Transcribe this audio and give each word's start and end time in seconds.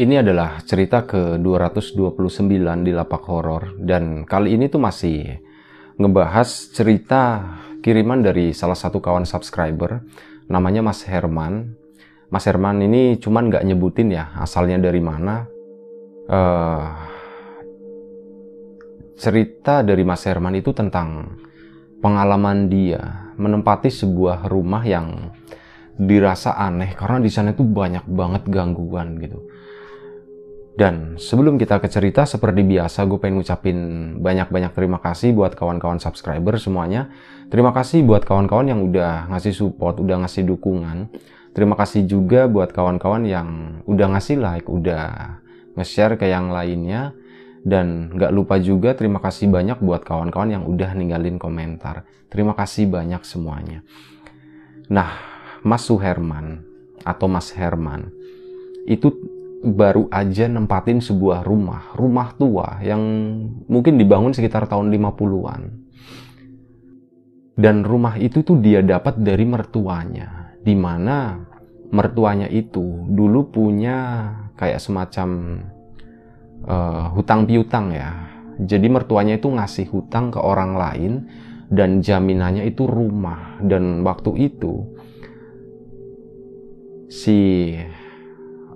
Ini 0.00 0.24
adalah 0.24 0.64
cerita 0.64 1.04
ke-229 1.04 2.48
di 2.88 2.92
Lapak 2.96 3.20
Horor 3.28 3.76
dan 3.84 4.24
kali 4.24 4.56
ini 4.56 4.72
tuh 4.72 4.80
masih 4.80 5.44
ngebahas 6.00 6.72
cerita 6.72 7.52
kiriman 7.84 8.24
dari 8.24 8.56
salah 8.56 8.80
satu 8.80 8.96
kawan 9.04 9.28
subscriber 9.28 10.00
namanya 10.48 10.80
Mas 10.80 11.04
Herman. 11.04 11.76
Mas 12.32 12.48
Herman 12.48 12.80
ini 12.80 13.20
cuman 13.20 13.52
nggak 13.52 13.60
nyebutin 13.60 14.08
ya 14.16 14.32
asalnya 14.40 14.80
dari 14.80 15.04
mana. 15.04 15.44
Uh, 16.24 16.96
cerita 19.20 19.84
dari 19.84 20.00
Mas 20.00 20.24
Herman 20.24 20.56
itu 20.56 20.72
tentang 20.72 21.36
pengalaman 22.00 22.72
dia 22.72 23.36
menempati 23.36 23.92
sebuah 23.92 24.48
rumah 24.48 24.80
yang 24.80 25.28
dirasa 26.00 26.56
aneh 26.56 26.96
karena 26.96 27.20
di 27.20 27.28
sana 27.28 27.52
itu 27.52 27.68
banyak 27.68 28.08
banget 28.08 28.48
gangguan 28.48 29.20
gitu 29.20 29.44
dan 30.80 31.20
sebelum 31.20 31.60
kita 31.60 31.76
ke 31.76 31.92
cerita, 31.92 32.24
seperti 32.24 32.64
biasa 32.64 33.04
gue 33.04 33.20
pengen 33.20 33.44
ngucapin 33.44 33.78
banyak-banyak 34.16 34.72
terima 34.72 34.96
kasih 34.96 35.36
buat 35.36 35.52
kawan-kawan 35.52 36.00
subscriber 36.00 36.56
semuanya. 36.56 37.12
Terima 37.52 37.76
kasih 37.76 38.00
buat 38.00 38.24
kawan-kawan 38.24 38.72
yang 38.72 38.80
udah 38.88 39.28
ngasih 39.28 39.52
support, 39.52 40.00
udah 40.00 40.24
ngasih 40.24 40.48
dukungan. 40.48 41.12
Terima 41.52 41.76
kasih 41.76 42.08
juga 42.08 42.48
buat 42.48 42.72
kawan-kawan 42.72 43.28
yang 43.28 43.48
udah 43.84 44.16
ngasih 44.16 44.40
like, 44.40 44.72
udah 44.72 45.36
nge-share 45.76 46.16
ke 46.16 46.32
yang 46.32 46.48
lainnya. 46.48 47.12
Dan 47.60 48.16
gak 48.16 48.32
lupa 48.32 48.56
juga 48.56 48.96
terima 48.96 49.20
kasih 49.20 49.52
banyak 49.52 49.84
buat 49.84 50.00
kawan-kawan 50.00 50.48
yang 50.48 50.64
udah 50.64 50.96
ninggalin 50.96 51.36
komentar. 51.36 52.08
Terima 52.32 52.56
kasih 52.56 52.88
banyak 52.88 53.20
semuanya. 53.28 53.84
Nah, 54.88 55.12
Mas 55.60 55.84
Suherman 55.84 56.64
atau 57.04 57.28
Mas 57.28 57.52
Herman 57.52 58.08
itu 58.88 59.12
baru 59.60 60.08
aja 60.08 60.48
nempatin 60.48 61.04
sebuah 61.04 61.44
rumah, 61.44 61.92
rumah 61.92 62.32
tua 62.32 62.80
yang 62.80 63.00
mungkin 63.68 64.00
dibangun 64.00 64.32
sekitar 64.32 64.64
tahun 64.64 64.88
50-an. 64.88 65.62
Dan 67.60 67.84
rumah 67.84 68.16
itu 68.16 68.40
tuh 68.40 68.56
dia 68.64 68.80
dapat 68.80 69.20
dari 69.20 69.44
mertuanya, 69.44 70.56
di 70.64 70.72
mana 70.72 71.44
mertuanya 71.92 72.48
itu 72.48 73.04
dulu 73.12 73.52
punya 73.52 74.32
kayak 74.56 74.80
semacam 74.80 75.60
uh, 76.64 77.12
hutang 77.12 77.44
piutang 77.44 77.92
ya. 77.92 78.32
Jadi 78.60 78.88
mertuanya 78.88 79.36
itu 79.36 79.52
ngasih 79.52 79.92
hutang 79.92 80.32
ke 80.32 80.40
orang 80.40 80.72
lain 80.76 81.12
dan 81.68 82.00
jaminannya 82.00 82.64
itu 82.64 82.88
rumah 82.88 83.60
dan 83.60 84.02
waktu 84.04 84.50
itu 84.50 84.88
si 87.10 87.72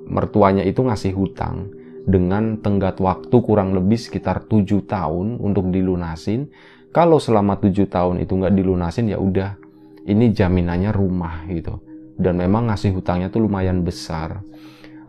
mertuanya 0.08 0.62
itu 0.64 0.84
ngasih 0.84 1.12
hutang 1.16 1.72
dengan 2.04 2.60
tenggat 2.60 3.00
waktu 3.00 3.32
kurang 3.40 3.72
lebih 3.72 3.96
sekitar 3.96 4.44
tujuh 4.44 4.84
tahun 4.84 5.40
untuk 5.40 5.72
dilunasin. 5.72 6.52
Kalau 6.94 7.18
selama 7.18 7.58
tujuh 7.58 7.90
tahun 7.90 8.22
itu 8.22 8.38
nggak 8.38 8.54
dilunasin 8.54 9.10
ya 9.10 9.18
udah 9.18 9.58
ini 10.04 10.30
jaminannya 10.30 10.92
rumah 10.92 11.48
gitu. 11.48 11.80
Dan 12.14 12.38
memang 12.38 12.70
ngasih 12.70 12.94
hutangnya 12.94 13.32
tuh 13.32 13.42
lumayan 13.42 13.82
besar. 13.82 14.44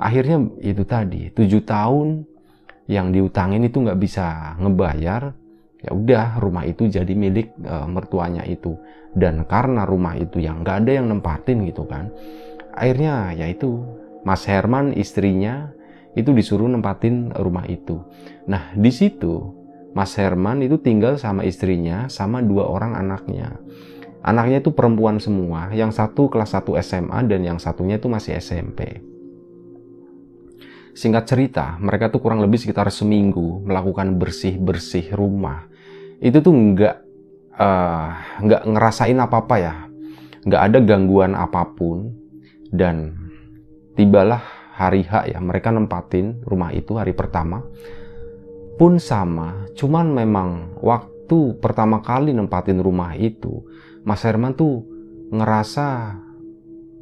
Akhirnya 0.01 0.41
itu 0.66 0.81
tadi 0.84 1.29
tujuh 1.29 1.61
tahun 1.61 2.25
yang 2.89 3.13
diutangin 3.13 3.66
itu 3.66 3.81
nggak 3.81 4.00
bisa 4.01 4.57
ngebayar, 4.57 5.34
ya 5.81 5.91
udah 5.94 6.41
rumah 6.41 6.66
itu 6.66 6.89
jadi 6.89 7.13
milik 7.13 7.53
e, 7.61 7.75
mertuanya 7.85 8.41
itu. 8.50 8.73
Dan 9.13 9.45
karena 9.45 9.85
rumah 9.85 10.17
itu 10.17 10.41
yang 10.41 10.66
nggak 10.66 10.85
ada 10.85 10.91
yang 10.91 11.07
nempatin 11.07 11.63
gitu 11.69 11.88
kan, 11.88 12.11
akhirnya 12.75 13.31
ya 13.38 13.47
itu 13.47 13.79
Mas 14.25 14.43
Herman 14.49 14.97
istrinya 14.97 15.69
itu 16.17 16.33
disuruh 16.33 16.65
nempatin 16.65 17.29
rumah 17.37 17.69
itu. 17.69 18.01
Nah, 18.49 18.73
di 18.73 18.89
situ 18.89 19.53
Mas 19.93 20.17
Herman 20.17 20.65
itu 20.65 20.81
tinggal 20.81 21.15
sama 21.21 21.45
istrinya 21.45 22.09
sama 22.09 22.41
dua 22.41 22.67
orang 22.67 22.97
anaknya. 22.97 23.55
Anaknya 24.25 24.57
itu 24.65 24.73
perempuan 24.73 25.21
semua, 25.21 25.69
yang 25.69 25.93
satu 25.93 26.33
kelas 26.33 26.57
1 26.57 26.81
SMA 26.81 27.29
dan 27.29 27.45
yang 27.45 27.61
satunya 27.61 28.01
itu 28.01 28.09
masih 28.09 28.33
SMP. 28.41 29.05
Singkat 30.97 31.29
cerita, 31.29 31.77
mereka 31.77 32.09
tuh 32.09 32.25
kurang 32.25 32.41
lebih 32.41 32.57
sekitar 32.57 32.89
seminggu 32.89 33.61
melakukan 33.61 34.17
bersih-bersih 34.17 35.13
rumah. 35.13 35.69
Itu 36.17 36.41
tuh 36.41 36.57
nggak 36.57 36.95
uh, 37.53 38.09
nggak 38.41 38.61
ngerasain 38.65 39.19
apa-apa 39.21 39.55
ya, 39.61 39.75
nggak 40.41 40.61
ada 40.73 40.79
gangguan 40.81 41.37
apa 41.37 41.61
pun 41.77 42.09
dan 42.73 43.24
tibalah 43.95 44.44
hari 44.75 45.07
H 45.07 45.31
ya 45.31 45.39
mereka 45.39 45.72
nempatin 45.72 46.44
rumah 46.44 46.75
itu 46.75 47.00
hari 47.00 47.16
pertama. 47.16 47.63
Pun 48.75 49.00
sama 49.00 49.72
cuman 49.72 50.11
memang 50.11 50.75
waktu 50.83 51.56
pertama 51.63 52.03
kali 52.03 52.35
nempatin 52.35 52.84
rumah 52.84 53.16
itu 53.16 53.63
Mas 54.03 54.22
Herman 54.28 54.53
tuh 54.53 54.84
ngerasa 55.31 56.19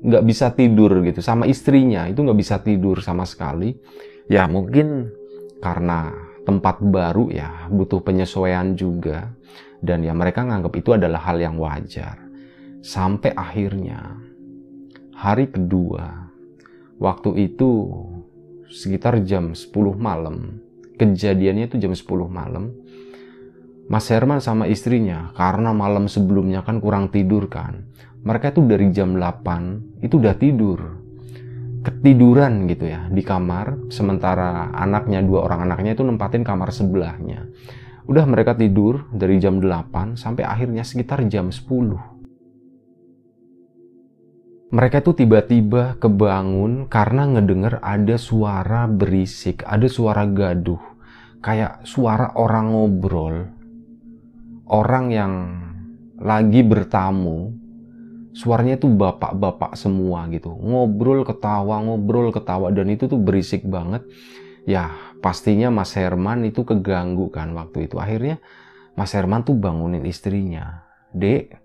nggak 0.03 0.23
bisa 0.23 0.53
tidur 0.53 1.01
gitu 1.01 1.23
sama 1.23 1.49
istrinya 1.49 2.05
itu 2.05 2.21
nggak 2.21 2.39
bisa 2.39 2.61
tidur 2.61 3.01
sama 3.01 3.25
sekali. 3.25 3.73
Ya 4.29 4.45
mungkin 4.45 5.09
karena 5.59 6.13
tempat 6.45 6.79
baru 6.79 7.33
ya 7.33 7.67
butuh 7.73 8.05
penyesuaian 8.05 8.77
juga 8.77 9.33
dan 9.81 10.05
ya 10.05 10.13
mereka 10.13 10.45
nganggap 10.45 10.73
itu 10.77 10.93
adalah 10.93 11.25
hal 11.25 11.41
yang 11.41 11.57
wajar. 11.57 12.21
Sampai 12.83 13.33
akhirnya 13.33 14.19
hari 15.15 15.49
kedua 15.49 16.22
waktu 17.03 17.51
itu 17.51 17.91
sekitar 18.71 19.19
jam 19.27 19.51
10 19.51 19.67
malam. 19.99 20.63
Kejadiannya 20.95 21.67
itu 21.67 21.75
jam 21.75 21.91
10 21.91 22.31
malam. 22.31 22.71
Mas 23.91 24.07
Herman 24.07 24.39
sama 24.39 24.71
istrinya 24.71 25.35
karena 25.35 25.75
malam 25.75 26.07
sebelumnya 26.07 26.63
kan 26.63 26.79
kurang 26.79 27.11
tidur 27.11 27.51
kan. 27.51 27.91
Mereka 28.23 28.55
itu 28.55 28.63
dari 28.63 28.87
jam 28.95 29.19
8 29.19 29.99
itu 29.99 30.15
udah 30.15 30.35
tidur. 30.39 30.79
Ketiduran 31.83 32.71
gitu 32.71 32.87
ya 32.87 33.11
di 33.11 33.19
kamar. 33.19 33.91
Sementara 33.91 34.71
anaknya 34.71 35.19
dua 35.19 35.43
orang 35.43 35.67
anaknya 35.67 35.99
itu 35.99 36.07
nempatin 36.07 36.47
kamar 36.47 36.71
sebelahnya. 36.71 37.51
Udah 38.07 38.23
mereka 38.23 38.55
tidur 38.55 39.11
dari 39.11 39.43
jam 39.43 39.59
8 39.59 40.15
sampai 40.15 40.47
akhirnya 40.47 40.87
sekitar 40.87 41.27
jam 41.27 41.51
10 41.51 42.12
mereka 44.73 45.05
itu 45.05 45.13
tiba-tiba 45.13 46.01
kebangun 46.01 46.89
karena 46.89 47.29
ngedenger 47.29 47.77
ada 47.77 48.17
suara 48.17 48.89
berisik, 48.89 49.61
ada 49.69 49.85
suara 49.85 50.25
gaduh, 50.25 50.81
kayak 51.45 51.85
suara 51.85 52.33
orang 52.33 52.73
ngobrol, 52.73 53.53
orang 54.65 55.05
yang 55.13 55.33
lagi 56.17 56.65
bertamu, 56.65 57.53
suaranya 58.33 58.81
itu 58.81 58.89
bapak-bapak 58.89 59.77
semua 59.77 60.25
gitu, 60.33 60.49
ngobrol 60.49 61.21
ketawa, 61.21 61.77
ngobrol 61.85 62.33
ketawa, 62.33 62.73
dan 62.73 62.89
itu 62.89 63.05
tuh 63.05 63.21
berisik 63.21 63.61
banget. 63.69 64.01
Ya 64.65 64.89
pastinya 65.21 65.69
Mas 65.69 65.93
Herman 65.93 66.49
itu 66.49 66.65
keganggu 66.65 67.29
kan 67.29 67.53
waktu 67.53 67.85
itu. 67.85 68.01
Akhirnya 68.01 68.41
Mas 68.97 69.13
Herman 69.13 69.45
tuh 69.45 69.53
bangunin 69.53 70.01
istrinya, 70.07 70.81
Dek, 71.13 71.62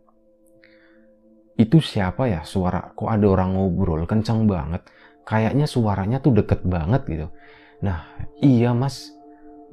itu 1.59 1.83
siapa 1.83 2.31
ya? 2.31 2.47
Suara 2.47 2.95
kok 2.95 3.11
ada 3.11 3.27
orang 3.27 3.59
ngobrol? 3.59 4.07
Kencang 4.07 4.47
banget. 4.47 4.87
Kayaknya 5.27 5.67
suaranya 5.67 6.19
tuh 6.23 6.39
deket 6.39 6.63
banget 6.63 7.03
gitu. 7.11 7.27
Nah 7.83 8.07
iya 8.39 8.71
mas. 8.71 9.11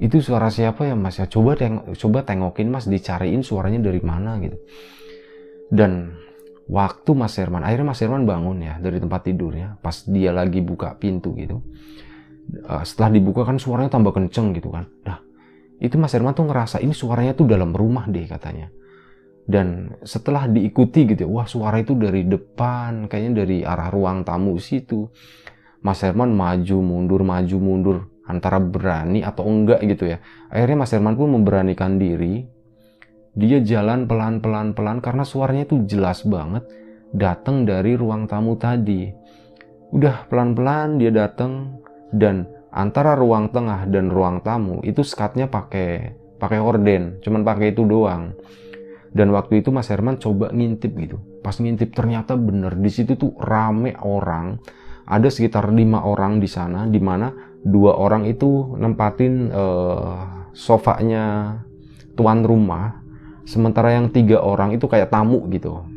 Itu 0.02 0.20
suara 0.20 0.50
siapa 0.50 0.90
ya 0.90 0.98
mas? 0.98 1.22
Ya 1.22 1.30
coba 1.30 1.54
teng 1.54 1.86
coba 1.94 2.26
tengokin 2.26 2.74
mas. 2.74 2.90
Dicariin 2.90 3.46
suaranya 3.46 3.86
dari 3.86 4.02
mana 4.02 4.42
gitu. 4.42 4.58
Dan 5.70 6.18
waktu 6.66 7.12
mas 7.14 7.38
Herman 7.38 7.62
akhirnya 7.62 7.94
mas 7.94 8.02
Herman 8.02 8.26
bangun 8.26 8.66
ya 8.66 8.82
dari 8.82 8.98
tempat 8.98 9.22
tidurnya. 9.30 9.78
Pas 9.78 10.10
dia 10.10 10.34
lagi 10.34 10.66
buka 10.66 10.98
pintu 10.98 11.38
gitu. 11.38 11.62
Uh, 12.66 12.82
setelah 12.82 13.14
dibuka 13.14 13.46
kan 13.46 13.62
suaranya 13.62 13.94
tambah 13.94 14.10
kenceng 14.10 14.58
gitu 14.58 14.74
kan. 14.74 14.90
Nah 15.06 15.22
itu 15.78 16.02
mas 16.02 16.18
Herman 16.18 16.34
tuh 16.34 16.50
ngerasa 16.50 16.82
ini 16.82 16.98
suaranya 16.98 17.38
tuh 17.38 17.46
dalam 17.46 17.78
rumah 17.78 18.10
deh 18.10 18.26
katanya 18.26 18.74
dan 19.46 19.94
setelah 20.02 20.50
diikuti 20.50 21.06
gitu 21.06 21.26
ya, 21.26 21.30
wah 21.30 21.46
suara 21.46 21.78
itu 21.78 21.94
dari 21.94 22.26
depan 22.26 23.06
kayaknya 23.06 23.46
dari 23.46 23.58
arah 23.62 23.94
ruang 23.94 24.26
tamu 24.26 24.58
situ. 24.58 25.06
Mas 25.86 26.02
Herman 26.02 26.34
maju 26.34 26.78
mundur 26.82 27.22
maju 27.22 27.58
mundur 27.62 27.98
antara 28.26 28.58
berani 28.58 29.22
atau 29.22 29.46
enggak 29.46 29.86
gitu 29.86 30.10
ya. 30.10 30.18
Akhirnya 30.50 30.82
Mas 30.82 30.92
Herman 30.98 31.14
pun 31.14 31.30
memberanikan 31.30 32.02
diri. 32.02 32.42
Dia 33.38 33.62
jalan 33.62 34.10
pelan 34.10 34.42
pelan 34.42 34.74
pelan 34.74 34.98
karena 34.98 35.22
suaranya 35.22 35.70
itu 35.70 35.86
jelas 35.86 36.26
banget 36.26 36.66
datang 37.14 37.70
dari 37.70 37.94
ruang 37.94 38.26
tamu 38.26 38.58
tadi. 38.58 39.14
Udah 39.94 40.26
pelan 40.26 40.58
pelan 40.58 40.98
dia 40.98 41.14
datang 41.14 41.78
dan 42.10 42.50
antara 42.76 43.14
ruang 43.14 43.54
tengah 43.54 43.86
dan 43.88 44.12
ruang 44.12 44.44
tamu 44.44 44.84
itu 44.84 45.06
skatnya 45.06 45.48
pakai 45.48 46.12
pakai 46.36 46.60
horden 46.60 47.24
cuman 47.24 47.42
pakai 47.48 47.72
itu 47.72 47.88
doang 47.88 48.36
dan 49.16 49.32
waktu 49.32 49.64
itu 49.64 49.72
Mas 49.72 49.88
Herman 49.88 50.20
coba 50.20 50.52
ngintip 50.52 50.92
gitu. 51.00 51.16
Pas 51.40 51.56
ngintip 51.56 51.96
ternyata 51.96 52.36
bener 52.36 52.76
di 52.76 52.92
situ 52.92 53.16
tuh 53.16 53.32
rame 53.40 53.96
orang. 54.04 54.60
Ada 55.08 55.32
sekitar 55.32 55.72
lima 55.72 56.04
orang 56.04 56.44
di 56.44 56.52
sana, 56.52 56.84
di 56.84 57.00
mana 57.00 57.32
dua 57.64 57.96
orang 57.96 58.28
itu 58.28 58.76
nempatin 58.76 59.48
uh, 59.56 60.52
sofanya 60.52 61.56
tuan 62.20 62.44
rumah, 62.44 63.00
sementara 63.48 63.96
yang 63.96 64.12
tiga 64.12 64.44
orang 64.44 64.76
itu 64.76 64.84
kayak 64.84 65.08
tamu 65.08 65.48
gitu. 65.48 65.88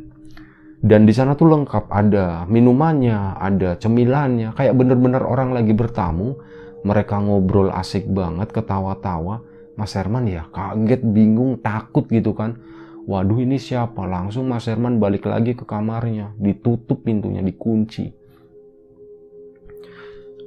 Dan 0.78 1.02
di 1.02 1.10
sana 1.10 1.34
tuh 1.34 1.50
lengkap 1.50 1.90
ada 1.90 2.46
minumannya, 2.46 3.34
ada 3.34 3.74
cemilannya, 3.82 4.54
kayak 4.54 4.78
bener-bener 4.78 5.26
orang 5.26 5.50
lagi 5.50 5.74
bertamu. 5.74 6.38
Mereka 6.86 7.18
ngobrol 7.18 7.74
asik 7.74 8.06
banget, 8.06 8.54
ketawa-tawa. 8.54 9.42
Mas 9.74 9.90
Herman 9.98 10.30
ya 10.30 10.46
kaget, 10.54 11.02
bingung, 11.02 11.58
takut 11.58 12.06
gitu 12.06 12.30
kan 12.38 12.77
Waduh 13.08 13.40
ini 13.40 13.56
siapa? 13.56 14.04
Langsung 14.04 14.52
Mas 14.52 14.68
Herman 14.68 15.00
balik 15.00 15.24
lagi 15.24 15.56
ke 15.56 15.64
kamarnya. 15.64 16.36
Ditutup 16.36 17.08
pintunya, 17.08 17.40
dikunci. 17.40 18.12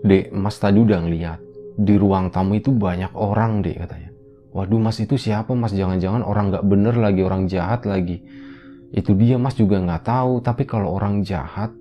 Dek, 0.05 0.29
Mas 0.29 0.61
tadi 0.61 0.77
udah 0.77 1.01
ngeliat. 1.01 1.41
Di 1.73 1.97
ruang 1.97 2.29
tamu 2.29 2.61
itu 2.61 2.69
banyak 2.69 3.17
orang 3.17 3.65
dek 3.65 3.81
katanya. 3.81 4.11
Waduh 4.51 4.83
mas 4.83 4.99
itu 4.99 5.15
siapa 5.15 5.55
mas? 5.55 5.71
Jangan-jangan 5.71 6.27
orang 6.27 6.51
gak 6.51 6.67
bener 6.67 6.93
lagi, 6.99 7.23
orang 7.23 7.47
jahat 7.47 7.87
lagi. 7.87 8.19
Itu 8.91 9.15
dia 9.15 9.39
mas 9.39 9.55
juga 9.55 9.79
gak 9.79 10.03
tahu. 10.03 10.43
Tapi 10.43 10.67
kalau 10.67 10.91
orang 10.91 11.23
jahat, 11.23 11.71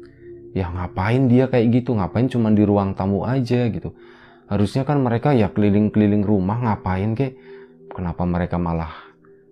ya 0.54 0.70
ngapain 0.70 1.26
dia 1.26 1.50
kayak 1.50 1.82
gitu? 1.82 1.98
Ngapain 1.98 2.30
cuma 2.30 2.54
di 2.54 2.62
ruang 2.62 2.94
tamu 2.94 3.26
aja 3.26 3.66
gitu? 3.66 3.92
Harusnya 4.46 4.86
kan 4.86 5.02
mereka 5.02 5.34
ya 5.34 5.50
keliling-keliling 5.50 6.22
rumah 6.22 6.62
ngapain 6.62 7.18
kek? 7.18 7.34
Kenapa 7.90 8.22
mereka 8.22 8.54
malah 8.54 9.09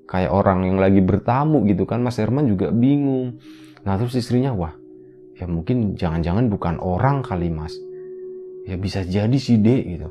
kayak 0.08 0.32
orang 0.32 0.64
yang 0.64 0.80
lagi 0.80 1.04
bertamu 1.04 1.68
gitu 1.68 1.84
kan 1.84 2.00
Mas 2.00 2.16
Herman 2.16 2.48
juga 2.48 2.72
bingung. 2.72 3.38
Nah 3.84 3.94
terus 4.00 4.16
istrinya 4.16 4.56
wah 4.56 4.72
ya 5.36 5.44
mungkin 5.46 5.94
jangan-jangan 5.94 6.48
bukan 6.48 6.80
orang 6.80 7.20
kali 7.20 7.52
Mas. 7.52 7.76
Ya 8.64 8.80
bisa 8.80 9.04
jadi 9.04 9.36
sih 9.36 9.60
dek 9.60 9.84
gitu. 9.84 10.08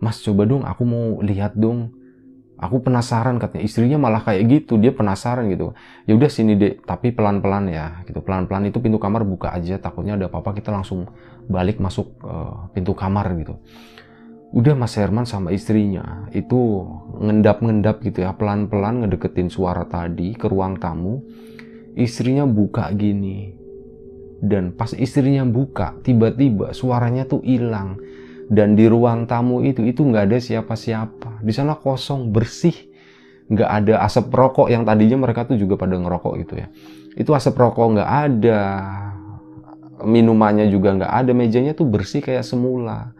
Mas 0.00 0.18
coba 0.24 0.48
dong 0.48 0.64
aku 0.64 0.82
mau 0.88 1.06
lihat 1.20 1.54
dong. 1.54 1.92
Aku 2.60 2.84
penasaran 2.84 3.40
katanya. 3.40 3.64
Istrinya 3.64 3.96
malah 3.96 4.20
kayak 4.20 4.44
gitu 4.48 4.76
dia 4.76 4.92
penasaran 4.92 5.48
gitu. 5.48 5.72
Ya 6.04 6.12
udah 6.16 6.28
sini 6.32 6.56
dek 6.56 6.84
tapi 6.88 7.12
pelan-pelan 7.12 7.68
ya 7.68 8.00
gitu. 8.08 8.24
Pelan-pelan 8.24 8.72
itu 8.72 8.80
pintu 8.80 8.96
kamar 8.96 9.24
buka 9.28 9.52
aja 9.52 9.76
takutnya 9.76 10.16
ada 10.16 10.32
apa-apa 10.32 10.56
kita 10.56 10.72
langsung 10.72 11.08
balik 11.44 11.76
masuk 11.80 12.20
uh, 12.24 12.68
pintu 12.72 12.96
kamar 12.96 13.32
gitu 13.36 13.58
udah 14.50 14.74
Mas 14.74 14.98
Herman 14.98 15.26
sama 15.30 15.54
istrinya 15.54 16.26
itu 16.34 16.82
ngendap-ngendap 17.22 18.02
gitu 18.02 18.26
ya 18.26 18.34
pelan-pelan 18.34 19.06
ngedeketin 19.06 19.46
suara 19.46 19.86
tadi 19.86 20.34
ke 20.34 20.50
ruang 20.50 20.78
tamu. 20.82 21.22
Istrinya 21.94 22.46
buka 22.46 22.90
gini. 22.94 23.54
Dan 24.40 24.72
pas 24.72 24.90
istrinya 24.96 25.44
buka 25.44 26.00
tiba-tiba 26.02 26.72
suaranya 26.74 27.28
tuh 27.28 27.44
hilang. 27.46 28.00
Dan 28.50 28.74
di 28.74 28.90
ruang 28.90 29.30
tamu 29.30 29.62
itu 29.62 29.86
itu 29.86 30.02
nggak 30.02 30.24
ada 30.26 30.38
siapa-siapa. 30.42 31.44
Di 31.44 31.52
sana 31.54 31.78
kosong 31.78 32.34
bersih. 32.34 32.74
Nggak 33.50 33.70
ada 33.70 33.94
asap 34.06 34.30
rokok 34.30 34.70
yang 34.70 34.86
tadinya 34.86 35.26
mereka 35.26 35.46
tuh 35.46 35.58
juga 35.58 35.78
pada 35.78 35.98
ngerokok 35.98 36.34
gitu 36.46 36.54
ya. 36.58 36.66
Itu 37.14 37.34
asap 37.34 37.54
rokok 37.58 37.98
nggak 37.98 38.10
ada. 38.10 38.62
Minumannya 40.02 40.66
juga 40.72 40.96
nggak 40.96 41.12
ada. 41.12 41.30
Mejanya 41.36 41.76
tuh 41.76 41.86
bersih 41.86 42.24
kayak 42.24 42.42
semula 42.42 43.19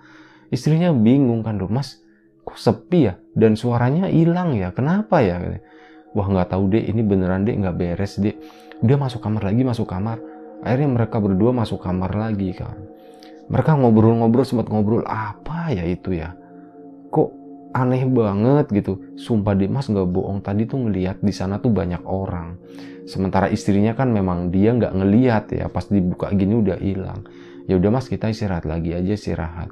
Istrinya 0.50 0.90
bingung 0.90 1.46
kan, 1.46 1.62
loh, 1.62 1.70
mas 1.70 2.02
kok 2.42 2.58
sepi 2.58 3.06
ya? 3.06 3.14
Dan 3.38 3.54
suaranya 3.54 4.10
hilang 4.10 4.58
ya, 4.58 4.74
kenapa 4.74 5.22
ya? 5.22 5.38
Wah 6.10 6.26
nggak 6.26 6.50
tahu 6.50 6.74
deh, 6.74 6.82
ini 6.90 7.06
beneran 7.06 7.46
deh 7.46 7.54
nggak 7.54 7.76
beres 7.78 8.18
deh. 8.18 8.34
Dia 8.82 8.98
masuk 8.98 9.22
kamar 9.22 9.46
lagi, 9.46 9.62
masuk 9.62 9.86
kamar. 9.86 10.18
Akhirnya 10.66 10.90
mereka 10.90 11.22
berdua 11.22 11.54
masuk 11.54 11.78
kamar 11.78 12.18
lagi 12.18 12.50
kan. 12.50 12.74
Mereka 13.46 13.78
ngobrol-ngobrol, 13.78 14.42
sempat 14.42 14.66
ngobrol, 14.66 15.06
apa 15.06 15.70
ya 15.70 15.86
itu 15.86 16.18
ya? 16.18 16.34
Kok 17.14 17.30
aneh 17.70 18.02
banget 18.10 18.66
gitu. 18.74 19.14
Sumpah 19.14 19.54
deh 19.54 19.70
mas 19.70 19.86
nggak 19.86 20.10
bohong, 20.10 20.42
tadi 20.42 20.66
tuh 20.66 20.82
ngeliat 20.82 21.22
di 21.22 21.30
sana 21.30 21.62
tuh 21.62 21.70
banyak 21.70 22.02
orang. 22.02 22.58
Sementara 23.06 23.46
istrinya 23.46 23.94
kan 23.94 24.10
memang 24.10 24.50
dia 24.50 24.74
nggak 24.74 24.98
ngeliat 24.98 25.44
ya, 25.54 25.70
pas 25.70 25.86
dibuka 25.86 26.26
gini 26.34 26.58
udah 26.58 26.78
hilang. 26.82 27.22
Ya 27.70 27.78
udah 27.78 27.90
mas 27.94 28.10
kita 28.10 28.26
istirahat 28.26 28.66
lagi 28.66 28.90
aja 28.98 29.14
istirahat 29.14 29.70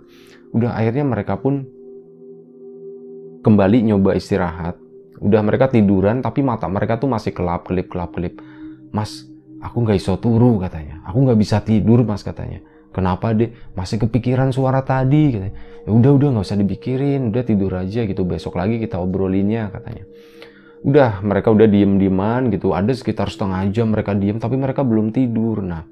udah 0.53 0.77
akhirnya 0.77 1.05
mereka 1.05 1.37
pun 1.37 1.69
kembali 3.43 3.93
nyoba 3.93 4.17
istirahat. 4.19 4.77
Udah 5.19 5.43
mereka 5.43 5.67
tiduran 5.67 6.23
tapi 6.23 6.47
mata 6.47 6.71
mereka 6.71 7.01
tuh 7.01 7.11
masih 7.11 7.35
kelap 7.35 7.67
kelip 7.67 7.91
kelap 7.91 8.15
kelip. 8.15 8.39
Mas 8.95 9.27
aku 9.59 9.83
nggak 9.83 9.99
iso 9.99 10.15
turu 10.21 10.63
katanya. 10.63 11.03
Aku 11.09 11.27
nggak 11.27 11.39
bisa 11.39 11.59
tidur 11.63 12.07
mas 12.07 12.23
katanya. 12.23 12.63
Kenapa 12.95 13.35
deh 13.35 13.53
masih 13.75 14.01
kepikiran 14.01 14.51
suara 14.55 14.83
tadi 14.83 15.35
ya 15.35 15.51
udah 15.91 16.11
udah 16.15 16.29
nggak 16.39 16.47
usah 16.47 16.59
dipikirin. 16.59 17.35
Udah 17.35 17.43
tidur 17.43 17.73
aja 17.75 18.07
gitu. 18.07 18.23
Besok 18.23 18.57
lagi 18.59 18.79
kita 18.79 19.03
obrolinnya 19.03 19.75
katanya. 19.75 20.07
Udah 20.87 21.19
mereka 21.27 21.51
udah 21.51 21.67
diem 21.67 21.99
dieman 21.99 22.55
gitu. 22.55 22.71
Ada 22.71 22.95
sekitar 22.95 23.27
setengah 23.27 23.67
jam 23.75 23.91
mereka 23.91 24.15
diem 24.15 24.39
tapi 24.39 24.55
mereka 24.55 24.87
belum 24.87 25.11
tidur. 25.11 25.67
Nah 25.67 25.83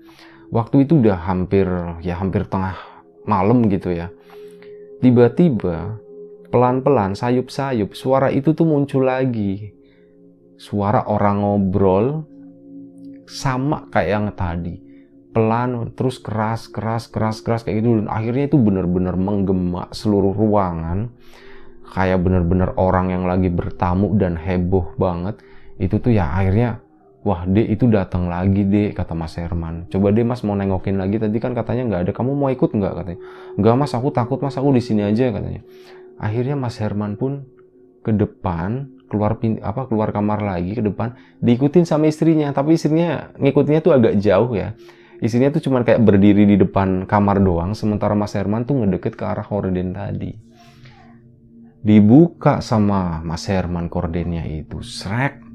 waktu 0.55 0.87
itu 0.87 1.03
udah 1.03 1.19
hampir 1.27 1.67
ya 2.07 2.15
hampir 2.23 2.47
tengah 2.47 2.79
malam 3.27 3.67
gitu 3.67 3.91
ya 3.91 4.15
tiba-tiba 5.01 6.01
pelan-pelan 6.49 7.13
sayup-sayup 7.13 7.93
suara 7.93 8.33
itu 8.33 8.57
tuh 8.57 8.65
muncul 8.65 9.05
lagi. 9.05 9.75
Suara 10.57 11.05
orang 11.05 11.45
ngobrol 11.45 12.25
sama 13.29 13.91
kayak 13.93 14.09
yang 14.09 14.27
tadi. 14.33 14.77
Pelan 15.37 15.93
terus 15.93 16.17
keras 16.17 16.73
keras 16.73 17.13
keras 17.13 17.45
keras 17.45 17.61
kayak 17.61 17.85
gitu. 17.85 18.01
Dan 18.01 18.09
akhirnya 18.09 18.49
itu 18.49 18.57
benar-benar 18.57 19.21
menggema 19.21 19.93
seluruh 19.93 20.33
ruangan. 20.33 21.13
Kayak 21.93 22.25
benar-benar 22.25 22.73
orang 22.81 23.13
yang 23.13 23.29
lagi 23.29 23.53
bertamu 23.53 24.17
dan 24.17 24.41
heboh 24.41 24.97
banget. 24.97 25.37
Itu 25.77 26.01
tuh 26.01 26.17
ya 26.17 26.33
akhirnya 26.33 26.81
wah 27.27 27.43
dek 27.43 27.67
itu 27.67 27.91
datang 27.91 28.31
lagi 28.31 28.63
dek 28.63 28.95
kata 28.95 29.19
Mas 29.19 29.35
Herman. 29.35 29.91
Coba 29.91 30.15
deh 30.15 30.23
Mas 30.23 30.47
mau 30.47 30.55
nengokin 30.55 30.95
lagi. 30.95 31.19
Tadi 31.19 31.35
kan 31.43 31.59
katanya 31.59 31.83
nggak 31.91 32.01
ada. 32.07 32.13
Kamu 32.15 32.39
mau 32.39 32.47
ikut 32.55 32.71
nggak 32.71 32.93
katanya. 33.03 33.21
Nggak 33.59 33.75
Mas 33.75 33.93
aku 33.99 34.15
takut 34.15 34.39
Mas. 34.39 34.55
Aku 34.55 34.71
di 34.71 34.79
sini 34.79 35.03
aja 35.03 35.35
katanya. 35.35 35.67
Akhirnya 36.23 36.55
Mas 36.55 36.79
Herman 36.79 37.19
pun 37.19 37.51
ke 38.07 38.15
depan 38.15 38.95
keluar 39.11 39.39
apa 39.43 39.91
keluar 39.91 40.15
kamar 40.15 40.43
lagi 40.43 40.79
ke 40.79 40.83
depan 40.87 41.19
diikutin 41.43 41.83
sama 41.83 42.07
istrinya. 42.07 42.55
Tapi 42.55 42.79
istrinya 42.79 43.35
ngikutnya 43.43 43.83
tuh 43.83 43.99
agak 43.99 44.23
jauh 44.23 44.55
ya. 44.55 44.79
Istrinya 45.19 45.51
tuh 45.51 45.67
cuma 45.67 45.83
kayak 45.83 46.07
berdiri 46.07 46.47
di 46.47 46.55
depan 46.55 47.11
kamar 47.11 47.43
doang 47.43 47.75
sementara 47.75 48.15
Mas 48.15 48.39
Herman 48.39 48.63
tuh 48.63 48.87
ngedeket 48.87 49.19
ke 49.19 49.27
arah 49.27 49.43
horden 49.43 49.99
tadi. 49.99 50.31
Dibuka 51.83 52.63
sama 52.63 53.19
Mas 53.27 53.51
Herman 53.51 53.91
kordennya 53.91 54.47
itu. 54.47 54.79
Srek 54.83 55.46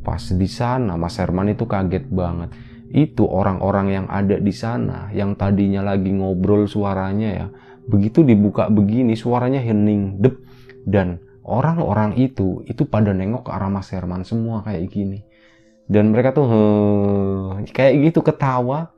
Pas 0.00 0.20
di 0.20 0.48
sana 0.48 0.96
Mas 0.96 1.20
Herman 1.20 1.52
itu 1.52 1.68
kaget 1.68 2.08
banget. 2.08 2.50
Itu 2.90 3.28
orang-orang 3.28 3.86
yang 3.92 4.06
ada 4.10 4.40
di 4.40 4.50
sana 4.50 5.12
yang 5.14 5.38
tadinya 5.38 5.84
lagi 5.84 6.10
ngobrol 6.10 6.66
suaranya 6.66 7.30
ya. 7.30 7.46
Begitu 7.86 8.24
dibuka 8.26 8.66
begini 8.70 9.14
suaranya 9.14 9.62
hening 9.62 10.18
dep 10.18 10.40
dan 10.88 11.20
orang-orang 11.44 12.16
itu 12.16 12.64
itu 12.66 12.86
pada 12.88 13.12
nengok 13.12 13.46
ke 13.46 13.50
arah 13.52 13.70
Mas 13.70 13.92
Herman 13.92 14.24
semua 14.26 14.64
kayak 14.64 14.90
gini. 14.90 15.22
Dan 15.90 16.14
mereka 16.14 16.30
tuh 16.30 16.46
kayak 17.74 18.10
gitu 18.10 18.22
ketawa, 18.22 18.94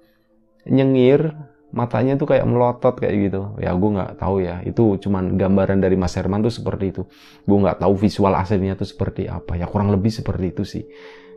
nyengir, 0.68 1.32
matanya 1.72 2.20
tuh 2.20 2.28
kayak 2.28 2.44
melotot 2.44 2.94
kayak 3.00 3.14
gitu. 3.28 3.56
Ya 3.58 3.72
gue 3.72 3.90
nggak 3.90 4.20
tahu 4.20 4.44
ya. 4.44 4.60
Itu 4.62 5.00
cuman 5.00 5.40
gambaran 5.40 5.80
dari 5.80 5.96
Mas 5.96 6.14
Herman 6.14 6.44
tuh 6.44 6.52
seperti 6.52 6.92
itu. 6.92 7.02
Gue 7.48 7.58
nggak 7.58 7.80
tahu 7.82 7.96
visual 7.96 8.32
aslinya 8.36 8.76
tuh 8.76 8.86
seperti 8.86 9.26
apa. 9.26 9.56
Ya 9.56 9.66
kurang 9.66 9.90
lebih 9.90 10.12
seperti 10.12 10.52
itu 10.52 10.62
sih. 10.62 10.84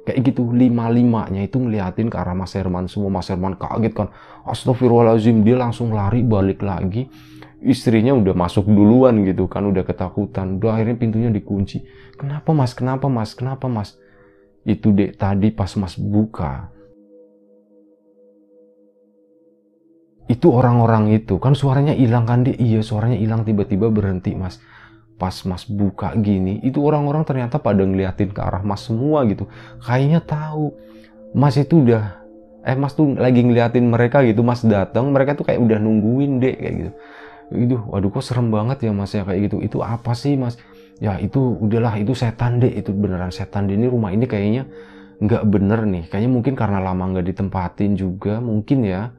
Kayak 0.06 0.22
gitu 0.22 0.54
lima 0.54 0.86
limanya 0.94 1.42
itu 1.42 1.58
ngeliatin 1.58 2.13
ke 2.13 2.18
arah 2.20 2.38
Mas 2.38 2.54
Herman. 2.54 2.86
Semua 2.86 3.10
Mas 3.10 3.32
Herman 3.32 3.58
kaget 3.58 3.94
kan. 3.96 4.08
Astagfirullahaladzim 4.46 5.42
dia 5.42 5.58
langsung 5.58 5.96
lari 5.96 6.22
balik 6.22 6.62
lagi. 6.62 7.10
Istrinya 7.65 8.13
udah 8.13 8.38
masuk 8.38 8.70
duluan 8.70 9.25
gitu 9.25 9.50
kan 9.50 9.65
udah 9.65 9.82
ketakutan. 9.82 10.62
Udah 10.62 10.77
akhirnya 10.77 11.00
pintunya 11.01 11.34
dikunci. 11.34 11.82
Kenapa 12.20 12.54
mas? 12.54 12.77
Kenapa 12.77 13.10
mas? 13.10 13.34
Kenapa 13.34 13.65
mas? 13.65 13.98
Itu 14.62 14.94
dek 14.94 15.18
tadi 15.18 15.50
pas 15.50 15.74
mas 15.74 15.98
buka 15.98 16.75
itu 20.25 20.48
orang-orang 20.50 21.13
itu. 21.13 21.38
Kan 21.38 21.53
suaranya 21.53 21.94
hilang 21.94 22.25
kan 22.25 22.41
dek 22.46 22.58
iya 22.58 22.82
suaranya 22.82 23.17
hilang 23.17 23.46
tiba-tiba 23.46 23.89
berhenti 23.94 24.34
mas. 24.34 24.58
Pas 25.15 25.34
mas 25.48 25.63
buka 25.63 26.12
gini 26.17 26.60
itu 26.65 26.82
orang-orang 26.84 27.24
ternyata 27.24 27.62
pada 27.62 27.86
ngeliatin 27.86 28.34
ke 28.34 28.41
arah 28.41 28.65
mas 28.65 28.84
semua 28.84 29.24
gitu. 29.29 29.46
Kayaknya 29.79 30.20
tahu. 30.25 30.74
Mas 31.36 31.60
itu 31.60 31.84
udah 31.84 32.24
eh 32.65 32.79
mas 32.79 32.96
tuh 32.98 33.13
lagi 33.13 33.46
ngeliatin 33.46 33.86
mereka 33.86 34.25
gitu. 34.25 34.41
Mas 34.41 34.65
datang 34.65 35.13
mereka 35.13 35.38
tuh 35.38 35.46
kayak 35.46 35.62
udah 35.62 35.77
nungguin 35.77 36.41
dek 36.41 36.55
kayak 36.58 36.75
gitu. 36.75 36.91
Itu 37.53 37.75
waduh 37.86 38.10
kok 38.10 38.25
serem 38.25 38.50
banget 38.50 38.89
ya 38.89 38.91
mas 38.91 39.13
ya 39.13 39.22
kayak 39.22 39.51
gitu. 39.51 39.58
Itu 39.62 39.77
apa 39.86 40.17
sih 40.17 40.34
mas? 40.36 40.58
Ya 40.98 41.20
itu 41.20 41.60
udahlah 41.60 42.00
itu 42.00 42.15
setan 42.17 42.58
deh 42.58 42.72
itu 42.72 42.89
beneran 42.96 43.29
setan. 43.29 43.70
Deh 43.70 43.77
ini 43.77 43.86
rumah 43.86 44.10
ini 44.10 44.25
kayaknya 44.25 44.65
nggak 45.22 45.44
bener 45.48 45.86
nih. 45.86 46.03
Kayaknya 46.10 46.32
mungkin 46.34 46.53
karena 46.58 46.79
lama 46.82 47.03
nggak 47.13 47.25
ditempatin 47.29 47.94
juga 47.94 48.41
mungkin 48.41 48.84
ya 48.84 49.13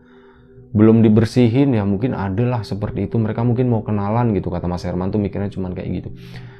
belum 0.72 1.04
dibersihin 1.04 1.76
ya 1.76 1.84
mungkin 1.86 2.16
adalah 2.16 2.66
seperti 2.66 3.06
itu. 3.06 3.20
Mereka 3.20 3.44
mungkin 3.46 3.70
mau 3.70 3.84
kenalan 3.86 4.34
gitu 4.34 4.50
kata 4.50 4.66
Mas 4.66 4.82
Herman 4.82 5.12
tuh 5.14 5.22
mikirnya 5.22 5.52
cuman 5.52 5.76
kayak 5.76 5.88
gitu. 6.02 6.08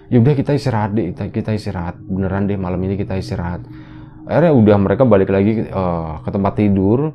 Ya 0.07 0.23
udah 0.23 0.35
kita 0.39 0.55
istirahat 0.55 0.95
deh 0.95 1.11
kita, 1.11 1.31
kita 1.35 1.51
istirahat. 1.57 1.99
Beneran 1.99 2.47
deh 2.47 2.59
malam 2.59 2.79
ini 2.87 2.95
kita 2.95 3.19
istirahat. 3.19 3.67
Akhirnya 4.27 4.53
udah 4.55 4.77
mereka 4.79 5.03
balik 5.07 5.31
lagi 5.31 5.67
uh, 5.67 6.23
ke 6.23 6.31
tempat 6.31 6.55
tidur. 6.59 7.15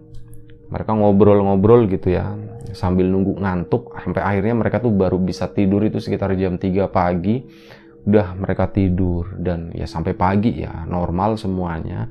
Mereka 0.72 0.92
ngobrol-ngobrol 0.96 1.92
gitu 1.92 2.16
ya 2.16 2.36
sambil 2.72 3.08
nunggu 3.08 3.40
ngantuk. 3.40 3.92
Sampai 4.00 4.24
akhirnya 4.24 4.56
mereka 4.56 4.80
tuh 4.80 4.92
baru 4.92 5.20
bisa 5.20 5.52
tidur 5.52 5.84
itu 5.84 6.00
sekitar 6.00 6.36
jam 6.36 6.56
3 6.56 6.88
pagi. 6.92 7.44
Udah 8.08 8.36
mereka 8.36 8.72
tidur. 8.72 9.36
Dan 9.40 9.72
ya 9.76 9.88
sampai 9.88 10.16
pagi 10.16 10.64
ya 10.64 10.84
normal 10.88 11.36
semuanya. 11.36 12.08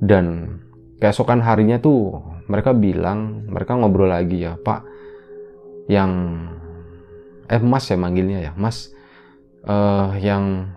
Dan 0.00 0.56
keesokan 1.00 1.40
harinya 1.40 1.80
tuh 1.80 2.20
mereka 2.50 2.74
bilang 2.74 3.46
mereka 3.46 3.78
ngobrol 3.78 4.10
lagi 4.10 4.42
ya 4.42 4.58
pak 4.58 4.82
yang 5.86 6.10
eh 7.46 7.62
mas 7.62 7.86
ya 7.86 7.96
manggilnya 7.96 8.50
ya 8.50 8.52
mas 8.58 8.90
uh, 9.66 10.14
yang 10.18 10.74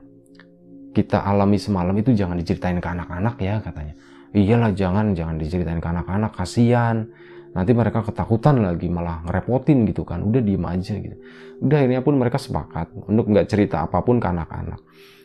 kita 0.94 1.26
alami 1.26 1.58
semalam 1.58 1.98
itu 1.98 2.14
jangan 2.14 2.38
diceritain 2.38 2.78
ke 2.78 2.86
anak-anak 2.88 3.36
ya 3.42 3.60
katanya. 3.60 3.98
Iyalah 4.34 4.72
jangan 4.74 5.14
jangan 5.18 5.36
diceritain 5.42 5.82
ke 5.82 5.90
anak-anak 5.90 6.32
kasihan. 6.38 7.10
Nanti 7.54 7.70
mereka 7.74 8.02
ketakutan 8.02 8.62
lagi 8.62 8.90
malah 8.90 9.26
ngerepotin 9.26 9.86
gitu 9.90 10.06
kan. 10.06 10.22
Udah 10.22 10.42
diem 10.42 10.66
aja 10.66 10.94
gitu. 10.98 11.18
Udah 11.62 11.78
akhirnya 11.82 12.02
pun 12.06 12.18
mereka 12.18 12.38
sepakat 12.38 12.94
untuk 13.10 13.30
nggak 13.30 13.50
cerita 13.50 13.86
apa 13.86 14.02
pun 14.06 14.22
ke 14.22 14.28
anak-anak. 14.30 14.82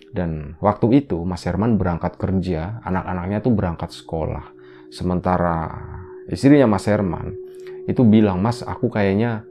Dan 0.08 0.56
waktu 0.64 1.04
itu 1.04 1.20
Mas 1.24 1.44
Herman 1.44 1.76
berangkat 1.76 2.16
kerja 2.16 2.80
anak-anaknya 2.84 3.44
tuh 3.44 3.52
berangkat 3.52 3.92
sekolah. 3.92 4.56
Sementara 4.88 5.68
istrinya 6.28 6.68
Mas 6.68 6.84
Herman 6.84 7.34
itu 7.88 8.04
bilang 8.04 8.44
Mas 8.44 8.60
aku 8.60 8.92
kayaknya 8.92 9.48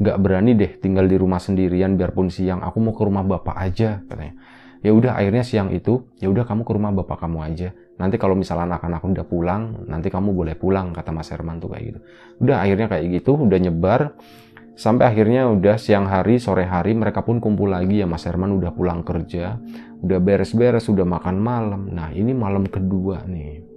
nggak 0.00 0.16
berani 0.16 0.56
deh 0.56 0.72
tinggal 0.80 1.04
di 1.04 1.20
rumah 1.20 1.36
sendirian 1.42 1.98
biarpun 1.98 2.32
siang. 2.32 2.64
Aku 2.64 2.80
mau 2.80 2.96
ke 2.96 3.02
rumah 3.04 3.20
bapak 3.26 3.56
aja 3.58 4.00
katanya. 4.08 4.34
Ya 4.80 4.96
udah 4.96 5.12
akhirnya 5.12 5.44
siang 5.44 5.68
itu 5.76 6.08
ya 6.16 6.32
udah 6.32 6.48
kamu 6.48 6.64
ke 6.64 6.72
rumah 6.72 6.90
bapak 6.96 7.20
kamu 7.20 7.38
aja. 7.44 7.68
Nanti 8.00 8.16
kalau 8.16 8.32
misalnya 8.32 8.74
anak-anak 8.74 9.04
udah 9.04 9.24
pulang 9.28 9.62
nanti 9.84 10.08
kamu 10.08 10.32
boleh 10.32 10.56
pulang 10.56 10.96
kata 10.96 11.12
Mas 11.12 11.28
Herman 11.28 11.60
tuh 11.60 11.76
kayak 11.76 11.84
gitu. 11.92 11.98
Udah 12.40 12.64
akhirnya 12.64 12.88
kayak 12.88 13.04
gitu 13.20 13.36
udah 13.36 13.58
nyebar. 13.60 14.16
Sampai 14.80 15.12
akhirnya 15.12 15.44
udah 15.52 15.76
siang 15.76 16.08
hari 16.08 16.40
sore 16.40 16.64
hari 16.64 16.96
mereka 16.96 17.20
pun 17.20 17.36
kumpul 17.36 17.68
lagi 17.68 18.00
ya 18.00 18.08
Mas 18.08 18.24
Herman 18.24 18.56
udah 18.56 18.72
pulang 18.72 19.04
kerja 19.04 19.60
udah 20.00 20.16
beres-beres 20.16 20.88
udah 20.88 21.04
makan 21.04 21.36
malam. 21.36 21.92
Nah 21.92 22.08
ini 22.16 22.32
malam 22.32 22.64
kedua 22.64 23.28
nih 23.28 23.69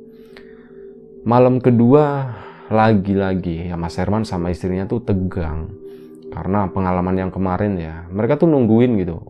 malam 1.24 1.64
kedua 1.64 2.36
lagi-lagi 2.68 3.72
ya 3.72 3.76
Mas 3.80 3.96
Herman 3.96 4.28
sama 4.28 4.52
istrinya 4.52 4.88
tuh 4.88 5.04
tegang. 5.04 5.72
Karena 6.34 6.66
pengalaman 6.66 7.16
yang 7.16 7.32
kemarin 7.32 7.78
ya 7.78 8.10
mereka 8.10 8.42
tuh 8.42 8.50
nungguin 8.50 8.98
gitu. 9.00 9.22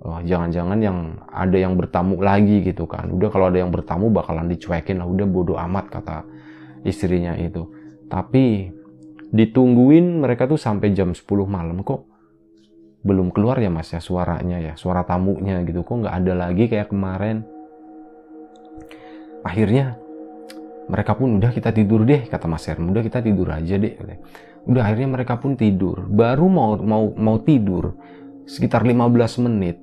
Oh, 0.00 0.16
jangan-jangan 0.24 0.80
yang 0.80 1.20
ada 1.28 1.56
yang 1.60 1.76
bertamu 1.76 2.24
lagi 2.24 2.64
gitu 2.64 2.88
kan. 2.88 3.12
Udah 3.12 3.28
kalau 3.28 3.52
ada 3.52 3.60
yang 3.60 3.68
bertamu 3.68 4.08
bakalan 4.08 4.48
dicuekin 4.48 4.96
lah 4.96 5.04
udah 5.04 5.28
bodoh 5.28 5.60
amat 5.60 5.92
kata 5.92 6.24
istrinya 6.88 7.36
itu. 7.36 7.68
Tapi 8.08 8.72
ditungguin 9.28 10.24
mereka 10.24 10.48
tuh 10.48 10.56
sampai 10.56 10.96
jam 10.96 11.12
10 11.12 11.20
malam 11.44 11.84
kok. 11.84 12.08
Belum 13.04 13.28
keluar 13.28 13.60
ya 13.60 13.68
mas 13.68 13.92
ya 13.92 14.00
suaranya 14.00 14.56
ya 14.56 14.72
suara 14.72 15.04
tamunya 15.04 15.60
gitu. 15.68 15.84
Kok 15.84 16.08
nggak 16.08 16.16
ada 16.16 16.32
lagi 16.48 16.64
kayak 16.72 16.88
kemarin? 16.88 17.44
Akhirnya 19.44 19.99
mereka 20.90 21.14
pun 21.14 21.38
udah 21.38 21.54
kita 21.54 21.70
tidur 21.70 22.02
deh 22.02 22.26
kata 22.26 22.50
Mas 22.50 22.66
Herman. 22.66 22.90
Udah 22.90 23.06
kita 23.06 23.22
tidur 23.22 23.48
aja 23.54 23.78
deh 23.78 23.94
udah 24.66 24.82
akhirnya 24.84 25.08
mereka 25.08 25.40
pun 25.40 25.56
tidur. 25.56 26.04
Baru 26.10 26.50
mau 26.50 26.76
mau 26.76 27.14
mau 27.16 27.36
tidur 27.40 27.96
sekitar 28.44 28.84
15 28.84 29.46
menit 29.46 29.78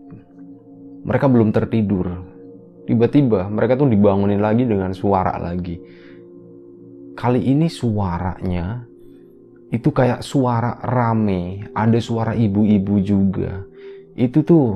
mereka 1.08 1.26
belum 1.32 1.50
tertidur. 1.56 2.28
Tiba-tiba 2.88 3.48
mereka 3.52 3.76
tuh 3.80 3.90
dibangunin 3.90 4.40
lagi 4.40 4.64
dengan 4.68 4.94
suara 4.94 5.36
lagi. 5.40 5.80
Kali 7.18 7.42
ini 7.50 7.68
suaranya 7.68 8.86
itu 9.74 9.90
kayak 9.92 10.22
suara 10.22 10.78
rame. 10.86 11.68
Ada 11.74 12.00
suara 12.00 12.32
ibu-ibu 12.38 12.96
juga. 13.04 13.66
Itu 14.16 14.46
tuh 14.46 14.70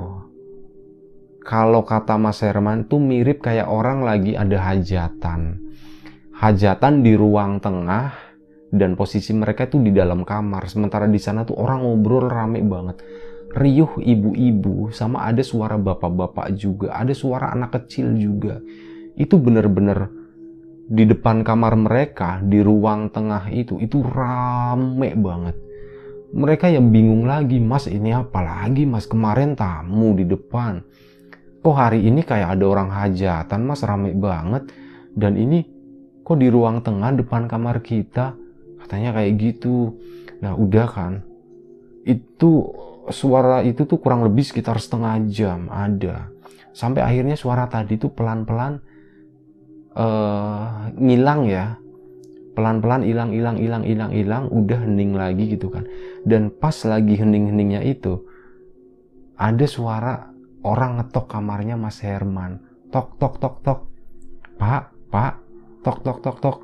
kalau 1.42 1.86
kata 1.88 2.20
Mas 2.20 2.44
Herman 2.44 2.86
tuh 2.90 3.00
mirip 3.00 3.42
kayak 3.42 3.70
orang 3.70 4.04
lagi 4.04 4.36
ada 4.36 4.60
hajatan 4.60 5.61
hajatan 6.42 7.06
di 7.06 7.14
ruang 7.14 7.62
tengah 7.62 8.18
dan 8.74 8.98
posisi 8.98 9.30
mereka 9.38 9.70
tuh 9.70 9.86
di 9.86 9.94
dalam 9.94 10.26
kamar. 10.26 10.66
Sementara 10.66 11.06
di 11.06 11.22
sana 11.22 11.46
tuh 11.46 11.62
orang 11.62 11.86
ngobrol 11.86 12.26
rame 12.26 12.66
banget. 12.66 12.98
Riuh 13.52 14.00
ibu-ibu 14.02 14.90
sama 14.90 15.28
ada 15.30 15.46
suara 15.46 15.78
bapak-bapak 15.78 16.56
juga 16.58 16.98
ada 16.98 17.14
suara 17.14 17.54
anak 17.54 17.78
kecil 17.78 18.18
juga. 18.18 18.58
Itu 19.14 19.38
bener-bener 19.38 20.10
di 20.92 21.06
depan 21.06 21.46
kamar 21.46 21.78
mereka 21.78 22.42
di 22.42 22.60
ruang 22.64 23.14
tengah 23.14 23.54
itu 23.54 23.78
itu 23.78 24.02
rame 24.02 25.14
banget. 25.14 25.56
Mereka 26.32 26.72
yang 26.72 26.90
bingung 26.96 27.28
lagi 27.28 27.60
mas 27.60 27.86
ini 27.92 28.16
apa 28.16 28.40
lagi 28.40 28.88
mas? 28.88 29.06
Kemarin 29.06 29.54
tamu 29.54 30.16
di 30.16 30.24
depan. 30.26 30.80
Kok 31.62 31.76
hari 31.76 32.08
ini 32.08 32.24
kayak 32.24 32.56
ada 32.56 32.66
orang 32.66 32.90
hajatan 32.90 33.62
mas? 33.68 33.84
Rame 33.84 34.16
banget. 34.16 34.72
Dan 35.12 35.36
ini 35.36 35.81
kok 36.22 36.38
di 36.38 36.48
ruang 36.48 36.86
tengah 36.86 37.14
depan 37.18 37.50
kamar 37.50 37.82
kita? 37.82 38.38
Katanya 38.82 39.18
kayak 39.18 39.32
gitu. 39.38 39.98
Nah 40.42 40.58
udah 40.58 40.88
kan. 40.90 41.14
Itu 42.06 42.74
suara 43.10 43.62
itu 43.66 43.86
tuh 43.86 43.98
kurang 43.98 44.26
lebih 44.26 44.46
sekitar 44.46 44.78
setengah 44.78 45.22
jam 45.30 45.70
ada. 45.70 46.30
Sampai 46.72 47.04
akhirnya 47.04 47.36
suara 47.36 47.68
tadi 47.68 48.00
tuh 48.00 48.14
pelan-pelan 48.14 48.80
uh, 49.98 50.92
ngilang 50.98 51.46
ya. 51.50 51.78
Pelan-pelan 52.52 53.08
hilang 53.08 53.32
hilang 53.32 53.56
hilang 53.56 53.84
hilang 53.88 54.12
hilang 54.12 54.44
udah 54.52 54.80
hening 54.84 55.16
lagi 55.16 55.56
gitu 55.56 55.72
kan. 55.72 55.88
Dan 56.28 56.52
pas 56.52 56.76
lagi 56.84 57.16
hening-heningnya 57.16 57.82
itu 57.88 58.28
ada 59.40 59.66
suara 59.66 60.30
orang 60.62 61.02
ngetok 61.02 61.26
kamarnya 61.32 61.80
Mas 61.80 62.04
Herman. 62.04 62.62
Tok 62.92 63.18
tok 63.18 63.40
tok 63.40 63.56
tok. 63.64 63.80
Pak 64.60 64.94
pak 65.10 65.41
tok 65.82 66.02
tok 66.06 66.20
tok 66.22 66.38
tok. 66.42 66.58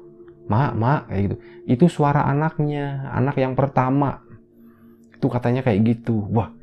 Mak 0.48 0.72
mak 0.80 1.02
kayak 1.12 1.22
gitu. 1.28 1.36
Itu 1.68 1.86
suara 1.92 2.24
anaknya 2.24 3.12
anak 3.12 3.36
yang 3.38 3.54
pertama. 3.54 4.24
Itu 5.12 5.28
katanya 5.28 5.66
kayak 5.66 5.84
gitu. 5.84 6.24
Wah 6.32 6.54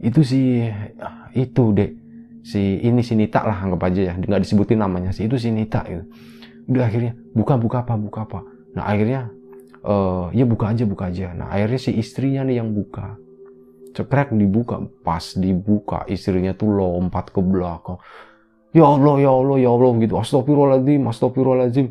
itu 0.00 0.20
si 0.24 0.64
itu 1.34 1.64
deh 1.72 1.90
si 2.44 2.80
ini 2.84 3.00
si 3.00 3.16
Nita 3.16 3.44
lah 3.44 3.68
anggap 3.68 3.92
aja 3.92 4.12
ya. 4.12 4.14
Nggak 4.16 4.42
disebutin 4.48 4.80
namanya 4.80 5.12
sih. 5.12 5.28
Itu 5.28 5.36
si 5.36 5.52
Nita 5.52 5.84
gitu. 5.84 6.04
Udah 6.72 6.88
akhirnya 6.88 7.12
buka 7.36 7.60
buka 7.60 7.84
apa 7.84 7.94
buka 8.00 8.20
apa? 8.24 8.40
Nah 8.72 8.84
akhirnya 8.88 9.28
uh, 9.84 10.32
ya 10.32 10.48
buka 10.48 10.72
aja 10.72 10.84
buka 10.88 11.12
aja. 11.12 11.36
Nah 11.36 11.52
akhirnya 11.52 11.80
si 11.80 11.92
istrinya 11.92 12.42
nih 12.48 12.64
yang 12.64 12.72
buka. 12.72 13.20
Cekrek 13.94 14.34
dibuka 14.34 14.82
pas 15.06 15.22
dibuka 15.38 16.02
istrinya 16.10 16.56
tuh 16.56 16.72
lompat 16.72 17.30
ke 17.30 17.38
belakang. 17.44 18.00
Ya 18.74 18.90
Allah 18.90 19.22
ya 19.22 19.30
Allah 19.30 19.56
ya 19.60 19.70
Allah 19.70 19.90
gitu. 20.02 20.18
Astagfirullahaladzim 20.18 21.02
astagfirullahaladzim 21.06 21.86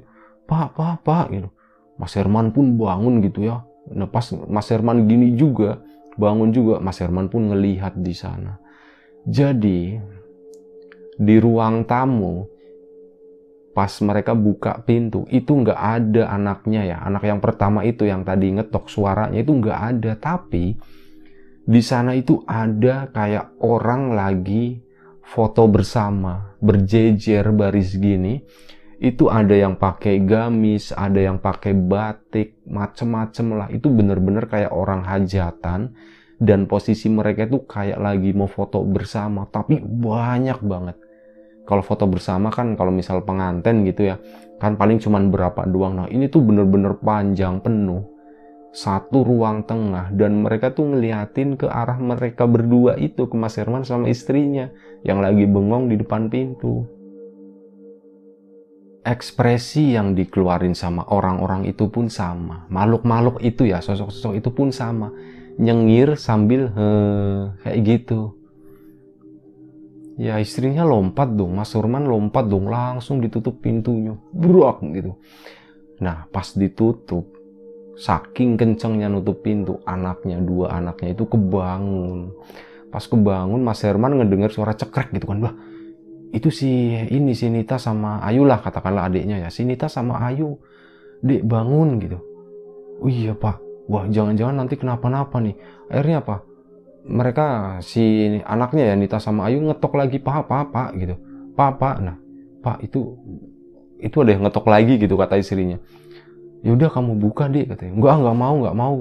pak 0.54 0.78
pak 0.78 0.96
pak 1.02 1.26
gitu. 1.34 1.50
Mas 1.98 2.14
Herman 2.14 2.54
pun 2.54 2.78
bangun 2.78 3.26
gitu 3.26 3.50
ya. 3.50 3.66
Nah 3.90 4.06
pas 4.06 4.30
Mas 4.46 4.70
Herman 4.70 5.10
gini 5.10 5.34
juga 5.34 5.82
bangun 6.14 6.54
juga 6.54 6.78
Mas 6.78 7.02
Herman 7.02 7.30
pun 7.34 7.50
ngelihat 7.50 7.98
di 7.98 8.14
sana. 8.14 8.62
Jadi 9.26 9.98
di 11.18 11.36
ruang 11.42 11.86
tamu 11.90 12.46
pas 13.74 13.90
mereka 14.06 14.38
buka 14.38 14.86
pintu 14.86 15.26
itu 15.34 15.50
nggak 15.50 15.80
ada 15.80 16.30
anaknya 16.30 16.82
ya. 16.86 16.98
Anak 17.02 17.26
yang 17.26 17.42
pertama 17.42 17.82
itu 17.82 18.06
yang 18.06 18.22
tadi 18.22 18.54
ngetok 18.54 18.86
suaranya 18.90 19.42
itu 19.42 19.52
nggak 19.58 19.80
ada. 19.98 20.12
Tapi 20.14 20.78
di 21.64 21.82
sana 21.82 22.14
itu 22.14 22.46
ada 22.46 23.10
kayak 23.10 23.58
orang 23.64 24.14
lagi 24.14 24.78
foto 25.24 25.66
bersama 25.72 26.54
berjejer 26.60 27.48
baris 27.56 27.96
gini 27.96 28.44
itu 29.04 29.28
ada 29.28 29.52
yang 29.52 29.76
pakai 29.76 30.24
gamis, 30.24 30.96
ada 30.96 31.20
yang 31.20 31.36
pakai 31.36 31.76
batik, 31.76 32.64
macem-macem 32.64 33.52
lah. 33.52 33.68
Itu 33.68 33.92
bener-bener 33.92 34.48
kayak 34.48 34.72
orang 34.72 35.04
hajatan 35.04 35.92
dan 36.40 36.72
posisi 36.72 37.12
mereka 37.12 37.44
itu 37.44 37.68
kayak 37.68 38.00
lagi 38.00 38.32
mau 38.32 38.48
foto 38.48 38.80
bersama, 38.88 39.44
tapi 39.52 39.84
banyak 39.84 40.64
banget. 40.64 40.96
Kalau 41.68 41.84
foto 41.84 42.08
bersama 42.08 42.48
kan 42.48 42.80
kalau 42.80 42.96
misal 42.96 43.28
pengantin 43.28 43.84
gitu 43.84 44.08
ya, 44.08 44.16
kan 44.64 44.80
paling 44.80 45.04
cuman 45.04 45.28
berapa 45.28 45.68
doang. 45.68 46.00
Nah 46.00 46.08
ini 46.08 46.32
tuh 46.32 46.40
bener-bener 46.40 46.96
panjang 47.04 47.60
penuh 47.60 48.08
satu 48.74 49.22
ruang 49.22 49.68
tengah 49.68 50.10
dan 50.18 50.42
mereka 50.42 50.74
tuh 50.74 50.90
ngeliatin 50.90 51.60
ke 51.60 51.70
arah 51.70 52.00
mereka 52.02 52.50
berdua 52.50 52.98
itu 52.98 53.30
ke 53.30 53.36
Mas 53.38 53.54
Herman 53.54 53.86
sama 53.86 54.10
istrinya 54.10 54.74
yang 55.06 55.22
lagi 55.22 55.46
bengong 55.46 55.94
di 55.94 56.02
depan 56.02 56.26
pintu 56.26 57.03
ekspresi 59.04 60.00
yang 60.00 60.16
dikeluarin 60.16 60.74
sama 60.74 61.04
orang-orang 61.12 61.68
itu 61.68 61.92
pun 61.92 62.08
sama. 62.08 62.66
Makhluk-makhluk 62.72 63.44
itu 63.44 63.68
ya, 63.68 63.84
sosok-sosok 63.84 64.40
itu 64.40 64.50
pun 64.56 64.72
sama. 64.72 65.12
Nyengir 65.60 66.16
sambil 66.18 66.72
he, 66.72 66.90
kayak 67.62 67.80
gitu. 67.84 68.40
Ya 70.16 70.40
istrinya 70.40 70.88
lompat 70.88 71.36
dong, 71.36 71.58
Mas 71.58 71.74
Surman 71.74 72.08
lompat 72.08 72.48
dong, 72.48 72.72
langsung 72.72 73.20
ditutup 73.20 73.60
pintunya. 73.60 74.16
Burak 74.32 74.82
gitu. 74.94 75.20
Nah 76.00 76.26
pas 76.32 76.48
ditutup, 76.56 77.28
saking 78.00 78.56
kencengnya 78.56 79.12
nutup 79.12 79.44
pintu, 79.44 79.84
anaknya, 79.84 80.40
dua 80.42 80.80
anaknya 80.80 81.14
itu 81.14 81.28
kebangun. 81.28 82.34
Pas 82.90 83.04
kebangun, 83.04 83.62
Mas 83.62 83.82
Herman 83.82 84.22
ngedenger 84.22 84.54
suara 84.54 84.78
cekrek 84.78 85.12
gitu 85.18 85.26
kan, 85.26 85.42
bah 85.42 85.54
itu 86.34 86.50
si 86.50 86.98
ini 86.98 87.38
si 87.38 87.46
Nita 87.54 87.78
sama 87.78 88.18
Ayu 88.26 88.42
lah 88.42 88.58
katakanlah 88.58 89.06
adiknya 89.06 89.38
ya. 89.38 89.50
Si 89.54 89.62
Nita 89.62 89.86
sama 89.86 90.18
Ayu 90.26 90.58
dek 91.22 91.46
bangun 91.46 92.02
gitu. 92.02 92.18
Oh 92.98 93.08
iya 93.08 93.38
pak. 93.38 93.62
Wah 93.86 94.10
jangan-jangan 94.10 94.66
nanti 94.66 94.74
kenapa-napa 94.82 95.38
nih. 95.38 95.54
Akhirnya 95.94 96.26
apa? 96.26 96.42
Mereka 97.06 97.46
si 97.86 98.34
anaknya 98.42 98.92
ya 98.92 98.96
Nita 98.98 99.22
sama 99.22 99.46
Ayu 99.46 99.62
ngetok 99.62 99.94
lagi 99.94 100.18
pak 100.18 100.50
pak 100.50 100.74
pak 100.74 100.90
gitu. 100.98 101.16
Pak 101.54 101.72
pak. 101.78 101.96
Nah 102.02 102.18
pak 102.66 102.82
itu 102.82 103.14
itu 104.02 104.16
ada 104.18 104.34
yang 104.34 104.50
ngetok 104.50 104.66
lagi 104.66 104.98
gitu 104.98 105.14
kata 105.14 105.38
istrinya. 105.38 105.78
Yaudah 106.66 106.90
kamu 106.90 107.14
buka 107.22 107.46
deh 107.46 107.70
katanya. 107.70 107.94
Enggak 107.94 108.16
nggak 108.26 108.38
mau 108.42 108.56
nggak 108.58 108.76
mau. 108.76 108.98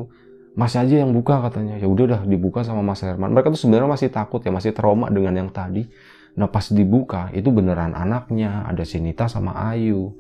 Masih 0.52 0.84
aja 0.84 0.94
yang 1.00 1.16
buka 1.16 1.40
katanya. 1.48 1.80
Ya 1.80 1.88
udah 1.88 2.04
dah 2.12 2.20
dibuka 2.28 2.60
sama 2.60 2.84
Mas 2.84 3.00
Herman. 3.00 3.32
Mereka 3.32 3.48
tuh 3.56 3.60
sebenarnya 3.64 3.88
masih 3.88 4.12
takut 4.12 4.44
ya 4.44 4.52
masih 4.52 4.76
trauma 4.76 5.08
dengan 5.08 5.32
yang 5.32 5.48
tadi 5.48 5.88
Nah 6.32 6.48
pas 6.48 6.64
dibuka 6.72 7.28
itu 7.36 7.52
beneran 7.52 7.92
anaknya, 7.92 8.64
ada 8.64 8.82
Sinita 8.82 9.28
sama 9.28 9.52
Ayu. 9.72 10.16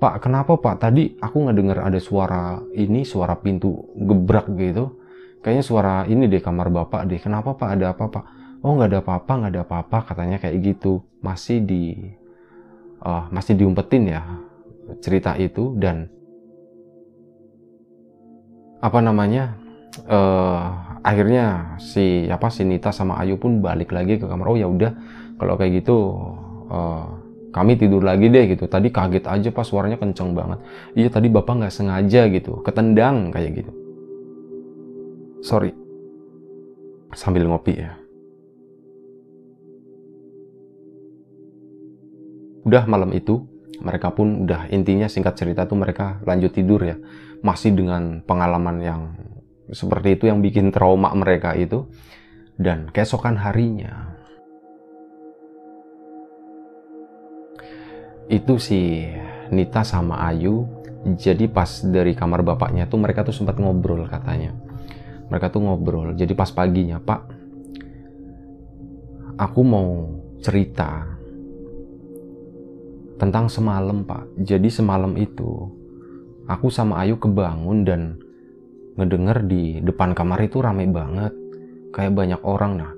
Pak, 0.00 0.24
kenapa 0.24 0.58
Pak? 0.58 0.82
Tadi 0.82 1.14
aku 1.20 1.46
nggak 1.46 1.56
dengar 1.56 1.78
ada 1.86 2.00
suara 2.02 2.58
ini, 2.74 3.06
suara 3.06 3.38
pintu 3.38 3.92
gebrak 3.94 4.50
gitu. 4.58 4.98
Kayaknya 5.42 5.64
suara 5.64 5.94
ini 6.08 6.26
deh 6.26 6.42
kamar 6.42 6.72
Bapak 6.72 7.06
deh. 7.06 7.20
Kenapa 7.20 7.54
Pak? 7.54 7.68
Ada 7.78 7.94
apa 7.94 8.04
Pak? 8.10 8.24
Oh 8.62 8.78
nggak 8.78 8.90
ada 8.94 8.98
apa-apa, 9.02 9.32
nggak 9.42 9.52
ada 9.52 9.62
apa-apa 9.66 9.98
katanya 10.10 10.36
kayak 10.38 10.58
gitu. 10.62 11.02
Masih 11.22 11.62
di 11.62 12.14
uh, 13.02 13.26
masih 13.30 13.58
diumpetin 13.58 14.06
ya 14.10 14.22
cerita 15.02 15.34
itu 15.38 15.74
dan 15.78 16.10
apa 18.82 18.98
namanya 18.98 19.54
uh, 20.10 20.98
akhirnya 21.02 21.78
si 21.78 22.26
apa 22.26 22.50
si 22.50 22.66
Nita 22.66 22.90
sama 22.90 23.18
Ayu 23.22 23.38
pun 23.38 23.62
balik 23.62 23.94
lagi 23.94 24.18
ke 24.18 24.26
kamar 24.26 24.50
oh 24.50 24.58
ya 24.58 24.66
udah 24.66 24.90
kalau 25.42 25.58
kayak 25.58 25.82
gitu 25.82 25.96
uh, 26.70 27.18
kami 27.50 27.74
tidur 27.74 27.98
lagi 27.98 28.30
deh 28.30 28.54
gitu. 28.54 28.70
Tadi 28.70 28.94
kaget 28.94 29.26
aja 29.26 29.50
pas 29.50 29.66
suaranya 29.66 29.98
kenceng 29.98 30.38
banget. 30.38 30.62
Iya 30.94 31.10
tadi 31.10 31.26
bapak 31.26 31.66
nggak 31.66 31.74
sengaja 31.74 32.30
gitu 32.30 32.62
ketendang 32.62 33.34
kayak 33.34 33.58
gitu. 33.58 33.72
Sorry. 35.42 35.74
Sambil 37.10 37.50
ngopi 37.50 37.74
ya. 37.74 37.98
Udah 42.62 42.86
malam 42.86 43.10
itu 43.10 43.42
mereka 43.82 44.14
pun 44.14 44.46
udah 44.46 44.70
intinya 44.70 45.10
singkat 45.10 45.34
cerita 45.34 45.66
tuh 45.66 45.74
mereka 45.74 46.22
lanjut 46.22 46.54
tidur 46.54 46.86
ya. 46.86 46.94
Masih 47.42 47.74
dengan 47.74 48.22
pengalaman 48.22 48.78
yang 48.78 49.02
seperti 49.74 50.14
itu 50.14 50.30
yang 50.30 50.38
bikin 50.38 50.70
trauma 50.70 51.10
mereka 51.18 51.58
itu. 51.58 51.90
Dan 52.54 52.94
keesokan 52.94 53.42
harinya 53.42 54.21
itu 58.32 58.56
si 58.56 59.04
Nita 59.52 59.84
sama 59.84 60.24
Ayu. 60.32 60.64
Jadi 61.02 61.50
pas 61.50 61.68
dari 61.84 62.16
kamar 62.16 62.40
bapaknya 62.40 62.88
tuh 62.88 62.96
mereka 62.96 63.26
tuh 63.26 63.36
sempat 63.36 63.60
ngobrol 63.60 64.08
katanya. 64.08 64.56
Mereka 65.28 65.52
tuh 65.52 65.60
ngobrol. 65.68 66.16
Jadi 66.16 66.32
pas 66.32 66.48
paginya 66.48 66.96
pak 66.96 67.20
aku 69.36 69.60
mau 69.60 70.08
cerita 70.40 71.04
tentang 73.20 73.52
semalam 73.52 74.06
pak. 74.08 74.40
Jadi 74.40 74.72
semalam 74.72 75.12
itu 75.20 75.68
aku 76.48 76.72
sama 76.72 77.04
Ayu 77.04 77.20
kebangun 77.20 77.84
dan 77.84 78.16
ngedenger 78.96 79.44
di 79.44 79.62
depan 79.84 80.16
kamar 80.16 80.40
itu 80.40 80.62
rame 80.64 80.88
banget. 80.88 81.34
Kayak 81.92 82.16
banyak 82.16 82.40
orang. 82.46 82.72
Nah 82.80 82.92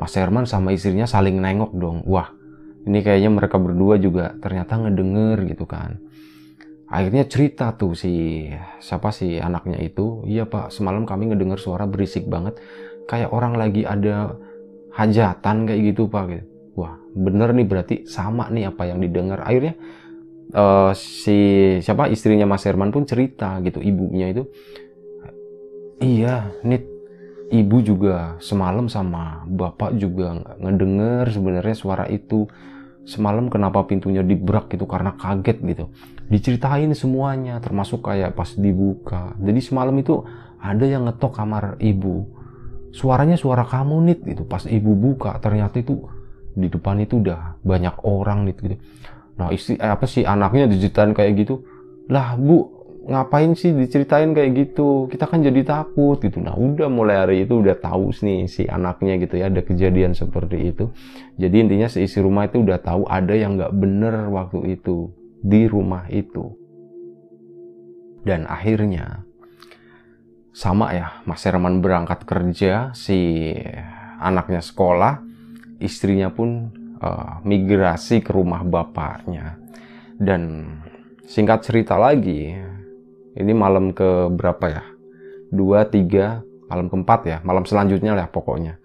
Mas 0.00 0.16
Herman 0.18 0.48
sama 0.48 0.74
istrinya 0.74 1.06
saling 1.06 1.38
nengok 1.38 1.76
dong. 1.76 2.02
Wah 2.08 2.41
ini 2.82 2.98
kayaknya 3.02 3.30
mereka 3.30 3.56
berdua 3.62 3.94
juga 3.98 4.34
ternyata 4.42 4.78
ngedenger 4.78 5.38
gitu 5.46 5.64
kan. 5.66 6.02
Akhirnya 6.92 7.24
cerita 7.24 7.72
tuh 7.72 7.96
si 7.96 8.44
siapa 8.82 9.14
sih 9.14 9.40
anaknya 9.40 9.80
itu. 9.80 10.26
Iya 10.28 10.44
pak 10.44 10.74
semalam 10.74 11.08
kami 11.08 11.32
ngedenger 11.32 11.56
suara 11.56 11.88
berisik 11.88 12.28
banget. 12.28 12.58
Kayak 13.08 13.32
orang 13.32 13.56
lagi 13.56 13.86
ada 13.86 14.36
hajatan 14.92 15.64
kayak 15.64 15.80
gitu 15.94 16.10
pak 16.10 16.24
gitu. 16.28 16.46
wah 16.72 16.96
bener 17.12 17.52
nih 17.52 17.68
berarti 17.68 17.96
sama 18.08 18.48
nih 18.52 18.68
apa 18.68 18.82
yang 18.88 19.00
didengar. 19.00 19.44
Akhirnya 19.44 19.76
uh, 20.52 20.92
si 20.96 21.38
siapa 21.80 22.08
istrinya 22.08 22.44
Mas 22.44 22.64
Herman 22.64 22.92
pun 22.92 23.08
cerita 23.08 23.60
gitu 23.64 23.80
ibunya 23.80 24.32
itu. 24.32 24.48
Iya 26.02 26.50
nit 26.66 26.84
ibu 27.52 27.84
juga 27.84 28.40
semalam 28.40 28.88
sama 28.88 29.44
bapak 29.44 30.00
juga 30.00 30.40
ngedenger 30.58 31.28
sebenarnya 31.28 31.76
suara 31.76 32.04
itu 32.08 32.48
semalam 33.02 33.50
kenapa 33.50 33.82
pintunya 33.86 34.22
dibrak 34.22 34.70
gitu 34.70 34.86
karena 34.86 35.14
kaget 35.18 35.58
gitu. 35.62 35.84
Diceritain 36.30 36.90
semuanya 36.94 37.58
termasuk 37.58 38.06
kayak 38.06 38.38
pas 38.38 38.54
dibuka. 38.54 39.34
Jadi 39.38 39.60
semalam 39.60 39.94
itu 39.98 40.22
ada 40.62 40.86
yang 40.86 41.10
ngetok 41.10 41.32
kamar 41.34 41.64
ibu. 41.82 42.30
Suaranya 42.94 43.34
suara 43.34 43.66
kamu 43.66 43.96
nit 44.06 44.20
gitu. 44.22 44.46
Pas 44.46 44.62
ibu 44.68 44.94
buka 44.94 45.36
ternyata 45.42 45.82
itu 45.82 46.06
di 46.52 46.68
depan 46.68 47.00
itu 47.02 47.18
udah 47.18 47.58
banyak 47.64 48.04
orang 48.06 48.46
nit 48.46 48.60
gitu. 48.62 48.76
Nah 49.36 49.50
istri 49.50 49.80
eh, 49.80 49.90
apa 49.90 50.06
sih 50.06 50.22
anaknya 50.22 50.70
diceritain 50.70 51.10
kayak 51.16 51.32
gitu. 51.42 51.66
Lah 52.06 52.38
bu 52.38 52.81
ngapain 53.02 53.52
sih 53.58 53.74
diceritain 53.74 54.30
kayak 54.30 54.50
gitu? 54.54 55.10
Kita 55.10 55.26
kan 55.26 55.42
jadi 55.42 55.62
takut 55.66 56.22
gitu. 56.22 56.38
Nah 56.38 56.54
udah 56.54 56.86
mulai 56.86 57.16
hari 57.18 57.36
itu 57.42 57.58
udah 57.58 57.74
tahu 57.78 58.14
nih 58.22 58.46
si 58.46 58.66
anaknya 58.70 59.18
gitu 59.18 59.34
ya 59.42 59.50
ada 59.50 59.62
kejadian 59.62 60.14
seperti 60.14 60.70
itu. 60.70 60.90
Jadi 61.38 61.56
intinya 61.66 61.88
seisi 61.90 62.22
rumah 62.22 62.46
itu 62.46 62.62
udah 62.62 62.78
tahu 62.78 63.02
ada 63.10 63.34
yang 63.34 63.58
nggak 63.58 63.74
bener 63.74 64.30
waktu 64.30 64.78
itu 64.78 65.10
di 65.42 65.66
rumah 65.66 66.06
itu. 66.08 66.54
Dan 68.22 68.46
akhirnya 68.46 69.26
sama 70.54 70.94
ya 70.94 71.24
Mas 71.26 71.42
Herman 71.42 71.82
berangkat 71.82 72.22
kerja 72.22 72.94
si 72.94 73.50
anaknya 74.22 74.62
sekolah 74.62 75.18
istrinya 75.82 76.30
pun 76.30 76.70
uh, 77.02 77.42
migrasi 77.42 78.22
ke 78.22 78.30
rumah 78.30 78.62
bapaknya. 78.62 79.58
Dan 80.22 80.70
singkat 81.26 81.66
cerita 81.66 81.98
lagi 81.98 82.54
ini 83.36 83.52
malam 83.56 83.92
ke 83.96 84.28
berapa 84.32 84.66
ya? 84.68 84.84
Dua, 85.52 85.84
tiga, 85.84 86.40
malam 86.68 86.88
keempat 86.88 87.20
ya, 87.28 87.38
malam 87.44 87.68
selanjutnya 87.68 88.16
lah 88.16 88.28
pokoknya. 88.32 88.80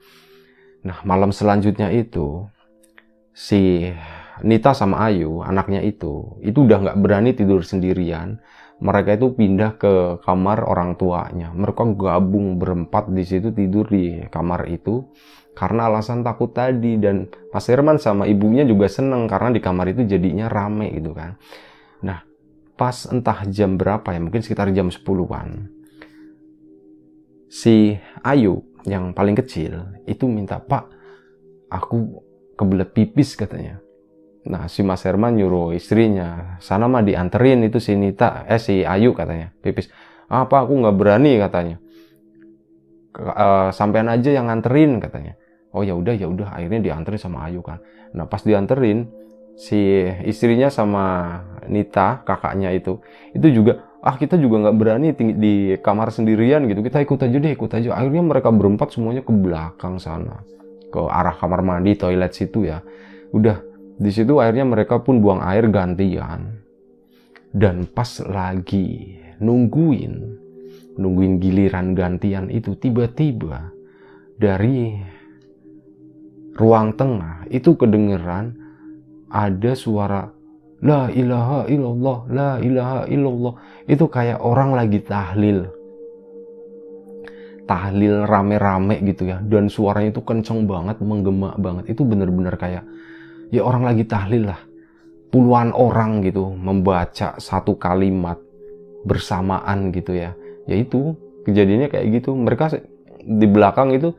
Nah, 0.84 1.00
malam 1.08 1.32
selanjutnya 1.32 1.92
itu 1.92 2.48
si 3.32 3.88
Nita 4.44 4.76
sama 4.76 5.10
Ayu, 5.10 5.42
anaknya 5.42 5.82
itu, 5.82 6.38
itu 6.46 6.68
udah 6.68 6.78
nggak 6.84 6.98
berani 7.02 7.32
tidur 7.34 7.66
sendirian. 7.66 8.38
Mereka 8.78 9.18
itu 9.18 9.34
pindah 9.34 9.82
ke 9.82 10.22
kamar 10.22 10.62
orang 10.62 10.94
tuanya. 11.02 11.50
Mereka 11.50 11.98
gabung 11.98 12.62
berempat 12.62 13.10
di 13.10 13.26
situ 13.26 13.50
tidur 13.50 13.90
di 13.90 14.22
kamar 14.30 14.70
itu 14.70 15.02
karena 15.58 15.90
alasan 15.90 16.22
takut 16.22 16.54
tadi 16.54 17.02
dan 17.02 17.26
Mas 17.50 17.66
Herman 17.66 17.98
sama 17.98 18.30
ibunya 18.30 18.62
juga 18.62 18.86
seneng 18.86 19.26
karena 19.26 19.50
di 19.50 19.58
kamar 19.58 19.90
itu 19.90 20.06
jadinya 20.06 20.46
rame 20.46 20.94
gitu 20.94 21.18
kan. 21.18 21.42
Pas 22.78 23.10
entah 23.10 23.42
jam 23.50 23.76
berapa 23.76 24.06
ya, 24.14 24.22
mungkin 24.22 24.46
sekitar 24.46 24.70
jam 24.70 24.94
10-an. 24.94 25.74
Si 27.50 27.98
Ayu 28.22 28.62
yang 28.86 29.18
paling 29.18 29.34
kecil 29.34 29.98
itu 30.06 30.30
minta, 30.30 30.62
"Pak, 30.62 30.86
aku 31.74 32.22
kebelet 32.58 32.90
pipis 32.92 33.38
katanya. 33.38 33.80
Nah, 34.48 34.72
si 34.72 34.80
Mas 34.82 35.04
Herman 35.04 35.36
nyuruh 35.36 35.76
istrinya, 35.76 36.56
sana 36.64 36.88
mah 36.88 37.04
dianterin 37.04 37.68
itu 37.68 37.84
si 37.84 37.94
Nita, 38.00 38.48
eh 38.48 38.58
si 38.58 38.82
Ayu 38.82 39.12
katanya, 39.12 39.52
pipis. 39.60 39.92
Apa 40.32 40.64
aku 40.64 40.74
nggak 40.84 40.96
berani 40.96 41.36
katanya. 41.40 41.78
Uh, 43.18 43.70
sampean 43.74 44.08
aja 44.08 44.30
yang 44.30 44.48
nganterin 44.48 45.02
katanya. 45.02 45.34
Oh 45.74 45.84
ya 45.84 45.98
udah 45.98 46.16
ya 46.16 46.30
udah 46.30 46.54
akhirnya 46.54 46.80
dianterin 46.80 47.20
sama 47.20 47.44
Ayu 47.50 47.60
kan. 47.66 47.82
Nah 48.16 48.30
pas 48.30 48.40
dianterin 48.46 49.10
si 49.58 50.06
istrinya 50.24 50.70
sama 50.70 51.38
Nita 51.68 52.22
kakaknya 52.24 52.72
itu 52.72 53.02
itu 53.34 53.60
juga 53.60 53.84
ah 54.06 54.16
kita 54.16 54.38
juga 54.38 54.64
nggak 54.64 54.78
berani 54.78 55.12
di 55.18 55.76
kamar 55.82 56.14
sendirian 56.14 56.64
gitu. 56.70 56.80
Kita 56.86 57.02
ikut 57.04 57.20
aja 57.20 57.36
deh 57.36 57.52
ikut 57.52 57.72
aja. 57.74 57.98
Akhirnya 57.98 58.24
mereka 58.24 58.54
berempat 58.54 58.94
semuanya 58.94 59.26
ke 59.26 59.34
belakang 59.34 59.98
sana 59.98 60.46
ke 60.88 61.02
arah 61.04 61.36
kamar 61.36 61.66
mandi 61.66 61.98
toilet 61.98 62.32
situ 62.32 62.70
ya. 62.70 62.80
Udah 63.34 63.60
di 63.98 64.14
situ 64.14 64.38
akhirnya 64.38 64.64
mereka 64.64 65.02
pun 65.02 65.20
buang 65.20 65.44
air 65.44 65.68
gantian. 65.68 66.64
Dan 67.52 67.90
pas 67.90 68.22
lagi 68.22 69.18
nungguin 69.42 70.46
nungguin 70.98 71.38
giliran 71.42 71.94
gantian 71.94 72.50
itu 72.50 72.74
tiba-tiba 72.78 73.74
dari 74.38 74.98
ruang 76.58 76.94
tengah 76.98 77.46
itu 77.54 77.78
kedengeran 77.78 78.67
ada 79.32 79.72
suara 79.76 80.38
La 80.78 81.10
ilaha 81.10 81.66
illallah, 81.66 82.18
la 82.30 82.52
ilaha 82.62 83.10
illallah. 83.10 83.54
Itu 83.90 84.06
kayak 84.14 84.38
orang 84.46 84.78
lagi 84.78 85.02
tahlil. 85.02 85.66
Tahlil 87.66 88.30
rame-rame 88.30 89.02
gitu 89.10 89.26
ya. 89.26 89.42
Dan 89.42 89.74
suaranya 89.74 90.14
itu 90.14 90.22
kenceng 90.22 90.70
banget, 90.70 91.02
menggema 91.02 91.58
banget. 91.58 91.98
Itu 91.98 92.06
bener-bener 92.06 92.54
kayak, 92.62 92.86
ya 93.50 93.66
orang 93.66 93.90
lagi 93.90 94.06
tahlil 94.06 94.54
lah. 94.54 94.62
Puluhan 95.34 95.74
orang 95.74 96.24
gitu 96.24 96.54
membaca 96.54 97.36
satu 97.42 97.76
kalimat 97.76 98.38
bersamaan 99.04 99.90
gitu 99.90 100.14
ya. 100.14 100.38
Ya 100.70 100.78
itu, 100.78 101.18
kejadiannya 101.50 101.90
kayak 101.90 102.22
gitu. 102.22 102.38
Mereka 102.38 102.78
di 103.26 103.48
belakang 103.50 103.98
itu, 103.98 104.14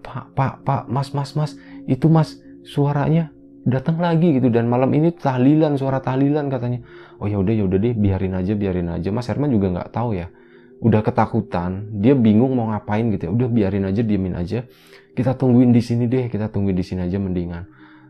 Pak, 0.00 0.32
Pak, 0.32 0.54
Pak, 0.64 0.82
Mas, 0.88 1.12
Mas, 1.12 1.36
Mas, 1.36 1.52
itu 1.86 2.08
Mas, 2.08 2.40
suaranya 2.66 3.30
datang 3.66 4.00
lagi 4.00 4.40
gitu 4.40 4.48
dan 4.48 4.68
malam 4.68 4.88
ini 4.96 5.12
tahlilan 5.12 5.76
suara 5.76 6.00
tahlilan 6.00 6.48
katanya. 6.48 6.80
Oh 7.20 7.28
ya 7.28 7.36
udah 7.36 7.52
ya 7.52 7.64
udah 7.68 7.78
deh 7.80 7.92
biarin 7.92 8.32
aja 8.36 8.52
biarin 8.56 8.88
aja. 8.88 9.08
Mas 9.12 9.28
Herman 9.28 9.52
juga 9.52 9.68
nggak 9.72 9.90
tahu 9.92 10.16
ya. 10.16 10.32
Udah 10.80 11.04
ketakutan 11.04 12.00
dia 12.00 12.16
bingung 12.16 12.56
mau 12.56 12.72
ngapain 12.72 13.12
gitu 13.12 13.28
ya. 13.28 13.30
Udah 13.32 13.48
biarin 13.52 13.84
aja 13.84 14.00
diemin 14.00 14.32
aja. 14.36 14.64
Kita 15.12 15.36
tungguin 15.36 15.74
di 15.74 15.82
sini 15.84 16.08
deh 16.08 16.32
kita 16.32 16.48
tungguin 16.48 16.76
di 16.76 16.84
sini 16.86 17.04
aja 17.04 17.20
mendingan. 17.20 17.64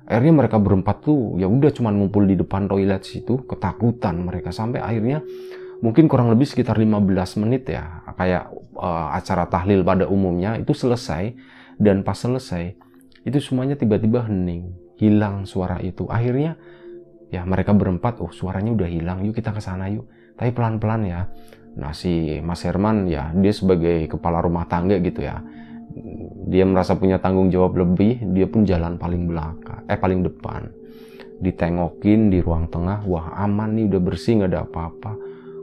Akhirnya 0.06 0.34
mereka 0.42 0.58
berempat 0.58 1.06
tuh 1.06 1.38
ya 1.38 1.46
udah 1.46 1.70
cuman 1.70 1.94
ngumpul 1.98 2.26
di 2.26 2.34
depan 2.38 2.70
toilet 2.70 3.02
situ 3.02 3.42
ketakutan 3.46 4.22
mereka. 4.22 4.54
Sampai 4.54 4.78
akhirnya 4.78 5.22
mungkin 5.82 6.06
kurang 6.06 6.30
lebih 6.30 6.46
sekitar 6.46 6.78
15 6.78 7.42
menit 7.42 7.66
ya 7.66 8.04
kayak 8.14 8.52
uh, 8.76 9.16
acara 9.16 9.48
tahlil 9.50 9.82
pada 9.82 10.06
umumnya 10.06 10.54
itu 10.54 10.70
selesai. 10.70 11.34
Dan 11.80 12.04
pas 12.04 12.12
selesai 12.14 12.76
itu 13.24 13.40
semuanya 13.40 13.72
tiba-tiba 13.76 14.28
hening 14.28 14.89
hilang 15.00 15.48
suara 15.48 15.80
itu. 15.80 16.04
Akhirnya 16.12 16.60
ya 17.32 17.42
mereka 17.48 17.72
berempat, 17.72 18.20
oh 18.20 18.28
suaranya 18.28 18.76
udah 18.76 18.88
hilang, 18.90 19.24
yuk 19.24 19.32
kita 19.32 19.56
ke 19.56 19.64
sana 19.64 19.88
yuk. 19.88 20.04
Tapi 20.36 20.52
pelan-pelan 20.52 21.02
ya. 21.08 21.20
Nah 21.80 21.96
si 21.96 22.38
Mas 22.44 22.60
Herman 22.66 23.08
ya 23.08 23.32
dia 23.32 23.52
sebagai 23.54 24.04
kepala 24.12 24.44
rumah 24.44 24.68
tangga 24.68 25.00
gitu 25.00 25.24
ya. 25.24 25.40
Dia 26.50 26.66
merasa 26.66 26.94
punya 26.98 27.18
tanggung 27.18 27.50
jawab 27.50 27.78
lebih, 27.78 28.22
dia 28.34 28.46
pun 28.46 28.62
jalan 28.66 28.98
paling 28.98 29.26
belakang, 29.26 29.86
eh 29.88 29.98
paling 29.98 30.22
depan. 30.22 30.70
Ditengokin 31.40 32.28
di 32.28 32.38
ruang 32.42 32.68
tengah, 32.68 33.06
wah 33.08 33.32
aman 33.40 33.74
nih 33.78 33.88
udah 33.88 34.00
bersih 34.02 34.42
nggak 34.42 34.50
ada 34.50 34.60
apa-apa. 34.66 35.12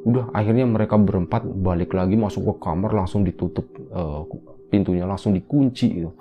Udah 0.08 0.32
akhirnya 0.32 0.63
mereka 0.63 0.95
berempat 0.95 1.43
balik 1.43 1.91
lagi 1.91 2.15
masuk 2.15 2.47
ke 2.47 2.54
kamar 2.63 2.95
langsung 2.95 3.28
ditutup 3.28 3.67
uh, 3.91 4.23
pintunya 4.71 5.04
langsung 5.04 5.36
dikunci 5.36 5.88
gitu. 6.02 6.12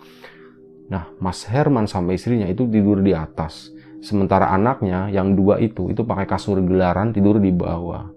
Nah, 0.87 1.11
Mas 1.19 1.43
Herman 1.47 1.91
sama 1.91 2.15
istrinya 2.15 2.47
itu 2.47 2.67
tidur 2.71 3.03
di 3.03 3.11
atas. 3.11 3.75
Sementara 3.99 4.55
anaknya 4.55 5.11
yang 5.11 5.35
dua 5.35 5.59
itu, 5.59 5.91
itu 5.91 6.07
pakai 6.07 6.31
kasur 6.31 6.63
gelaran 6.63 7.11
tidur 7.11 7.43
di 7.43 7.51
bawah. 7.51 8.13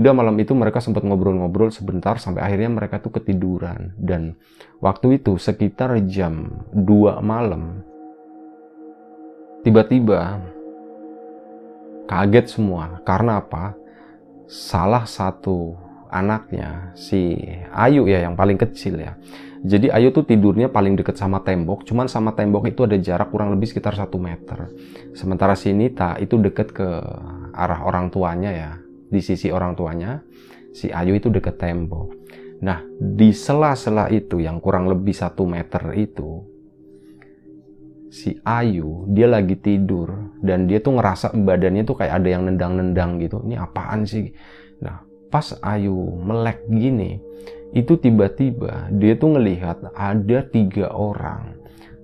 Udah 0.00 0.12
malam 0.16 0.34
itu 0.40 0.56
mereka 0.56 0.82
sempat 0.82 1.04
ngobrol-ngobrol 1.06 1.70
sebentar 1.70 2.18
sampai 2.18 2.42
akhirnya 2.42 2.74
mereka 2.74 2.98
tuh 2.98 3.14
ketiduran. 3.14 3.94
Dan 3.94 4.34
waktu 4.82 5.22
itu 5.22 5.38
sekitar 5.38 5.94
jam 6.10 6.66
2 6.74 7.22
malam, 7.22 7.86
tiba-tiba 9.62 10.42
kaget 12.10 12.58
semua. 12.58 12.98
Karena 13.06 13.38
apa? 13.38 13.78
Salah 14.50 15.06
satu 15.06 15.78
anaknya, 16.10 16.92
si 16.98 17.38
Ayu 17.70 18.04
ya 18.10 18.26
yang 18.26 18.34
paling 18.34 18.58
kecil 18.58 19.00
ya, 19.00 19.14
jadi 19.62 19.94
Ayu 19.94 20.10
tuh 20.10 20.26
tidurnya 20.26 20.66
paling 20.66 20.98
deket 20.98 21.14
sama 21.14 21.38
tembok, 21.46 21.86
cuman 21.86 22.10
sama 22.10 22.34
tembok 22.34 22.66
itu 22.66 22.82
ada 22.82 22.98
jarak 22.98 23.30
kurang 23.30 23.54
lebih 23.54 23.70
sekitar 23.70 23.94
satu 23.94 24.18
meter. 24.18 24.74
Sementara 25.14 25.54
si 25.54 25.70
Nita 25.70 26.18
itu 26.18 26.34
deket 26.34 26.74
ke 26.74 26.88
arah 27.54 27.86
orang 27.86 28.10
tuanya 28.10 28.50
ya, 28.50 28.70
di 29.06 29.22
sisi 29.22 29.54
orang 29.54 29.78
tuanya, 29.78 30.18
si 30.74 30.90
Ayu 30.90 31.14
itu 31.14 31.30
deket 31.30 31.62
tembok. 31.62 32.10
Nah, 32.62 32.82
di 32.98 33.30
sela-sela 33.30 34.10
itu 34.10 34.42
yang 34.42 34.58
kurang 34.58 34.90
lebih 34.90 35.14
satu 35.14 35.46
meter 35.46 35.94
itu, 35.94 36.42
si 38.10 38.42
Ayu 38.42 39.06
dia 39.14 39.30
lagi 39.30 39.54
tidur 39.62 40.38
dan 40.42 40.66
dia 40.66 40.82
tuh 40.82 40.98
ngerasa 40.98 41.38
badannya 41.38 41.86
tuh 41.86 42.02
kayak 42.02 42.18
ada 42.18 42.28
yang 42.28 42.50
nendang-nendang 42.50 43.22
gitu. 43.22 43.38
Ini 43.46 43.62
apaan 43.62 44.10
sih? 44.10 44.34
Nah, 44.82 45.06
pas 45.30 45.54
Ayu 45.62 45.94
melek 46.18 46.66
gini, 46.66 47.22
itu 47.72 47.96
tiba-tiba 47.96 48.92
dia 48.92 49.16
tuh 49.16 49.36
ngelihat 49.36 49.96
ada 49.96 50.38
tiga 50.44 50.92
orang 50.92 51.62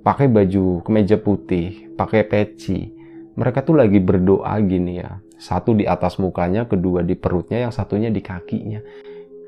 pakai 0.09 0.25
baju 0.33 0.81
kemeja 0.89 1.21
putih, 1.21 1.93
pakai 1.93 2.25
peci. 2.25 2.97
Mereka 3.37 3.61
tuh 3.61 3.77
lagi 3.77 4.01
berdoa 4.01 4.57
gini 4.65 5.05
ya. 5.05 5.21
Satu 5.37 5.77
di 5.77 5.85
atas 5.85 6.17
mukanya, 6.17 6.65
kedua 6.65 7.05
di 7.05 7.15
perutnya, 7.15 7.69
yang 7.69 7.73
satunya 7.77 8.09
di 8.09 8.25
kakinya. 8.25 8.81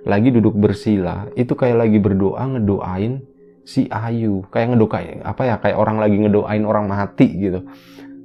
Lagi 0.04 0.28
duduk 0.30 0.52
bersila, 0.54 1.32
itu 1.32 1.56
kayak 1.56 1.88
lagi 1.88 1.98
berdoa 1.98 2.44
ngedoain 2.44 3.24
si 3.64 3.88
Ayu. 3.88 4.44
Kayak 4.52 4.76
ngedoain, 4.76 5.18
apa 5.24 5.42
ya, 5.48 5.54
kayak 5.58 5.76
orang 5.80 5.96
lagi 5.96 6.16
ngedoain 6.20 6.62
orang 6.68 6.86
mati 6.86 7.28
gitu. 7.40 7.64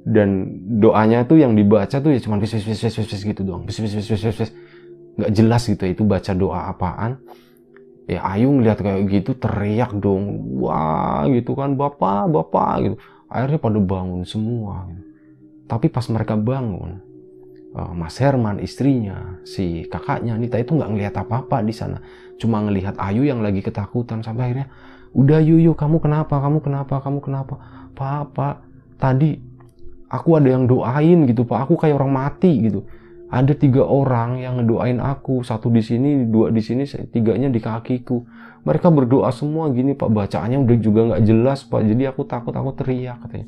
Dan 0.06 0.60
doanya 0.78 1.26
tuh 1.26 1.42
yang 1.42 1.58
dibaca 1.58 1.98
tuh 1.98 2.14
ya 2.14 2.20
cuman 2.22 2.38
bis 2.38 2.54
bis 2.54 2.78
bis 2.78 2.94
bis 2.94 3.22
gitu 3.26 3.42
doang. 3.42 3.66
Bis 3.66 3.80
bis 3.80 3.90
bis 3.96 4.06
bis 4.06 4.22
bis. 4.22 4.36
bis. 4.44 4.50
Nggak 5.16 5.32
jelas 5.32 5.62
gitu 5.64 5.82
ya, 5.82 5.90
itu 5.96 6.04
baca 6.04 6.32
doa 6.36 6.60
apaan 6.68 7.16
ya 8.06 8.22
Ayu 8.22 8.48
ngeliat 8.54 8.78
kayak 8.78 9.02
gitu 9.10 9.34
teriak 9.36 9.92
dong. 9.98 10.54
Wah 10.62 11.26
gitu 11.30 11.58
kan 11.58 11.74
bapak 11.74 12.30
bapak 12.30 12.72
gitu. 12.82 12.96
Akhirnya 13.26 13.58
pada 13.58 13.78
bangun 13.82 14.22
semua 14.22 14.86
gitu. 14.86 15.02
tapi 15.66 15.90
pas 15.90 16.06
mereka 16.06 16.38
bangun 16.38 17.02
uh, 17.74 17.90
Mas 17.90 18.16
Herman 18.22 18.62
istrinya 18.62 19.42
si 19.42 19.82
kakaknya 19.90 20.38
Nita 20.38 20.62
itu 20.62 20.78
nggak 20.78 20.90
ngelihat 20.94 21.14
apa-apa 21.18 21.60
di 21.66 21.74
sana. 21.74 21.98
Cuma 22.38 22.62
ngelihat 22.62 22.94
Ayu 22.96 23.26
yang 23.26 23.42
lagi 23.42 23.60
ketakutan 23.60 24.22
sampai 24.22 24.50
akhirnya 24.50 24.68
udah 25.10 25.40
Yuyu 25.42 25.74
kamu 25.74 25.98
kenapa 25.98 26.38
kamu 26.38 26.62
kenapa 26.62 27.02
kamu 27.02 27.18
kenapa? 27.18 27.54
Pak 27.98 28.22
pak 28.30 28.54
tadi 28.96 29.42
aku 30.06 30.38
ada 30.38 30.48
yang 30.54 30.64
doain 30.70 31.26
gitu 31.26 31.42
pak. 31.42 31.66
Aku 31.66 31.74
kayak 31.74 31.98
orang 31.98 32.14
mati 32.14 32.70
gitu 32.70 32.86
ada 33.26 33.52
tiga 33.58 33.82
orang 33.82 34.38
yang 34.38 34.62
ngedoain 34.62 35.02
aku. 35.02 35.42
Satu 35.42 35.66
di 35.70 35.82
sini 35.82 36.26
dua 36.26 36.54
di 36.54 36.62
sini 36.62 36.86
tiganya 37.10 37.50
di 37.50 37.58
kakiku. 37.58 38.22
Mereka 38.66 38.90
berdoa 38.90 39.30
semua 39.34 39.70
gini 39.70 39.94
pak. 39.94 40.10
Bacaannya 40.10 40.62
udah 40.62 40.76
juga 40.78 41.00
nggak 41.12 41.22
jelas 41.26 41.66
pak. 41.66 41.82
Jadi 41.82 42.02
aku 42.06 42.22
takut 42.26 42.54
aku 42.54 42.70
teriak 42.74 43.22
katanya. 43.26 43.46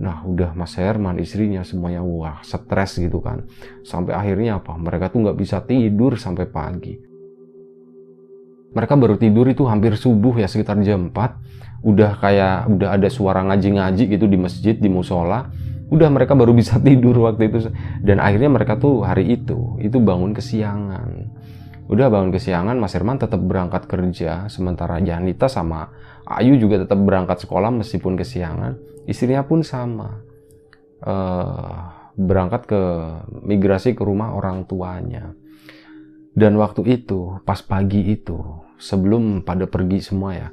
Nah 0.00 0.24
udah 0.24 0.56
mas 0.56 0.72
Herman 0.80 1.20
istrinya 1.20 1.60
semuanya 1.60 2.00
wah 2.00 2.40
stres 2.40 2.96
gitu 2.96 3.20
kan. 3.20 3.44
Sampai 3.84 4.16
akhirnya 4.16 4.60
apa? 4.60 4.72
Mereka 4.76 5.12
tuh 5.12 5.28
nggak 5.28 5.36
bisa 5.36 5.60
tidur 5.60 6.16
sampai 6.16 6.48
pagi. 6.48 6.96
Mereka 8.70 8.94
baru 8.96 9.18
tidur 9.18 9.50
itu 9.50 9.66
hampir 9.66 9.98
subuh 9.98 10.38
ya 10.38 10.46
sekitar 10.46 10.78
jam 10.80 11.10
4 11.10 11.60
udah 11.80 12.20
kayak 12.20 12.68
udah 12.68 12.88
ada 12.92 13.08
suara 13.08 13.40
ngaji-ngaji 13.40 14.04
gitu 14.14 14.28
di 14.28 14.36
masjid 14.36 14.76
di 14.76 14.86
musola 14.92 15.48
udah 15.90 16.08
mereka 16.08 16.38
baru 16.38 16.54
bisa 16.54 16.78
tidur 16.86 17.26
waktu 17.26 17.50
itu. 17.50 17.68
Dan 18.00 18.22
akhirnya 18.22 18.50
mereka 18.50 18.78
tuh 18.78 19.02
hari 19.04 19.34
itu 19.34 19.76
itu 19.82 19.98
bangun 19.98 20.32
kesiangan. 20.32 21.28
Udah 21.90 22.06
bangun 22.06 22.30
kesiangan 22.30 22.78
Mas 22.78 22.94
Herman 22.94 23.18
tetap 23.18 23.42
berangkat 23.42 23.90
kerja 23.90 24.46
sementara 24.46 25.02
Janita 25.02 25.50
sama 25.50 25.90
Ayu 26.30 26.54
juga 26.54 26.86
tetap 26.86 27.02
berangkat 27.02 27.42
sekolah 27.42 27.74
meskipun 27.74 28.14
kesiangan. 28.14 28.78
Istrinya 29.10 29.42
pun 29.42 29.66
sama. 29.66 30.22
Uh, 31.02 31.90
berangkat 32.14 32.68
ke 32.70 32.82
migrasi 33.42 33.98
ke 33.98 34.02
rumah 34.06 34.38
orang 34.38 34.62
tuanya. 34.70 35.34
Dan 36.30 36.54
waktu 36.62 36.86
itu 36.86 37.42
pas 37.42 37.58
pagi 37.58 38.14
itu 38.14 38.38
sebelum 38.78 39.42
pada 39.42 39.66
pergi 39.66 39.98
semua 39.98 40.30
ya 40.38 40.48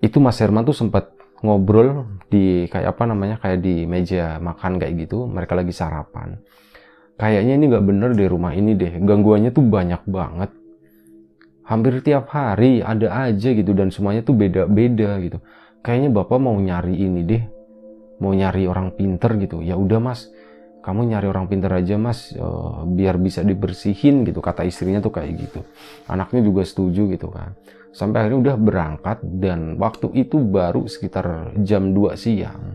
itu 0.00 0.16
Mas 0.18 0.40
Herman 0.40 0.64
tuh 0.64 0.76
sempat 0.76 1.12
ngobrol 1.40 2.20
di 2.28 2.68
kayak 2.68 2.96
apa 2.96 3.02
namanya 3.08 3.36
kayak 3.40 3.64
di 3.64 3.88
meja 3.88 4.36
makan 4.38 4.76
kayak 4.76 5.08
gitu 5.08 5.24
mereka 5.24 5.56
lagi 5.56 5.72
sarapan. 5.72 6.36
Kayaknya 7.20 7.52
ini 7.60 7.64
nggak 7.68 7.84
bener 7.84 8.10
di 8.16 8.24
rumah 8.24 8.56
ini 8.56 8.72
deh. 8.72 8.96
Gangguannya 8.96 9.52
tuh 9.52 9.64
banyak 9.64 10.02
banget. 10.08 10.50
Hampir 11.68 12.00
tiap 12.00 12.32
hari 12.32 12.80
ada 12.80 13.28
aja 13.28 13.52
gitu 13.52 13.76
dan 13.76 13.92
semuanya 13.92 14.24
tuh 14.24 14.32
beda-beda 14.32 15.20
gitu. 15.20 15.38
Kayaknya 15.84 16.10
bapak 16.16 16.38
mau 16.40 16.56
nyari 16.56 16.96
ini 16.96 17.20
deh. 17.24 17.42
Mau 18.24 18.32
nyari 18.32 18.64
orang 18.64 18.96
pinter 18.96 19.36
gitu. 19.36 19.60
Ya 19.60 19.76
udah 19.76 20.00
mas 20.00 20.32
kamu 20.90 21.06
nyari 21.06 21.30
orang 21.30 21.46
pinter 21.46 21.70
aja 21.70 21.94
mas 21.94 22.34
uh, 22.34 22.82
biar 22.82 23.14
bisa 23.22 23.46
dibersihin 23.46 24.26
gitu. 24.26 24.42
Kata 24.42 24.66
istrinya 24.66 24.98
tuh 24.98 25.14
kayak 25.14 25.30
gitu. 25.38 25.62
Anaknya 26.10 26.42
juga 26.42 26.66
setuju 26.66 27.06
gitu 27.14 27.30
kan. 27.30 27.54
Sampai 27.94 28.26
akhirnya 28.26 28.50
udah 28.50 28.56
berangkat 28.58 29.18
dan 29.22 29.78
waktu 29.78 30.10
itu 30.18 30.42
baru 30.42 30.90
sekitar 30.90 31.54
jam 31.62 31.94
2 31.94 32.18
siang 32.18 32.74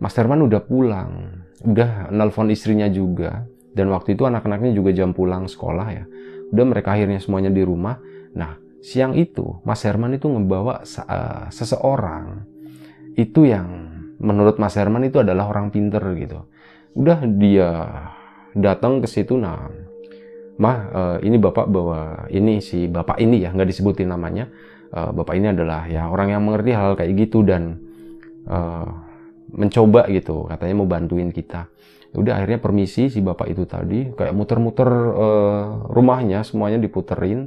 Mas 0.00 0.16
Herman 0.16 0.48
udah 0.48 0.64
pulang. 0.64 1.44
Udah 1.60 2.08
nelfon 2.08 2.48
istrinya 2.48 2.88
juga. 2.88 3.44
Dan 3.76 3.92
waktu 3.92 4.16
itu 4.16 4.24
anak-anaknya 4.24 4.72
juga 4.72 4.96
jam 4.96 5.12
pulang 5.12 5.44
sekolah 5.44 5.88
ya. 5.92 6.04
Udah 6.56 6.64
mereka 6.64 6.96
akhirnya 6.96 7.20
semuanya 7.20 7.52
di 7.52 7.60
rumah. 7.60 8.00
Nah 8.32 8.56
siang 8.80 9.12
itu 9.12 9.60
Mas 9.60 9.84
Herman 9.84 10.16
itu 10.16 10.24
ngebawa 10.24 10.88
uh, 10.88 11.52
seseorang. 11.52 12.48
Itu 13.12 13.44
yang 13.44 13.68
menurut 14.16 14.56
Mas 14.56 14.80
Herman 14.80 15.04
itu 15.04 15.20
adalah 15.20 15.52
orang 15.52 15.68
pinter 15.68 16.00
gitu 16.16 16.48
udah 16.96 17.18
dia 17.36 17.70
datang 18.56 19.04
ke 19.04 19.06
situ 19.06 19.36
nah 19.36 19.68
mah 20.56 20.76
uh, 20.88 21.16
ini 21.20 21.36
bapak 21.36 21.68
bawa 21.68 22.24
ini 22.32 22.64
si 22.64 22.88
bapak 22.88 23.20
ini 23.20 23.44
ya 23.44 23.52
nggak 23.52 23.68
disebutin 23.68 24.08
namanya. 24.08 24.48
Uh, 24.88 25.12
bapak 25.12 25.36
ini 25.36 25.52
adalah 25.52 25.84
ya 25.84 26.08
orang 26.08 26.32
yang 26.32 26.42
mengerti 26.46 26.72
hal 26.72 26.96
kayak 26.96 27.12
gitu 27.28 27.44
dan 27.44 27.76
uh, 28.48 28.88
mencoba 29.52 30.08
gitu 30.08 30.48
katanya 30.48 30.74
mau 30.80 30.88
bantuin 30.88 31.28
kita. 31.28 31.68
Udah 32.16 32.40
akhirnya 32.40 32.56
permisi 32.56 33.12
si 33.12 33.20
bapak 33.20 33.52
itu 33.52 33.68
tadi 33.68 34.08
kayak 34.16 34.32
muter-muter 34.32 34.88
rumahnya 35.92 36.40
semuanya 36.48 36.80
diputerin 36.80 37.44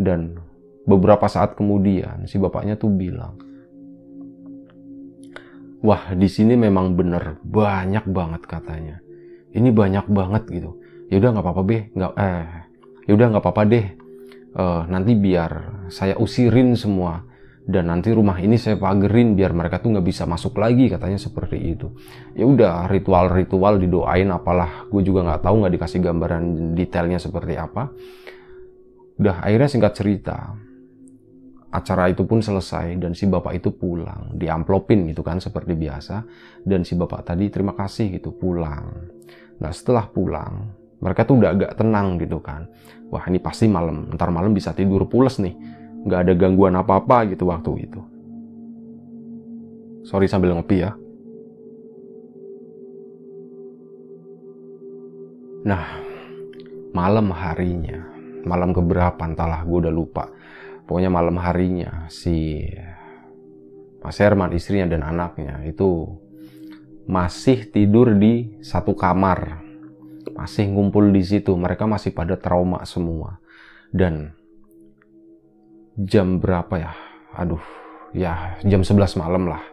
dan 0.00 0.40
beberapa 0.88 1.28
saat 1.28 1.52
kemudian 1.52 2.24
si 2.24 2.40
bapaknya 2.40 2.80
tuh 2.80 2.88
bilang 2.88 3.36
wah 5.86 6.10
di 6.18 6.26
sini 6.26 6.58
memang 6.58 6.98
bener 6.98 7.38
banyak 7.46 8.10
banget 8.10 8.42
katanya. 8.50 8.98
Ini 9.54 9.70
banyak 9.70 10.10
banget 10.10 10.50
gitu. 10.50 10.82
Ya 11.06 11.22
udah 11.22 11.30
nggak 11.38 11.44
apa-apa 11.46 11.62
be. 11.62 11.78
Nggak 11.94 12.12
eh 12.18 12.46
ya 13.06 13.12
udah 13.14 13.26
nggak 13.30 13.44
apa-apa 13.46 13.62
deh. 13.70 13.86
Uh, 14.56 14.82
nanti 14.90 15.14
biar 15.14 15.86
saya 15.86 16.18
usirin 16.18 16.74
semua. 16.74 17.22
Dan 17.66 17.90
nanti 17.90 18.14
rumah 18.14 18.38
ini 18.38 18.54
saya 18.62 18.78
pagerin 18.78 19.34
biar 19.34 19.50
mereka 19.50 19.82
tuh 19.82 19.90
nggak 19.90 20.06
bisa 20.06 20.22
masuk 20.22 20.54
lagi 20.58 20.86
katanya 20.86 21.18
seperti 21.18 21.58
itu. 21.74 21.90
Ya 22.38 22.46
udah 22.46 22.86
ritual-ritual 22.86 23.82
didoain 23.82 24.30
apalah. 24.30 24.86
Gue 24.86 25.02
juga 25.02 25.26
nggak 25.26 25.42
tahu 25.42 25.54
nggak 25.62 25.74
dikasih 25.74 25.98
gambaran 26.02 26.42
detailnya 26.78 27.18
seperti 27.18 27.58
apa. 27.58 27.90
Udah 29.18 29.42
akhirnya 29.42 29.66
singkat 29.66 29.98
cerita 29.98 30.54
acara 31.76 32.08
itu 32.08 32.24
pun 32.24 32.40
selesai 32.40 32.96
dan 32.96 33.12
si 33.12 33.28
bapak 33.28 33.60
itu 33.60 33.68
pulang. 33.68 34.32
Diamplopin 34.32 35.04
gitu 35.12 35.20
kan 35.20 35.36
seperti 35.36 35.76
biasa. 35.76 36.24
Dan 36.64 36.88
si 36.88 36.96
bapak 36.96 37.28
tadi 37.28 37.52
terima 37.52 37.76
kasih 37.76 38.16
gitu 38.16 38.32
pulang. 38.32 39.12
Nah 39.60 39.70
setelah 39.72 40.08
pulang 40.08 40.72
mereka 40.96 41.28
tuh 41.28 41.44
udah 41.44 41.52
agak 41.52 41.72
tenang 41.76 42.16
gitu 42.16 42.40
kan. 42.40 42.64
Wah 43.12 43.28
ini 43.28 43.36
pasti 43.36 43.68
malam 43.68 44.08
ntar 44.16 44.32
malam 44.32 44.56
bisa 44.56 44.72
tidur 44.72 45.04
pules 45.04 45.36
nih. 45.36 45.52
Nggak 46.08 46.20
ada 46.24 46.32
gangguan 46.32 46.74
apa-apa 46.80 47.28
gitu 47.28 47.52
waktu 47.52 47.84
itu. 47.84 48.00
Sorry 50.08 50.24
sambil 50.30 50.56
ngopi 50.56 50.80
ya. 50.80 50.96
Nah 55.66 55.84
malam 56.96 57.28
harinya 57.34 58.00
malam 58.46 58.70
keberapa 58.70 59.20
entahlah 59.26 59.66
gue 59.66 59.78
udah 59.84 59.92
lupa 59.92 60.30
pokoknya 60.86 61.10
malam 61.10 61.36
harinya 61.42 62.06
si 62.08 62.62
Mas 64.00 64.18
Herman 64.22 64.54
istrinya 64.54 64.86
dan 64.86 65.02
anaknya 65.02 65.66
itu 65.66 66.18
masih 67.06 67.70
tidur 67.70 68.14
di 68.14 68.62
satu 68.62 68.94
kamar 68.94 69.66
masih 70.36 70.68
ngumpul 70.68 71.08
di 71.10 71.24
situ. 71.24 71.56
Mereka 71.56 71.88
masih 71.88 72.12
pada 72.12 72.36
trauma 72.36 72.84
semua. 72.84 73.40
Dan 73.88 74.36
jam 75.96 76.36
berapa 76.36 76.74
ya? 76.76 76.92
Aduh, 77.36 77.62
ya 78.12 78.60
jam 78.62 78.84
11 78.84 79.16
malam 79.16 79.48
lah. 79.48 79.64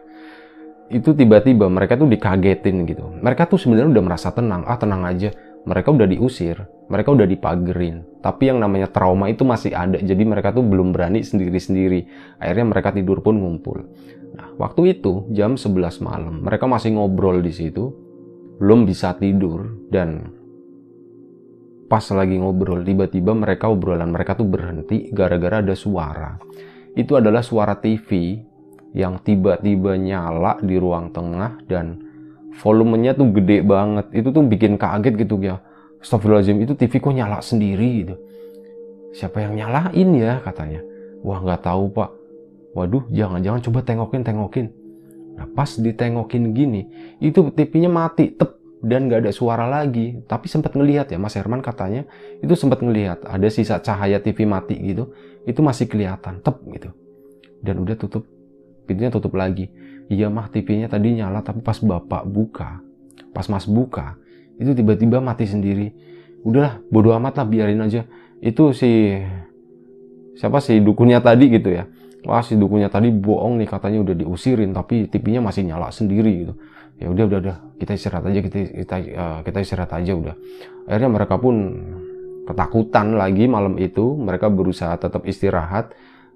Itu 0.88 1.16
tiba-tiba 1.16 1.68
mereka 1.68 1.96
tuh 2.00 2.08
dikagetin 2.08 2.88
gitu. 2.88 3.04
Mereka 3.20 3.48
tuh 3.48 3.60
sebenarnya 3.60 3.92
udah 3.92 4.04
merasa 4.04 4.32
tenang. 4.32 4.64
Ah, 4.64 4.80
tenang 4.80 5.04
aja. 5.04 5.32
Mereka 5.64 5.88
udah 5.96 6.04
diusir, 6.04 6.60
mereka 6.92 7.16
udah 7.16 7.24
dipagerin. 7.24 8.04
Tapi 8.20 8.52
yang 8.52 8.60
namanya 8.60 8.92
trauma 8.92 9.32
itu 9.32 9.48
masih 9.48 9.72
ada. 9.72 9.96
Jadi 9.96 10.22
mereka 10.24 10.52
tuh 10.52 10.60
belum 10.60 10.92
berani 10.92 11.24
sendiri-sendiri. 11.24 12.04
Akhirnya 12.36 12.66
mereka 12.68 12.92
tidur 12.92 13.24
pun 13.24 13.40
ngumpul. 13.40 13.80
Nah, 14.36 14.52
waktu 14.60 15.00
itu 15.00 15.24
jam 15.32 15.56
11 15.56 16.04
malam, 16.04 16.44
mereka 16.44 16.68
masih 16.68 16.92
ngobrol 16.96 17.40
di 17.40 17.52
situ, 17.54 17.96
belum 18.60 18.84
bisa 18.84 19.16
tidur 19.16 19.72
dan 19.88 20.30
pas 21.88 22.04
lagi 22.10 22.40
ngobrol 22.40 22.80
tiba-tiba 22.82 23.36
mereka 23.36 23.68
obrolan 23.68 24.10
mereka 24.10 24.34
tuh 24.34 24.48
berhenti 24.48 25.12
gara-gara 25.12 25.60
ada 25.60 25.76
suara 25.76 26.40
itu 26.96 27.12
adalah 27.14 27.44
suara 27.44 27.76
TV 27.76 28.40
yang 28.94 29.20
tiba-tiba 29.20 29.98
nyala 29.98 30.62
di 30.62 30.78
ruang 30.78 31.10
tengah 31.10 31.60
dan 31.66 32.03
volumenya 32.60 33.16
tuh 33.16 33.30
gede 33.34 33.64
banget. 33.64 34.06
Itu 34.14 34.30
tuh 34.30 34.44
bikin 34.46 34.78
kaget 34.78 35.14
gitu 35.24 35.40
ya. 35.42 35.62
Astagfirullahaladzim 36.04 36.60
itu 36.60 36.76
TV 36.76 36.92
kok 37.00 37.14
nyala 37.16 37.40
sendiri 37.40 37.88
gitu. 38.04 38.14
Siapa 39.14 39.40
yang 39.40 39.56
nyalain 39.56 40.08
ya 40.14 40.42
katanya. 40.44 40.80
Wah 41.24 41.40
nggak 41.40 41.64
tahu 41.64 41.90
pak. 41.94 42.10
Waduh 42.74 43.06
jangan-jangan 43.14 43.60
coba 43.64 43.80
tengokin 43.86 44.22
tengokin. 44.26 44.66
Nah 45.34 45.46
pas 45.50 45.70
ditengokin 45.70 46.54
gini 46.54 46.86
itu 47.18 47.42
TV-nya 47.50 47.90
mati 47.90 48.34
tep 48.34 48.54
dan 48.84 49.08
gak 49.08 49.24
ada 49.24 49.32
suara 49.32 49.64
lagi. 49.64 50.20
Tapi 50.28 50.46
sempat 50.46 50.76
ngelihat 50.76 51.08
ya, 51.08 51.16
Mas 51.16 51.34
Herman 51.34 51.64
katanya 51.64 52.04
itu 52.44 52.52
sempat 52.52 52.84
ngelihat 52.84 53.24
ada 53.24 53.48
sisa 53.48 53.80
cahaya 53.80 54.20
TV 54.20 54.44
mati 54.44 54.76
gitu, 54.76 55.16
itu 55.48 55.60
masih 55.64 55.88
kelihatan, 55.88 56.44
tep 56.44 56.60
gitu. 56.68 56.92
Dan 57.64 57.80
udah 57.80 57.96
tutup, 57.96 58.28
pintunya 58.84 59.08
tutup 59.08 59.32
lagi. 59.32 59.72
Iya 60.12 60.28
mah 60.28 60.52
TV-nya 60.52 60.92
tadi 60.92 61.16
nyala, 61.16 61.40
tapi 61.40 61.64
pas 61.64 61.80
bapak 61.80 62.28
buka, 62.28 62.80
pas 63.32 63.46
mas 63.48 63.64
buka, 63.64 64.20
itu 64.60 64.76
tiba-tiba 64.76 65.20
mati 65.24 65.48
sendiri. 65.48 65.96
Udahlah, 66.44 66.80
bodo 66.92 67.16
amat 67.16 67.40
lah, 67.40 67.46
biarin 67.48 67.80
aja. 67.80 68.04
Itu 68.44 68.76
si 68.76 69.16
siapa 70.36 70.60
sih 70.60 70.84
dukunnya 70.84 71.24
tadi 71.24 71.48
gitu 71.48 71.72
ya. 71.72 71.88
Wah 72.24 72.44
si 72.44 72.56
dukunnya 72.56 72.92
tadi 72.92 73.08
bohong 73.08 73.60
nih 73.60 73.68
katanya 73.68 74.04
udah 74.04 74.14
diusirin, 74.16 74.76
tapi 74.76 75.08
TV-nya 75.08 75.40
masih 75.40 75.64
nyala 75.64 75.88
sendiri 75.88 76.32
gitu 76.44 76.54
ya 76.98 77.10
udah 77.10 77.24
udah 77.26 77.38
udah 77.42 77.56
kita 77.82 77.92
istirahat 77.98 78.24
aja 78.30 78.40
kita 78.42 78.58
kita 78.70 78.94
uh, 79.18 79.38
kita 79.42 79.58
istirahat 79.62 79.92
aja 79.98 80.12
udah 80.14 80.34
akhirnya 80.86 81.10
mereka 81.10 81.34
pun 81.42 81.54
ketakutan 82.46 83.18
lagi 83.18 83.50
malam 83.50 83.74
itu 83.80 84.14
mereka 84.14 84.46
berusaha 84.52 84.94
tetap 85.00 85.26
istirahat 85.26 85.90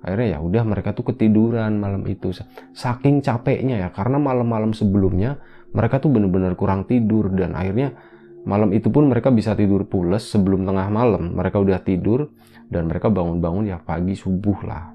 akhirnya 0.04 0.36
ya 0.36 0.38
udah 0.38 0.62
mereka 0.62 0.94
tuh 0.94 1.12
ketiduran 1.12 1.78
malam 1.78 2.06
itu. 2.06 2.30
Saking 2.74 3.22
capeknya 3.22 3.86
ya 3.86 3.88
karena 3.90 4.16
malam-malam 4.22 4.72
sebelumnya 4.74 5.38
mereka 5.74 6.00
tuh 6.00 6.12
bener-bener 6.12 6.54
kurang 6.54 6.88
tidur 6.88 7.28
dan 7.34 7.52
akhirnya 7.58 7.92
malam 8.48 8.72
itu 8.72 8.88
pun 8.88 9.10
mereka 9.10 9.28
bisa 9.28 9.52
tidur 9.58 9.84
pules 9.84 10.24
sebelum 10.24 10.64
tengah 10.64 10.88
malam. 10.88 11.34
Mereka 11.34 11.58
udah 11.60 11.82
tidur 11.82 12.30
dan 12.68 12.88
mereka 12.88 13.08
bangun-bangun 13.12 13.68
ya 13.68 13.78
pagi 13.80 14.14
subuh 14.14 14.58
lah. 14.64 14.92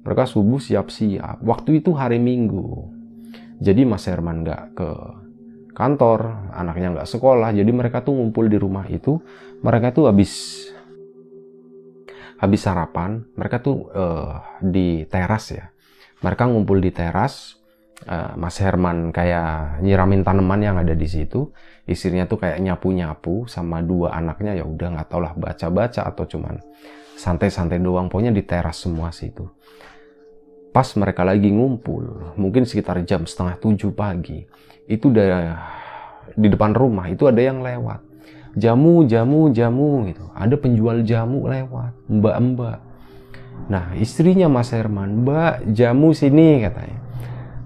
Mereka 0.00 0.24
subuh 0.24 0.58
siap-siap. 0.58 1.44
Waktu 1.44 1.84
itu 1.84 1.92
hari 1.92 2.16
minggu. 2.16 2.96
Jadi 3.60 3.84
Mas 3.84 4.08
Herman 4.08 4.40
nggak 4.40 4.62
ke 4.72 4.90
kantor, 5.76 6.52
anaknya 6.56 6.96
nggak 6.96 7.08
sekolah, 7.08 7.52
jadi 7.52 7.68
mereka 7.72 8.00
tuh 8.04 8.16
ngumpul 8.16 8.48
di 8.48 8.56
rumah 8.56 8.88
itu, 8.88 9.20
mereka 9.60 9.92
tuh 9.92 10.08
habis 10.08 10.64
habis 12.40 12.64
sarapan, 12.64 13.22
mereka 13.36 13.60
tuh 13.60 13.92
uh, 13.92 14.58
di 14.64 15.04
teras 15.06 15.52
ya. 15.52 15.68
Mereka 16.24 16.48
ngumpul 16.48 16.80
di 16.80 16.88
teras, 16.88 17.60
uh, 18.08 18.32
Mas 18.40 18.56
Herman 18.56 19.12
kayak 19.12 19.80
nyiramin 19.84 20.24
tanaman 20.24 20.60
yang 20.64 20.76
ada 20.80 20.96
di 20.96 21.04
situ, 21.04 21.52
istrinya 21.84 22.24
tuh 22.24 22.40
kayak 22.40 22.64
nyapu-nyapu 22.64 23.44
sama 23.44 23.84
dua 23.84 24.16
anaknya 24.16 24.56
ya 24.56 24.64
udah 24.64 24.96
nggak 24.96 25.08
tau 25.12 25.20
lah 25.20 25.36
baca-baca 25.36 26.08
atau 26.08 26.24
cuman 26.24 26.56
santai-santai 27.20 27.76
doang, 27.76 28.08
pokoknya 28.08 28.32
di 28.32 28.40
teras 28.40 28.80
semua 28.80 29.12
situ 29.12 29.44
pas 30.70 30.86
mereka 30.94 31.26
lagi 31.26 31.50
ngumpul, 31.50 32.34
mungkin 32.38 32.62
sekitar 32.62 33.02
jam 33.02 33.26
setengah 33.26 33.58
tujuh 33.58 33.90
pagi, 33.90 34.46
itu 34.86 35.10
udah 35.10 35.58
di 36.38 36.46
depan 36.46 36.70
rumah 36.78 37.10
itu 37.10 37.26
ada 37.26 37.42
yang 37.42 37.58
lewat. 37.58 38.09
Jamu, 38.58 39.06
jamu, 39.06 39.50
jamu 39.54 40.10
gitu. 40.10 40.24
Ada 40.34 40.58
penjual 40.58 41.06
jamu 41.06 41.46
lewat, 41.46 41.94
mbak-mbak. 42.10 42.78
Nah, 43.70 43.94
istrinya 43.94 44.50
Mas 44.50 44.74
Herman, 44.74 45.22
"Mbak, 45.22 45.70
jamu 45.76 46.10
sini," 46.10 46.64
katanya. 46.64 46.98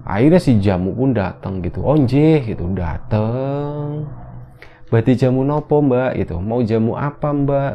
akhirnya 0.05 0.37
si 0.37 0.61
jamu 0.61 0.93
pun 0.93 1.17
datang 1.17 1.65
gitu. 1.65 1.81
Onje 1.81 2.45
gitu. 2.45 2.69
Datang 2.77 4.05
berarti 4.89 5.11
jamu 5.17 5.41
nopo 5.43 5.81
mbak? 5.81 6.15
gitu. 6.15 6.37
Mau 6.39 6.61
jamu 6.63 6.95
apa 6.95 7.33
mbak? 7.33 7.73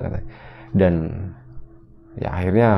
dan 0.70 1.10
ya 2.14 2.30
akhirnya 2.30 2.70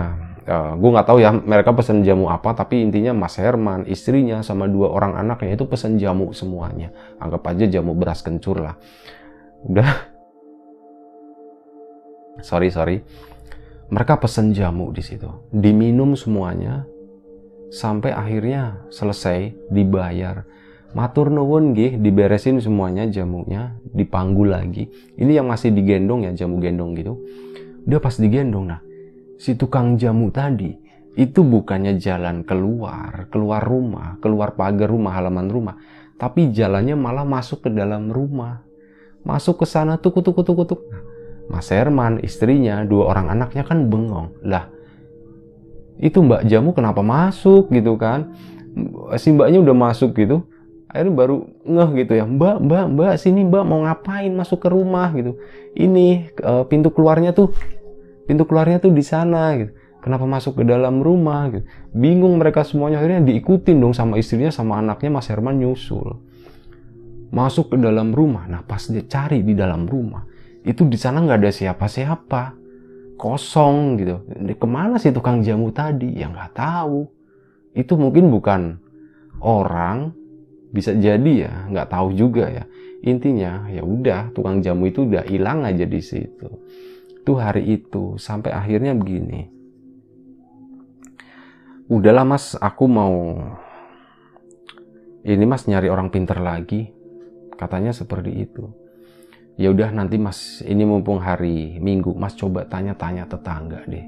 uh, 0.48 0.72
eh, 0.72 0.72
gue 0.80 0.90
nggak 0.96 1.08
tahu 1.12 1.18
ya 1.20 1.28
mereka 1.28 1.76
pesan 1.76 2.00
jamu 2.00 2.32
apa 2.32 2.56
tapi 2.56 2.80
intinya 2.80 3.12
Mas 3.12 3.36
Herman 3.36 3.84
istrinya 3.84 4.40
sama 4.40 4.64
dua 4.64 4.88
orang 4.88 5.20
anaknya 5.20 5.60
itu 5.60 5.68
pesan 5.68 6.00
jamu 6.00 6.32
semuanya. 6.32 6.88
Anggap 7.20 7.52
aja 7.52 7.68
jamu 7.68 7.92
beras 7.92 8.24
kencur 8.24 8.64
lah. 8.64 8.80
Udah 9.68 10.11
sorry 12.42 12.68
sorry. 12.68 13.00
Mereka 13.92 14.20
pesan 14.20 14.56
jamu 14.56 14.90
di 14.92 15.04
situ. 15.04 15.28
Diminum 15.52 16.16
semuanya 16.16 16.84
sampai 17.72 18.12
akhirnya 18.12 18.84
selesai 18.92 19.70
dibayar. 19.72 20.44
Matur 20.92 21.32
nuwun 21.32 21.72
gih 21.72 21.96
diberesin 21.96 22.60
semuanya 22.60 23.08
jamunya 23.08 23.72
dipanggul 23.96 24.52
lagi. 24.52 24.92
Ini 25.16 25.40
yang 25.40 25.48
masih 25.48 25.72
digendong 25.72 26.28
ya 26.28 26.32
jamu 26.44 26.60
gendong 26.60 26.92
gitu. 26.96 27.16
Dia 27.88 27.98
pas 27.98 28.12
digendong 28.16 28.66
nah 28.68 28.80
si 29.40 29.58
tukang 29.58 29.98
jamu 29.98 30.30
tadi 30.30 30.70
itu 31.18 31.42
bukannya 31.42 31.98
jalan 31.98 32.46
keluar 32.46 33.26
keluar 33.28 33.60
rumah 33.60 34.16
keluar 34.22 34.54
pagar 34.54 34.88
rumah 34.88 35.18
halaman 35.18 35.50
rumah 35.50 35.76
tapi 36.22 36.54
jalannya 36.54 36.94
malah 36.94 37.26
masuk 37.26 37.66
ke 37.66 37.70
dalam 37.74 38.06
rumah. 38.14 38.62
Masuk 39.26 39.62
ke 39.62 39.66
sana 39.66 39.98
tuh 39.98 40.14
kutuk 40.14 40.38
kutuk 40.38 40.54
kutuk 40.66 40.80
nah, 40.90 41.02
Mas 41.52 41.68
Herman 41.68 42.24
istrinya 42.24 42.80
dua 42.88 43.12
orang 43.12 43.28
anaknya 43.28 43.68
kan 43.68 43.92
bengong. 43.92 44.32
Lah 44.40 44.72
itu 46.00 46.24
mbak 46.24 46.48
jamu 46.48 46.72
kenapa 46.72 47.04
masuk 47.04 47.68
gitu 47.68 48.00
kan? 48.00 48.32
Si 49.20 49.28
mbaknya 49.30 49.60
udah 49.60 49.76
masuk 49.76 50.16
gitu 50.16 50.48
akhirnya 50.92 51.14
baru 51.16 51.36
ngeh 51.64 51.90
gitu 52.04 52.12
ya 52.20 52.24
mbak 52.28 52.56
mbak 52.68 52.84
mbak 52.92 53.12
sini 53.16 53.48
mbak 53.48 53.64
mau 53.64 53.80
ngapain 53.84 54.28
masuk 54.32 54.64
ke 54.64 54.68
rumah? 54.68 55.08
gitu. 55.16 55.40
Ini 55.72 56.36
uh, 56.44 56.64
pintu 56.68 56.92
keluarnya 56.92 57.32
tuh 57.32 57.52
pintu 58.28 58.44
keluarnya 58.44 58.80
tuh 58.80 58.92
di 58.92 59.04
sana 59.04 59.56
gitu. 59.56 59.72
Kenapa 60.04 60.28
masuk 60.28 60.60
ke 60.60 60.64
dalam 60.68 61.00
rumah? 61.00 61.48
gitu. 61.48 61.64
Bingung 61.96 62.36
mereka 62.36 62.64
semuanya 62.64 63.00
akhirnya 63.00 63.24
diikutin 63.24 63.76
dong 63.80 63.96
sama 63.96 64.20
istrinya 64.20 64.52
sama 64.52 64.80
anaknya 64.80 65.08
Mas 65.12 65.28
Herman 65.32 65.56
nyusul. 65.60 66.16
Masuk 67.32 67.72
ke 67.72 67.76
dalam 67.80 68.12
rumah. 68.12 68.44
Nah 68.44 68.60
pas 68.60 68.84
dia 68.84 69.04
cari 69.08 69.40
di 69.40 69.56
dalam 69.56 69.88
rumah 69.88 70.31
itu 70.62 70.86
di 70.86 70.94
sana 70.94 71.18
nggak 71.22 71.40
ada 71.42 71.50
siapa-siapa 71.50 72.54
kosong 73.18 73.98
gitu. 73.98 74.16
Ke 74.58 74.66
mana 74.66 74.98
sih 74.98 75.10
tukang 75.10 75.42
jamu 75.42 75.74
tadi? 75.74 76.14
Ya 76.14 76.30
nggak 76.30 76.54
tahu. 76.54 77.06
Itu 77.74 77.98
mungkin 77.98 78.30
bukan 78.30 78.78
orang, 79.42 80.14
bisa 80.70 80.94
jadi 80.94 81.50
ya, 81.50 81.52
nggak 81.70 81.90
tahu 81.90 82.14
juga 82.14 82.46
ya. 82.46 82.64
Intinya 83.02 83.66
ya 83.70 83.82
udah 83.82 84.30
tukang 84.30 84.62
jamu 84.62 84.86
itu 84.86 85.02
udah 85.02 85.26
hilang 85.26 85.66
aja 85.66 85.82
di 85.82 85.98
situ. 85.98 86.46
Itu 87.22 87.38
hari 87.38 87.66
itu 87.82 88.18
sampai 88.18 88.54
akhirnya 88.54 88.94
begini. 88.94 89.50
Udahlah 91.90 92.22
mas, 92.22 92.54
aku 92.54 92.86
mau 92.86 93.38
ini 95.26 95.44
mas 95.46 95.66
nyari 95.66 95.90
orang 95.90 96.10
pinter 96.10 96.38
lagi. 96.38 96.94
Katanya 97.58 97.94
seperti 97.94 98.42
itu 98.42 98.81
ya 99.56 99.68
udah 99.72 99.92
nanti 99.92 100.16
mas 100.16 100.60
ini 100.64 100.84
mumpung 100.84 101.20
hari 101.20 101.80
minggu 101.80 102.14
mas 102.16 102.36
coba 102.36 102.64
tanya-tanya 102.68 103.28
tetangga 103.28 103.84
deh. 103.88 104.06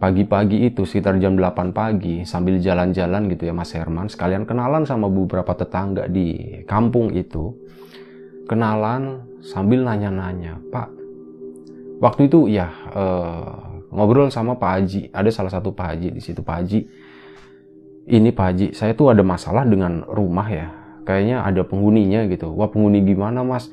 Pagi-pagi 0.00 0.64
itu 0.64 0.88
sekitar 0.88 1.20
jam 1.20 1.36
8 1.36 1.76
pagi 1.76 2.24
sambil 2.24 2.56
jalan-jalan 2.56 3.28
gitu 3.28 3.48
ya 3.48 3.52
mas 3.52 3.76
Herman 3.76 4.08
sekalian 4.08 4.48
kenalan 4.48 4.88
sama 4.88 5.12
beberapa 5.12 5.52
tetangga 5.52 6.08
di 6.08 6.60
kampung 6.64 7.12
itu. 7.12 7.52
Kenalan 8.48 9.30
sambil 9.40 9.86
nanya-nanya 9.86 10.58
pak 10.74 10.90
waktu 12.00 12.26
itu 12.26 12.48
ya 12.48 12.68
eh, 12.92 13.52
ngobrol 13.92 14.32
sama 14.32 14.56
Pak 14.56 14.70
Haji 14.80 15.00
ada 15.12 15.30
salah 15.30 15.52
satu 15.52 15.70
Pak 15.76 15.86
Haji 15.94 16.08
di 16.16 16.20
situ. 16.24 16.40
Pak 16.40 16.56
Haji 16.64 16.80
ini 18.10 18.30
Pak 18.32 18.46
Haji 18.50 18.66
saya 18.72 18.96
tuh 18.96 19.12
ada 19.12 19.20
masalah 19.20 19.62
dengan 19.68 20.02
rumah 20.08 20.48
ya 20.48 20.68
kayaknya 21.04 21.44
ada 21.44 21.62
penghuninya 21.62 22.26
gitu. 22.26 22.50
Wah 22.56 22.72
penghuni 22.72 23.04
gimana 23.04 23.44
mas 23.44 23.68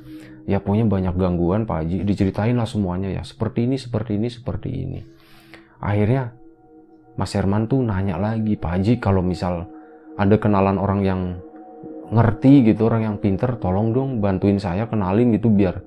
ya 0.47 0.63
pokoknya 0.63 0.88
banyak 0.88 1.15
gangguan 1.19 1.67
Pak 1.67 1.83
Haji. 1.83 2.07
Diceritain 2.07 2.55
lah 2.55 2.65
semuanya 2.65 3.12
ya. 3.12 3.21
Seperti 3.27 3.67
ini 3.67 3.75
seperti 3.75 4.15
ini 4.15 4.31
seperti 4.31 4.69
ini. 4.71 4.99
Akhirnya 5.83 6.31
Mas 7.19 7.36
Herman 7.36 7.67
tuh 7.67 7.83
nanya 7.83 8.15
lagi 8.15 8.55
Pak 8.55 8.71
Haji 8.79 8.93
kalau 9.03 9.19
misal 9.21 9.67
ada 10.15 10.36
kenalan 10.39 10.79
orang 10.79 11.01
yang 11.03 11.21
ngerti 12.07 12.63
gitu 12.71 12.88
orang 12.88 13.03
yang 13.03 13.15
pinter 13.19 13.60
tolong 13.60 13.91
dong 13.91 14.23
bantuin 14.23 14.63
saya 14.63 14.88
kenalin 14.88 15.36
gitu 15.36 15.51
biar 15.51 15.83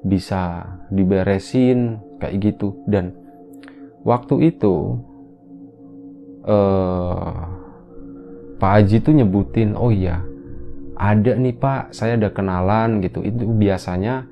bisa 0.00 0.64
diberesin 0.88 2.00
kayak 2.16 2.40
gitu. 2.40 2.80
Dan 2.88 3.12
waktu 4.00 4.56
itu 4.56 4.96
eh, 6.48 7.36
Pak 8.56 8.70
Haji 8.80 8.96
tuh 9.04 9.12
nyebutin 9.12 9.76
oh 9.76 9.92
iya 9.92 10.29
ada 11.00 11.32
nih 11.32 11.56
pak. 11.56 11.96
Saya 11.96 12.20
ada 12.20 12.28
kenalan 12.28 13.00
gitu. 13.00 13.24
Itu 13.24 13.48
biasanya 13.48 14.28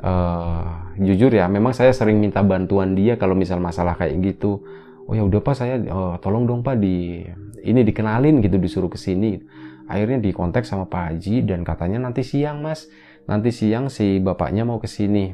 uh, 0.00 0.96
jujur 0.96 1.28
ya 1.28 1.44
memang 1.46 1.76
saya 1.76 1.92
sering 1.92 2.16
minta 2.16 2.40
bantuan 2.40 2.96
dia 2.96 3.20
kalau 3.20 3.36
misal 3.36 3.60
masalah 3.60 3.92
kayak 4.00 4.16
gitu. 4.24 4.64
Oh 5.04 5.12
ya 5.12 5.20
udah 5.20 5.40
pak 5.44 5.54
saya 5.54 5.76
uh, 5.84 6.16
tolong 6.24 6.48
dong 6.48 6.64
pak 6.64 6.80
di 6.80 7.28
ini 7.60 7.80
dikenalin 7.84 8.40
gitu 8.40 8.56
disuruh 8.56 8.88
ke 8.88 8.96
sini. 8.96 9.36
Akhirnya 9.88 10.20
dikontak 10.20 10.68
sama 10.68 10.84
Pak 10.84 11.16
Haji 11.16 11.48
dan 11.48 11.64
katanya 11.64 12.08
nanti 12.08 12.20
siang 12.20 12.60
mas. 12.60 12.92
Nanti 13.24 13.48
siang 13.52 13.88
si 13.88 14.20
bapaknya 14.20 14.68
mau 14.68 14.76
ke 14.76 14.84
sini. 14.84 15.32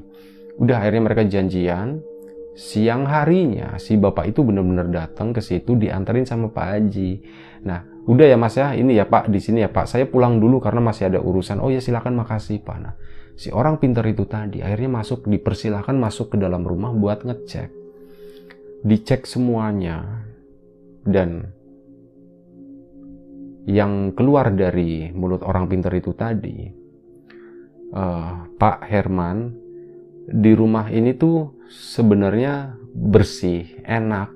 Udah 0.63 0.79
akhirnya 0.79 1.11
mereka 1.11 1.27
janjian. 1.27 1.99
Siang 2.55 3.11
harinya 3.11 3.75
si 3.83 3.99
bapak 3.99 4.31
itu 4.31 4.47
benar-benar 4.47 4.87
datang 4.87 5.35
ke 5.35 5.43
situ 5.43 5.75
diantarin 5.75 6.23
sama 6.23 6.55
Pak 6.55 6.67
Haji 6.71 7.11
nah 7.65 7.81
udah 8.05 8.27
ya 8.29 8.37
mas 8.37 8.55
ya. 8.55 8.77
Ini 8.77 9.01
ya 9.01 9.05
pak 9.09 9.33
di 9.33 9.41
sini 9.41 9.65
ya 9.65 9.73
pak. 9.73 9.89
Saya 9.89 10.05
pulang 10.05 10.39
dulu 10.39 10.61
karena 10.61 10.85
masih 10.85 11.09
ada 11.09 11.21
urusan. 11.21 11.59
Oh 11.59 11.73
ya 11.73 11.81
silakan. 11.81 12.21
Makasih 12.21 12.61
pak. 12.61 12.77
Nah 12.81 12.95
si 13.35 13.51
orang 13.51 13.83
pintar 13.83 14.07
itu 14.07 14.29
tadi 14.29 14.63
akhirnya 14.63 15.03
masuk 15.03 15.27
dipersilahkan 15.27 15.97
masuk 15.99 16.33
ke 16.33 16.37
dalam 16.37 16.63
rumah 16.63 16.93
buat 16.93 17.25
ngecek. 17.25 17.73
Dicek 18.85 19.25
semuanya. 19.25 20.25
Dan 21.05 21.53
yang 23.65 24.13
keluar 24.13 24.53
dari 24.53 25.09
mulut 25.13 25.41
orang 25.41 25.69
pintar 25.69 25.93
itu 25.97 26.13
tadi 26.13 26.69
uh, 27.97 28.45
Pak 28.61 28.85
Herman 28.85 29.57
di 30.29 30.53
rumah 30.57 30.89
ini 30.93 31.17
tuh 31.17 31.65
sebenarnya 31.69 32.77
bersih 32.93 33.85
enak. 33.85 34.33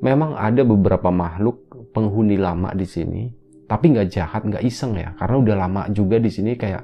Memang 0.00 0.36
ada 0.36 0.64
beberapa 0.64 1.12
makhluk 1.12 1.69
penghuni 1.90 2.38
lama 2.38 2.70
di 2.74 2.86
sini 2.86 3.40
tapi 3.70 3.94
nggak 3.94 4.10
jahat 4.10 4.42
nggak 4.42 4.66
iseng 4.66 4.98
ya. 4.98 5.14
Karena 5.14 5.36
udah 5.38 5.56
lama 5.62 5.82
juga 5.94 6.18
di 6.18 6.26
sini 6.26 6.58
kayak 6.58 6.82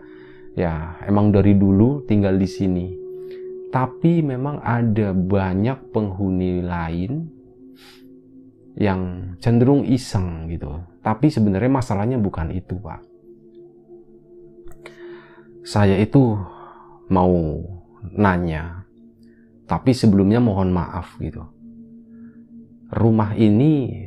ya 0.55 1.03
emang 1.03 1.35
dari 1.35 1.59
dulu 1.59 2.07
tinggal 2.07 2.38
di 2.38 2.47
sini. 2.47 2.87
Tapi 3.75 4.23
memang 4.23 4.62
ada 4.62 5.11
banyak 5.11 5.90
penghuni 5.90 6.62
lain 6.62 7.27
yang 8.79 9.35
cenderung 9.42 9.83
iseng 9.83 10.46
gitu. 10.46 10.79
Tapi 11.02 11.27
sebenarnya 11.27 11.75
masalahnya 11.75 12.23
bukan 12.23 12.54
itu 12.54 12.79
pak. 12.79 13.02
Saya 15.67 15.98
itu 15.98 16.38
mau 17.11 17.35
nanya 18.15 18.87
tapi 19.67 19.90
sebelumnya 19.90 20.38
mohon 20.38 20.71
maaf 20.71 21.19
gitu. 21.19 21.42
Rumah 22.94 23.35
ini 23.35 24.06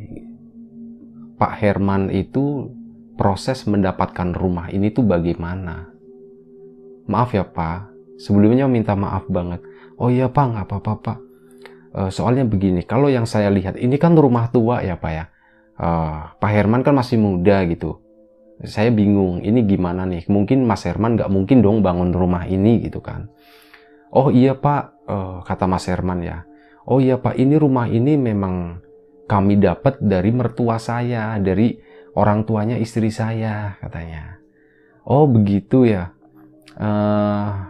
Pak 1.39 1.55
Herman 1.63 2.11
itu 2.11 2.67
proses 3.15 3.63
mendapatkan 3.63 4.35
rumah 4.35 4.67
ini 4.67 4.91
tuh 4.91 5.07
bagaimana? 5.07 5.87
Maaf 7.07 7.31
ya 7.31 7.47
Pak, 7.47 7.89
sebelumnya 8.19 8.67
minta 8.67 8.93
maaf 8.93 9.25
banget. 9.31 9.63
Oh 9.95 10.11
iya 10.11 10.27
Pak, 10.27 10.45
nggak 10.51 10.65
apa-apa 10.67 10.93
Pak. 10.99 11.19
Uh, 11.89 12.11
soalnya 12.11 12.43
begini, 12.43 12.83
kalau 12.83 13.07
yang 13.07 13.23
saya 13.23 13.47
lihat 13.49 13.79
ini 13.79 13.95
kan 13.95 14.13
rumah 14.19 14.51
tua 14.51 14.83
ya 14.83 14.99
Pak 14.99 15.11
ya. 15.15 15.25
Uh, 15.79 16.35
Pak 16.37 16.51
Herman 16.51 16.83
kan 16.83 16.93
masih 16.93 17.15
muda 17.15 17.63
gitu. 17.65 18.03
Saya 18.67 18.91
bingung, 18.91 19.39
ini 19.39 19.63
gimana 19.63 20.03
nih? 20.03 20.27
Mungkin 20.27 20.67
Mas 20.67 20.83
Herman 20.83 21.15
nggak 21.15 21.31
mungkin 21.31 21.63
dong 21.63 21.79
bangun 21.79 22.11
rumah 22.11 22.43
ini 22.43 22.83
gitu 22.83 22.99
kan. 22.99 23.31
Oh 24.11 24.27
iya 24.27 24.59
Pak, 24.59 25.07
uh, 25.07 25.39
kata 25.47 25.65
Mas 25.65 25.87
Herman 25.87 26.19
ya. 26.19 26.43
Oh 26.83 26.99
iya 26.99 27.15
Pak, 27.15 27.39
ini 27.39 27.55
rumah 27.55 27.87
ini 27.87 28.19
memang 28.19 28.83
kami 29.29 29.61
dapat 29.61 30.01
dari 30.01 30.33
mertua 30.33 30.81
saya, 30.81 31.37
dari 31.37 31.77
orang 32.17 32.49
tuanya 32.49 32.81
istri 32.81 33.13
saya, 33.13 33.77
katanya. 33.77 34.41
Oh 35.05 35.29
begitu 35.29 35.85
ya. 35.85 36.09
Uh, 36.73 37.69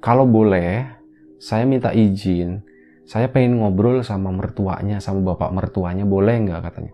kalau 0.00 0.24
boleh, 0.24 0.88
saya 1.36 1.68
minta 1.68 1.92
izin. 1.92 2.64
Saya 3.04 3.28
pengen 3.28 3.60
ngobrol 3.60 4.00
sama 4.00 4.32
mertuanya, 4.32 4.96
sama 4.96 5.36
bapak 5.36 5.52
mertuanya, 5.52 6.08
boleh 6.08 6.40
nggak 6.40 6.60
katanya. 6.64 6.92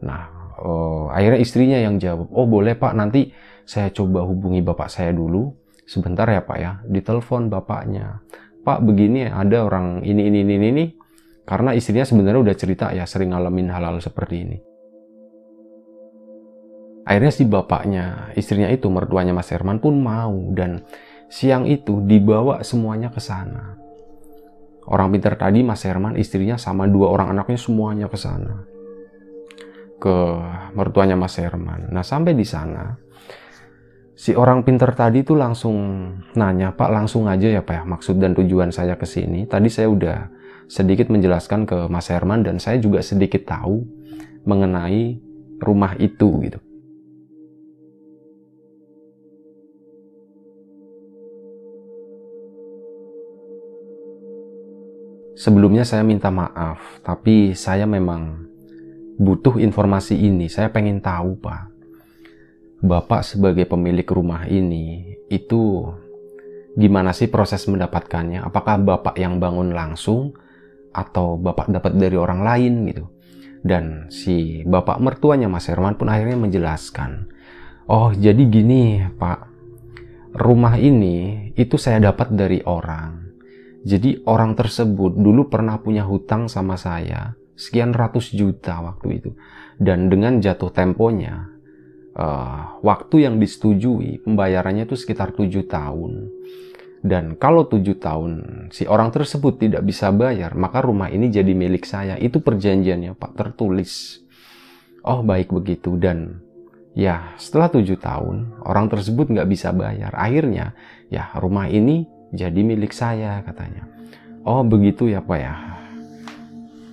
Nah, 0.00 0.40
uh, 0.60 1.04
akhirnya 1.10 1.40
istrinya 1.40 1.78
yang 1.80 1.96
jawab 1.96 2.28
oh 2.30 2.46
boleh 2.46 2.76
pak 2.76 2.92
nanti 2.92 3.32
saya 3.64 3.88
coba 3.90 4.24
hubungi 4.28 4.60
bapak 4.60 4.88
saya 4.92 5.10
dulu 5.10 5.56
sebentar 5.88 6.28
ya 6.28 6.44
pak 6.44 6.58
ya 6.60 6.72
ditelepon 6.86 7.48
bapaknya 7.48 8.22
pak 8.62 8.84
begini 8.84 9.26
ada 9.26 9.64
orang 9.64 10.04
ini 10.04 10.28
ini 10.28 10.38
ini 10.44 10.54
ini 10.60 10.84
karena 11.50 11.74
istrinya 11.74 12.06
sebenarnya 12.06 12.40
udah 12.46 12.56
cerita 12.56 12.94
ya 12.94 13.02
sering 13.10 13.34
ngalamin 13.34 13.74
hal-hal 13.74 13.98
seperti 13.98 14.36
ini 14.46 14.58
akhirnya 17.02 17.32
si 17.34 17.42
bapaknya 17.42 18.30
istrinya 18.38 18.70
itu 18.70 18.86
mertuanya 18.86 19.34
Mas 19.34 19.50
Herman 19.50 19.82
pun 19.82 19.98
mau 19.98 20.54
dan 20.54 20.86
siang 21.26 21.66
itu 21.66 22.06
dibawa 22.06 22.62
semuanya 22.62 23.10
ke 23.10 23.18
sana 23.18 23.74
orang 24.86 25.10
pintar 25.10 25.34
tadi 25.34 25.66
Mas 25.66 25.82
Herman 25.82 26.14
istrinya 26.14 26.54
sama 26.54 26.86
dua 26.86 27.10
orang 27.10 27.34
anaknya 27.34 27.58
semuanya 27.58 28.06
ke 28.06 28.14
sana 28.14 28.70
ke 30.00 30.16
mertuanya 30.72 31.14
Mas 31.14 31.36
Herman. 31.36 31.92
Nah 31.92 32.00
sampai 32.00 32.32
di 32.32 32.48
sana 32.48 32.96
si 34.16 34.32
orang 34.32 34.64
pintar 34.64 34.96
tadi 34.96 35.20
tuh 35.20 35.36
langsung 35.36 35.76
nanya 36.34 36.72
Pak 36.72 36.88
langsung 36.88 37.28
aja 37.28 37.46
ya 37.46 37.60
Pak 37.60 37.74
ya 37.76 37.82
maksud 37.84 38.16
dan 38.16 38.32
tujuan 38.32 38.72
saya 38.72 38.96
ke 38.96 39.04
sini. 39.04 39.44
Tadi 39.44 39.68
saya 39.68 39.92
udah 39.92 40.39
sedikit 40.70 41.10
menjelaskan 41.10 41.66
ke 41.66 41.90
Mas 41.90 42.06
Herman 42.06 42.46
dan 42.46 42.62
saya 42.62 42.78
juga 42.78 43.02
sedikit 43.02 43.42
tahu 43.42 43.82
mengenai 44.46 45.18
rumah 45.58 45.98
itu 45.98 46.30
gitu. 46.46 46.62
Sebelumnya 55.34 55.88
saya 55.88 56.04
minta 56.04 56.28
maaf, 56.28 57.00
tapi 57.00 57.56
saya 57.56 57.88
memang 57.88 58.44
butuh 59.16 59.56
informasi 59.56 60.12
ini. 60.12 60.52
Saya 60.52 60.68
pengen 60.68 61.00
tahu, 61.00 61.40
Pak. 61.40 61.62
Bapak 62.84 63.24
sebagai 63.24 63.64
pemilik 63.64 64.04
rumah 64.04 64.44
ini, 64.44 65.16
itu 65.32 65.88
gimana 66.76 67.16
sih 67.16 67.32
proses 67.32 67.64
mendapatkannya? 67.64 68.44
Apakah 68.44 68.76
Bapak 68.84 69.16
yang 69.16 69.40
bangun 69.40 69.72
langsung 69.72 70.36
atau 70.90 71.38
Bapak 71.38 71.70
dapat 71.70 71.96
dari 71.96 72.16
orang 72.18 72.40
lain 72.42 72.74
gitu? 72.90 73.04
Dan 73.60 74.08
si 74.08 74.64
Bapak 74.64 74.98
mertuanya 74.98 75.46
Mas 75.46 75.68
Herman 75.68 76.00
pun 76.00 76.08
akhirnya 76.08 76.40
menjelaskan, 76.40 77.28
"Oh, 77.86 78.10
jadi 78.10 78.40
gini, 78.48 79.04
Pak. 79.20 79.52
Rumah 80.30 80.78
ini 80.78 81.50
itu 81.58 81.74
saya 81.74 81.98
dapat 81.98 82.32
dari 82.32 82.62
orang 82.62 83.30
jadi 83.80 84.20
orang 84.28 84.52
tersebut 84.60 85.16
dulu 85.16 85.48
pernah 85.48 85.80
punya 85.80 86.04
hutang 86.04 86.52
sama 86.52 86.76
saya 86.76 87.32
sekian 87.56 87.96
ratus 87.96 88.32
juta 88.32 88.80
waktu 88.80 89.20
itu. 89.20 89.30
Dan 89.80 90.12
dengan 90.12 90.36
jatuh 90.40 90.68
temponya, 90.68 91.48
uh, 92.12 92.80
waktu 92.84 93.24
yang 93.24 93.40
disetujui 93.40 94.20
pembayarannya 94.20 94.84
itu 94.84 94.96
sekitar 94.96 95.32
tujuh 95.32 95.64
tahun. 95.64 96.28
Dan 97.00 97.40
kalau 97.40 97.64
tujuh 97.64 97.96
tahun 97.96 98.32
si 98.76 98.84
orang 98.84 99.08
tersebut 99.08 99.56
tidak 99.56 99.88
bisa 99.88 100.12
bayar, 100.12 100.52
maka 100.52 100.84
rumah 100.84 101.08
ini 101.08 101.32
jadi 101.32 101.56
milik 101.56 101.88
saya. 101.88 102.20
Itu 102.20 102.44
perjanjiannya 102.44 103.16
Pak, 103.16 103.32
tertulis. 103.40 104.20
Oh 105.00 105.24
baik 105.24 105.48
begitu. 105.48 105.96
Dan 105.96 106.44
ya 106.92 107.32
setelah 107.40 107.72
tujuh 107.72 107.96
tahun, 107.96 108.60
orang 108.68 108.92
tersebut 108.92 109.32
nggak 109.32 109.48
bisa 109.48 109.72
bayar. 109.72 110.12
Akhirnya 110.12 110.76
ya 111.08 111.32
rumah 111.40 111.72
ini 111.72 112.04
jadi 112.30 112.60
milik 112.62 112.94
saya 112.94 113.42
katanya. 113.42 113.88
Oh 114.44 114.64
begitu 114.64 115.10
ya 115.10 115.20
pak 115.20 115.38
ya. 115.40 115.54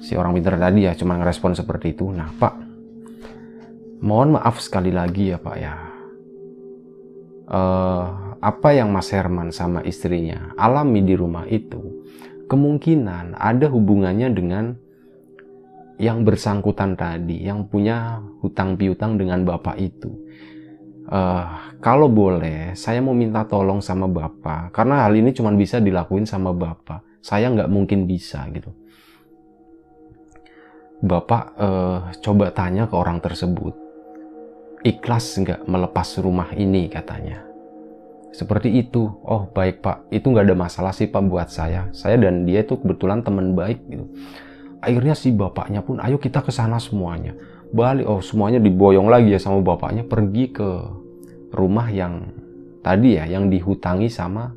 Si 0.03 0.15
orang 0.15 0.35
pintar 0.35 0.59
tadi 0.59 0.87
ya 0.87 0.95
cuma 0.95 1.15
ngerespon 1.19 1.55
seperti 1.55 1.95
itu. 1.95 2.09
Nah 2.11 2.31
pak, 2.35 2.55
mohon 4.03 4.35
maaf 4.35 4.59
sekali 4.59 4.91
lagi 4.91 5.31
ya 5.31 5.37
pak 5.39 5.57
ya. 5.59 5.75
Uh, 7.47 8.26
apa 8.47 8.71
yang 8.71 8.95
Mas 8.95 9.11
Herman 9.11 9.51
sama 9.51 9.83
istrinya 9.83 10.55
alami 10.55 11.03
di 11.03 11.19
rumah 11.19 11.43
itu 11.51 12.07
kemungkinan 12.47 13.35
ada 13.35 13.67
hubungannya 13.67 14.31
dengan 14.31 14.65
yang 15.97 16.21
bersangkutan 16.23 16.93
tadi, 16.95 17.43
yang 17.43 17.67
punya 17.67 18.21
hutang 18.39 18.79
piutang 18.79 19.19
dengan 19.19 19.43
bapak 19.43 19.75
itu 19.81 20.13
uh, 21.11 21.45
kalau 21.79 22.11
boleh, 22.11 22.75
saya 22.75 22.99
mau 22.99 23.15
minta 23.15 23.47
tolong 23.47 23.79
sama 23.79 24.09
Bapak, 24.09 24.75
karena 24.75 25.07
hal 25.07 25.15
ini 25.15 25.31
cuma 25.31 25.53
bisa 25.55 25.79
dilakuin 25.79 26.27
sama 26.27 26.51
Bapak. 26.51 27.23
Saya 27.23 27.51
nggak 27.51 27.71
mungkin 27.71 28.07
bisa 28.07 28.43
gitu. 28.51 28.71
Bapak 30.97 31.43
uh, 31.59 31.99
coba 32.23 32.49
tanya 32.49 32.89
ke 32.89 32.95
orang 32.97 33.21
tersebut, 33.21 33.77
ikhlas 34.81 35.37
nggak 35.37 35.61
melepas 35.69 36.17
rumah 36.17 36.49
ini 36.57 36.89
katanya. 36.89 37.46
Seperti 38.31 38.73
itu. 38.73 39.07
Oh 39.23 39.49
baik 39.51 39.81
Pak, 39.81 40.11
itu 40.13 40.27
nggak 40.27 40.51
ada 40.51 40.55
masalah 40.57 40.93
sih 40.93 41.07
Pak 41.09 41.23
buat 41.27 41.49
saya. 41.51 41.89
Saya 41.95 42.19
dan 42.19 42.43
dia 42.43 42.61
itu 42.61 42.77
kebetulan 42.77 43.23
teman 43.23 43.55
baik 43.57 43.79
gitu. 43.87 44.05
Akhirnya 44.77 45.17
si 45.17 45.33
bapaknya 45.33 45.81
pun, 45.81 45.97
ayo 45.97 46.21
kita 46.21 46.45
ke 46.45 46.53
sana 46.53 46.77
semuanya 46.77 47.33
balik 47.71 48.07
oh 48.07 48.23
semuanya 48.23 48.63
diboyong 48.63 49.11
lagi 49.11 49.35
ya 49.35 49.39
sama 49.41 49.59
bapaknya 49.59 50.07
pergi 50.07 50.55
ke 50.55 50.69
rumah 51.51 51.91
yang 51.91 52.31
tadi 52.79 53.19
ya 53.19 53.27
yang 53.27 53.51
dihutangi 53.51 54.07
sama 54.07 54.55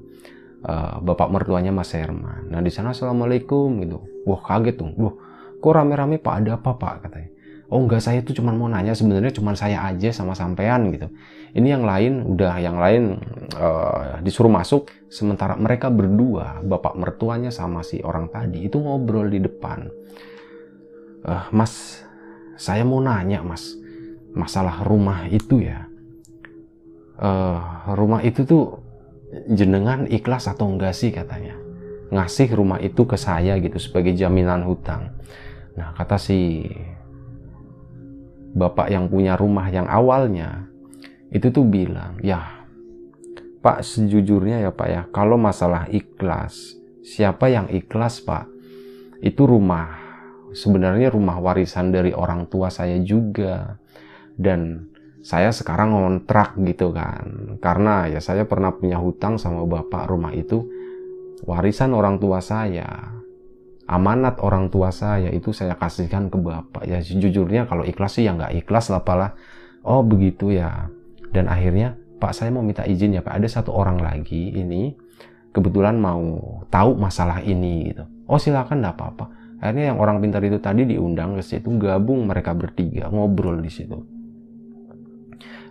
uh, 0.63 1.03
bapak 1.03 1.29
mertuanya 1.31 1.75
Mas 1.75 1.91
Herman. 1.91 2.51
Nah 2.51 2.63
di 2.63 2.71
sana 2.71 2.95
assalamualaikum 2.95 3.83
gitu. 3.83 3.99
Wah 4.27 4.39
kaget 4.39 4.79
tuh. 4.79 4.91
Wah 4.95 5.15
kok 5.59 5.73
rame-rame 5.75 6.23
pak 6.23 6.35
ada 6.45 6.51
apa 6.59 6.71
pak 6.79 6.95
katanya. 7.09 7.31
Oh 7.71 7.83
enggak 7.83 8.03
saya 8.03 8.23
tuh 8.23 8.35
cuma 8.35 8.51
mau 8.55 8.67
nanya 8.67 8.95
sebenarnya 8.95 9.31
cuma 9.35 9.55
saya 9.55 9.83
aja 9.87 10.11
sama 10.15 10.35
sampean 10.35 10.91
gitu. 10.95 11.11
Ini 11.51 11.69
yang 11.75 11.83
lain 11.83 12.13
udah 12.31 12.55
yang 12.63 12.79
lain 12.79 13.19
uh, 13.59 14.23
disuruh 14.23 14.53
masuk 14.53 14.87
sementara 15.11 15.59
mereka 15.59 15.91
berdua 15.91 16.63
bapak 16.63 16.95
mertuanya 16.95 17.51
sama 17.51 17.83
si 17.83 17.99
orang 18.07 18.31
tadi 18.31 18.71
itu 18.71 18.79
ngobrol 18.79 19.27
di 19.27 19.43
depan. 19.43 19.91
Uh, 21.27 21.45
mas 21.51 22.07
saya 22.55 22.87
mau 22.87 23.03
nanya 23.03 23.43
mas, 23.43 23.75
masalah 24.31 24.87
rumah 24.87 25.27
itu 25.27 25.67
ya. 25.67 25.91
Uh, 27.19 27.59
rumah 27.99 28.23
itu 28.23 28.47
tuh 28.47 28.79
jenengan 29.51 30.07
ikhlas 30.07 30.47
atau 30.47 30.71
enggak 30.71 30.95
sih 30.95 31.11
katanya. 31.11 31.59
Ngasih 32.15 32.55
rumah 32.55 32.79
itu 32.79 33.03
ke 33.11 33.19
saya 33.19 33.59
gitu 33.59 33.83
sebagai 33.83 34.15
jaminan 34.15 34.63
hutang. 34.63 35.19
Nah 35.75 35.99
kata 35.99 36.15
si 36.15 36.63
bapak 38.55 38.91
yang 38.91 39.11
punya 39.11 39.35
rumah 39.35 39.67
yang 39.71 39.87
awalnya 39.91 40.70
itu 41.31 41.49
tuh 41.55 41.67
bilang, 41.67 42.19
ya 42.21 42.67
Pak 43.61 43.87
sejujurnya 43.87 44.67
ya 44.67 44.71
Pak 44.75 44.89
ya, 44.89 45.03
kalau 45.15 45.39
masalah 45.39 45.87
ikhlas, 45.91 46.75
siapa 47.07 47.47
yang 47.51 47.71
ikhlas 47.71 48.23
Pak? 48.25 48.51
Itu 49.23 49.47
rumah 49.47 50.01
sebenarnya 50.51 51.13
rumah 51.13 51.39
warisan 51.39 51.95
dari 51.95 52.11
orang 52.11 52.51
tua 52.51 52.73
saya 52.73 52.99
juga. 53.05 53.79
Dan 54.41 54.91
saya 55.21 55.53
sekarang 55.53 55.93
ngontrak 55.93 56.57
gitu 56.65 56.97
kan 56.97 57.61
karena 57.61 58.09
ya 58.09 58.25
saya 58.25 58.49
pernah 58.49 58.73
punya 58.73 58.97
hutang 58.97 59.37
sama 59.37 59.69
bapak 59.69 60.09
rumah 60.09 60.33
itu 60.33 60.65
warisan 61.45 61.93
orang 61.93 62.17
tua 62.17 62.41
saya 62.41 63.21
amanat 63.85 64.41
orang 64.41 64.73
tua 64.73 64.89
saya 64.89 65.29
itu 65.29 65.53
saya 65.53 65.77
kasihkan 65.77 66.33
ke 66.33 66.39
bapak. 66.41 66.89
Ya 66.89 67.05
sejujurnya 67.05 67.69
kalau 67.69 67.85
ikhlas 67.85 68.17
sih 68.17 68.25
ya 68.25 68.33
nggak 68.33 68.65
ikhlas 68.65 68.89
lah 68.89 69.05
pala 69.05 69.37
oh 69.85 70.01
begitu 70.01 70.55
ya 70.55 70.89
dan 71.31 71.51
akhirnya 71.51 71.99
pak 72.21 72.37
saya 72.37 72.53
mau 72.53 72.63
minta 72.63 72.85
izin 72.85 73.17
ya 73.17 73.23
pak 73.25 73.41
ada 73.41 73.49
satu 73.49 73.73
orang 73.73 73.99
lagi 74.03 74.53
ini 74.55 74.95
kebetulan 75.51 75.99
mau 75.99 76.63
tahu 76.69 76.95
masalah 77.01 77.43
ini 77.43 77.91
gitu 77.91 78.05
oh 78.31 78.39
silakan 78.39 78.85
nggak 78.85 78.97
apa-apa 78.97 79.41
Akhirnya 79.61 79.93
yang 79.93 80.01
orang 80.01 80.25
pintar 80.25 80.41
itu 80.41 80.57
tadi 80.57 80.89
diundang 80.89 81.37
ke 81.37 81.45
situ, 81.45 81.69
gabung 81.77 82.25
mereka 82.25 82.57
bertiga, 82.57 83.13
ngobrol 83.13 83.61
di 83.61 83.69
situ. 83.69 84.01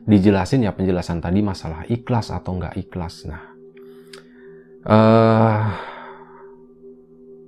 Dijelasin 0.05 0.69
ya 0.69 0.77
penjelasan 0.77 1.17
tadi 1.17 1.41
masalah 1.41 1.89
ikhlas 1.89 2.29
atau 2.29 2.53
nggak 2.61 2.77
ikhlas. 2.85 3.25
Nah, 3.25 3.43
uh, 4.85 5.61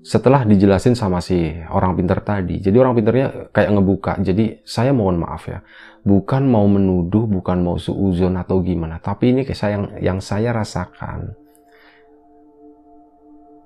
setelah 0.01 0.41
dijelasin 0.49 0.97
sama 0.97 1.21
si 1.21 1.45
orang 1.69 1.93
pintar 1.93 2.25
tadi, 2.25 2.57
jadi 2.57 2.73
orang 2.81 2.97
pintarnya 2.97 3.53
kayak 3.53 3.69
ngebuka. 3.77 4.17
Jadi 4.25 4.65
saya 4.65 4.97
mohon 4.97 5.21
maaf 5.21 5.45
ya, 5.45 5.61
bukan 6.01 6.43
mau 6.49 6.65
menuduh, 6.65 7.29
bukan 7.29 7.61
mau 7.61 7.77
suuzon 7.77 8.37
atau 8.37 8.61
gimana, 8.61 8.97
tapi 8.97 9.33
ini 9.33 9.41
saya 9.53 9.77
yang, 9.77 9.85
yang 10.01 10.19
saya 10.19 10.49
rasakan 10.53 11.37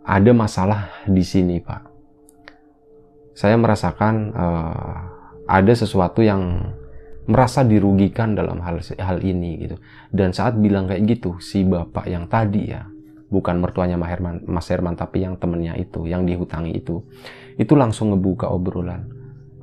ada 0.05 0.31
masalah 0.37 0.91
di 1.09 1.23
sini, 1.25 1.57
Pak 1.63 1.95
saya 3.35 3.59
merasakan 3.59 4.31
uh, 4.31 4.95
ada 5.45 5.73
sesuatu 5.75 6.23
yang 6.23 6.71
merasa 7.27 7.67
dirugikan 7.67 8.33
dalam 8.33 8.63
hal 8.63 8.79
hal 8.95 9.19
ini 9.21 9.67
gitu. 9.67 9.75
Dan 10.09 10.31
saat 10.31 10.55
bilang 10.55 10.87
kayak 10.87 11.03
gitu, 11.05 11.37
si 11.43 11.67
bapak 11.67 12.07
yang 12.07 12.31
tadi 12.31 12.71
ya, 12.71 12.87
bukan 13.27 13.59
mertuanya 13.59 13.99
Mas 13.99 14.09
Herman, 14.15 14.35
Mas 14.47 14.65
Herman 14.71 14.95
tapi 14.95 15.27
yang 15.27 15.35
temennya 15.35 15.75
itu, 15.75 16.07
yang 16.07 16.23
dihutangi 16.23 16.79
itu, 16.79 17.03
itu 17.59 17.73
langsung 17.75 18.15
ngebuka 18.15 18.47
obrolan. 18.47 19.11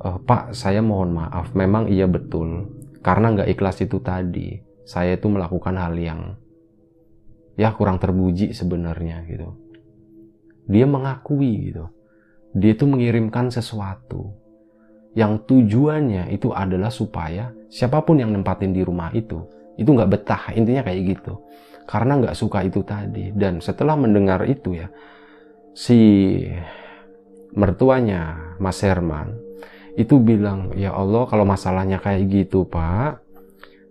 E, 0.03 0.09
Pak 0.26 0.53
saya 0.53 0.82
mohon 0.82 1.14
maaf. 1.14 1.55
Memang 1.55 1.86
iya 1.86 2.11
betul. 2.11 2.68
Karena 3.00 3.32
nggak 3.34 3.50
ikhlas 3.55 3.82
itu 3.82 4.03
tadi 4.03 4.59
saya 4.82 5.14
itu 5.14 5.30
melakukan 5.30 5.78
hal 5.78 5.94
yang 5.94 6.34
ya 7.55 7.70
kurang 7.74 8.03
terpuji 8.03 8.50
sebenarnya 8.50 9.22
gitu. 9.30 9.55
Dia 10.66 10.86
mengakui 10.86 11.70
gitu. 11.70 11.86
Dia 12.53 12.76
itu 12.76 12.84
mengirimkan 12.84 13.48
sesuatu 13.48 14.34
yang 15.12 15.44
tujuannya 15.44 16.32
itu 16.32 16.53
adalah 16.53 16.88
supaya 16.88 17.53
siapa 17.68 18.00
pun 18.00 18.20
yang 18.20 18.32
nempatin 18.32 18.72
di 18.72 18.80
rumah 18.80 19.12
itu 19.12 19.44
itu 19.76 19.88
nggak 19.88 20.11
betah 20.11 20.42
intinya 20.53 20.84
kayak 20.84 21.16
gitu. 21.16 21.40
Karena 21.82 22.20
nggak 22.22 22.38
suka 22.38 22.62
itu 22.62 22.80
tadi. 22.86 23.34
Dan 23.34 23.59
setelah 23.59 23.98
mendengar 23.98 24.46
itu 24.46 24.78
ya 24.78 24.88
si 25.72 25.98
mertuanya 27.53 28.57
Mas 28.61 28.80
Herman 28.80 29.51
itu 29.99 30.16
bilang 30.20 30.72
ya 30.72 30.97
Allah 30.97 31.28
kalau 31.28 31.45
masalahnya 31.45 32.01
kayak 32.01 32.28
gitu 32.32 32.64
Pak 32.64 33.22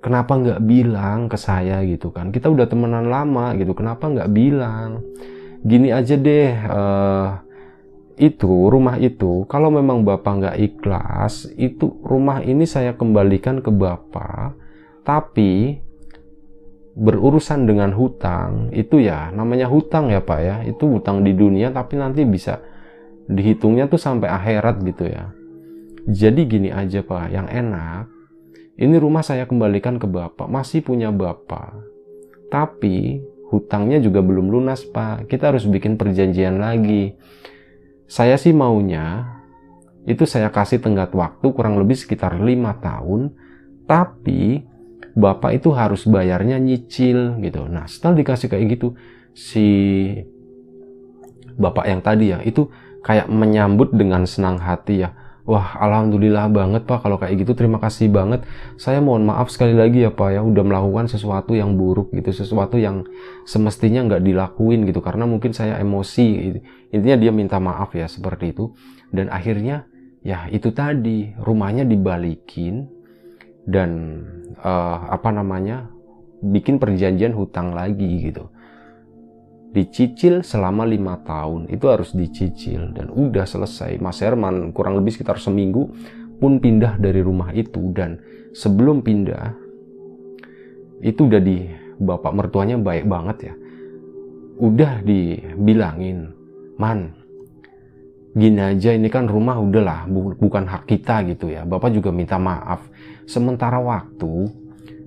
kenapa 0.01 0.33
nggak 0.35 0.61
bilang 0.65 1.29
ke 1.29 1.37
saya? 1.37 1.85
Gitu 1.85 2.09
kan. 2.11 2.33
Kita 2.33 2.49
udah 2.49 2.65
temenan 2.65 3.07
lama 3.07 3.53
gitu. 3.55 3.71
Kenapa 3.77 4.09
nggak 4.09 4.33
bilang? 4.33 5.05
Gini 5.61 5.93
aja 5.93 6.17
deh 6.17 6.49
uh, 6.57 7.29
itu 8.17 8.49
rumah 8.49 8.97
itu 8.97 9.45
kalau 9.45 9.69
memang 9.69 10.01
bapak 10.01 10.33
nggak 10.41 10.57
ikhlas 10.57 11.49
itu 11.57 12.01
rumah 12.01 12.41
ini 12.41 12.65
saya 12.65 12.97
kembalikan 12.97 13.61
ke 13.61 13.69
bapak 13.69 14.57
tapi 15.05 15.81
berurusan 16.91 17.65
dengan 17.65 17.93
hutang 17.95 18.69
itu 18.75 18.99
ya 18.99 19.31
namanya 19.31 19.69
hutang 19.69 20.09
ya 20.09 20.19
Pak 20.19 20.39
ya. 20.41 20.55
Itu 20.65 20.89
hutang 20.97 21.21
di 21.21 21.37
dunia 21.37 21.69
tapi 21.69 22.01
nanti 22.01 22.25
bisa 22.25 22.57
dihitungnya 23.29 23.85
tuh 23.85 24.01
sampai 24.01 24.27
akhirat 24.27 24.81
gitu 24.81 25.05
ya 25.07 25.29
jadi 26.07 26.41
gini 26.45 26.69
aja 26.73 27.05
Pak. 27.05 27.27
Yang 27.29 27.47
enak 27.51 28.03
ini 28.81 28.95
rumah 28.97 29.21
saya 29.21 29.45
kembalikan 29.45 30.01
ke 30.01 30.07
Bapak. 30.09 30.49
Masih 30.49 30.81
punya 30.81 31.13
Bapak. 31.13 31.77
Tapi 32.49 33.21
hutangnya 33.51 34.01
juga 34.01 34.23
belum 34.25 34.49
lunas 34.49 34.81
Pak. 34.87 35.29
Kita 35.29 35.53
harus 35.53 35.67
bikin 35.69 35.99
perjanjian 35.99 36.57
lagi. 36.57 37.13
Saya 38.09 38.35
sih 38.35 38.51
maunya 38.51 39.37
itu 40.09 40.25
saya 40.25 40.49
kasih 40.49 40.81
tenggat 40.81 41.13
waktu 41.13 41.47
kurang 41.53 41.77
lebih 41.77 41.95
sekitar 41.95 42.41
lima 42.41 42.75
tahun. 42.81 43.37
Tapi 43.85 44.71
bapak 45.15 45.59
itu 45.59 45.69
harus 45.75 46.07
bayarnya 46.07 46.57
nyicil 46.59 47.39
gitu. 47.43 47.67
Nah 47.67 47.87
setelah 47.87 48.23
dikasih 48.23 48.47
kayak 48.47 48.65
gitu 48.79 48.95
si 49.35 49.67
bapak 51.55 51.85
yang 51.87 52.01
tadi 52.03 52.31
ya 52.35 52.39
itu 52.43 52.71
kayak 53.03 53.27
menyambut 53.27 53.91
dengan 53.91 54.23
senang 54.23 54.59
hati 54.59 55.07
ya. 55.07 55.15
Wah 55.41 55.73
alhamdulillah 55.81 56.53
banget 56.53 56.85
pak 56.85 57.01
kalau 57.01 57.17
kayak 57.17 57.41
gitu 57.41 57.57
terima 57.57 57.81
kasih 57.81 58.13
banget. 58.13 58.45
Saya 58.77 59.01
mohon 59.01 59.25
maaf 59.25 59.49
sekali 59.49 59.73
lagi 59.73 60.05
ya 60.05 60.13
pak 60.13 60.37
ya 60.37 60.45
udah 60.45 60.61
melakukan 60.61 61.09
sesuatu 61.09 61.57
yang 61.57 61.73
buruk 61.73 62.13
gitu, 62.13 62.29
sesuatu 62.29 62.77
yang 62.77 63.09
semestinya 63.49 64.05
nggak 64.05 64.21
dilakuin 64.21 64.85
gitu 64.85 65.01
karena 65.01 65.25
mungkin 65.25 65.49
saya 65.49 65.81
emosi. 65.81 66.27
Gitu. 66.29 66.59
Intinya 66.93 67.17
dia 67.17 67.31
minta 67.33 67.57
maaf 67.57 67.97
ya 67.97 68.05
seperti 68.05 68.53
itu 68.53 68.77
dan 69.09 69.33
akhirnya 69.33 69.89
ya 70.21 70.45
itu 70.53 70.69
tadi 70.69 71.33
rumahnya 71.41 71.89
dibalikin 71.89 72.85
dan 73.65 74.21
uh, 74.61 75.09
apa 75.09 75.33
namanya 75.33 75.89
bikin 76.41 76.77
perjanjian 76.77 77.33
hutang 77.33 77.73
lagi 77.73 78.29
gitu 78.29 78.49
dicicil 79.71 80.43
selama 80.43 80.83
lima 80.83 81.19
tahun. 81.23 81.71
Itu 81.71 81.87
harus 81.87 82.11
dicicil 82.11 82.91
dan 82.91 83.09
udah 83.11 83.47
selesai. 83.47 83.97
Mas 84.03 84.19
Herman 84.19 84.75
kurang 84.75 84.99
lebih 84.99 85.15
sekitar 85.15 85.39
seminggu 85.39 85.91
pun 86.37 86.59
pindah 86.59 86.99
dari 86.99 87.23
rumah 87.23 87.55
itu. 87.55 87.91
Dan 87.95 88.19
sebelum 88.51 89.01
pindah 89.01 89.55
itu 91.01 91.25
udah 91.25 91.41
di 91.41 91.65
bapak 91.97 92.31
mertuanya 92.35 92.75
baik 92.77 93.07
banget 93.07 93.51
ya. 93.51 93.53
Udah 94.61 95.01
dibilangin 95.01 96.35
man 96.77 97.17
gini 98.31 98.63
aja 98.63 98.95
ini 98.95 99.11
kan 99.11 99.27
rumah 99.27 99.59
udahlah 99.59 100.07
bu 100.07 100.35
bukan 100.37 100.67
hak 100.67 100.87
kita 100.87 101.23
gitu 101.31 101.49
ya. 101.49 101.63
Bapak 101.63 101.95
juga 101.95 102.11
minta 102.13 102.35
maaf. 102.35 102.85
Sementara 103.25 103.79
waktu 103.79 104.51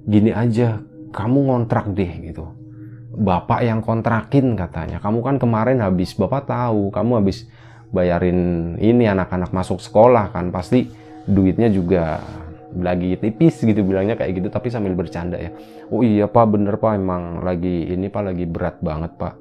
gini 0.04 0.32
aja 0.32 0.80
kamu 1.14 1.52
ngontrak 1.52 1.94
deh 1.94 2.12
gitu 2.32 2.63
bapak 3.14 3.62
yang 3.62 3.80
kontrakin 3.80 4.58
katanya. 4.58 4.98
Kamu 4.98 5.22
kan 5.22 5.36
kemarin 5.38 5.80
habis 5.80 6.12
bapak 6.18 6.50
tahu 6.50 6.90
kamu 6.90 7.22
habis 7.22 7.46
bayarin 7.94 8.74
ini 8.82 9.06
anak-anak 9.06 9.54
masuk 9.54 9.78
sekolah 9.78 10.34
kan. 10.34 10.50
Pasti 10.50 10.90
duitnya 11.24 11.70
juga 11.70 12.20
lagi 12.74 13.14
tipis 13.14 13.62
gitu 13.62 13.86
bilangnya 13.86 14.18
kayak 14.18 14.34
gitu 14.42 14.48
tapi 14.50 14.68
sambil 14.68 14.98
bercanda 14.98 15.38
ya. 15.38 15.54
Oh 15.94 16.02
iya 16.02 16.26
pak 16.26 16.46
bener 16.50 16.76
pak. 16.76 16.98
Emang 16.98 17.40
lagi 17.46 17.88
ini 17.88 18.10
pak 18.10 18.22
lagi 18.34 18.44
berat 18.44 18.82
banget 18.82 19.14
pak 19.14 19.34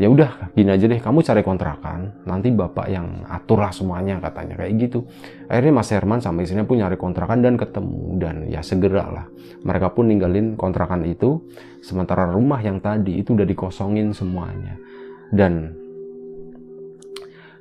ya 0.00 0.08
udah 0.08 0.56
gini 0.56 0.72
aja 0.72 0.88
deh 0.88 0.96
kamu 0.96 1.20
cari 1.20 1.44
kontrakan 1.44 2.24
nanti 2.24 2.48
bapak 2.48 2.88
yang 2.88 3.20
atur 3.28 3.60
lah 3.60 3.68
semuanya 3.68 4.16
katanya 4.16 4.56
kayak 4.56 4.88
gitu. 4.88 5.04
Akhirnya 5.44 5.76
Mas 5.76 5.92
Herman 5.92 6.24
sama 6.24 6.40
istrinya 6.40 6.64
pun 6.64 6.80
nyari 6.80 6.96
kontrakan 6.96 7.44
dan 7.44 7.60
ketemu 7.60 8.16
dan 8.16 8.48
ya 8.48 8.64
segera 8.64 9.04
lah. 9.12 9.26
Mereka 9.60 9.92
pun 9.92 10.08
ninggalin 10.08 10.56
kontrakan 10.56 11.04
itu 11.04 11.44
sementara 11.84 12.32
rumah 12.32 12.64
yang 12.64 12.80
tadi 12.80 13.20
itu 13.20 13.36
udah 13.36 13.44
dikosongin 13.44 14.16
semuanya. 14.16 14.80
Dan 15.28 15.76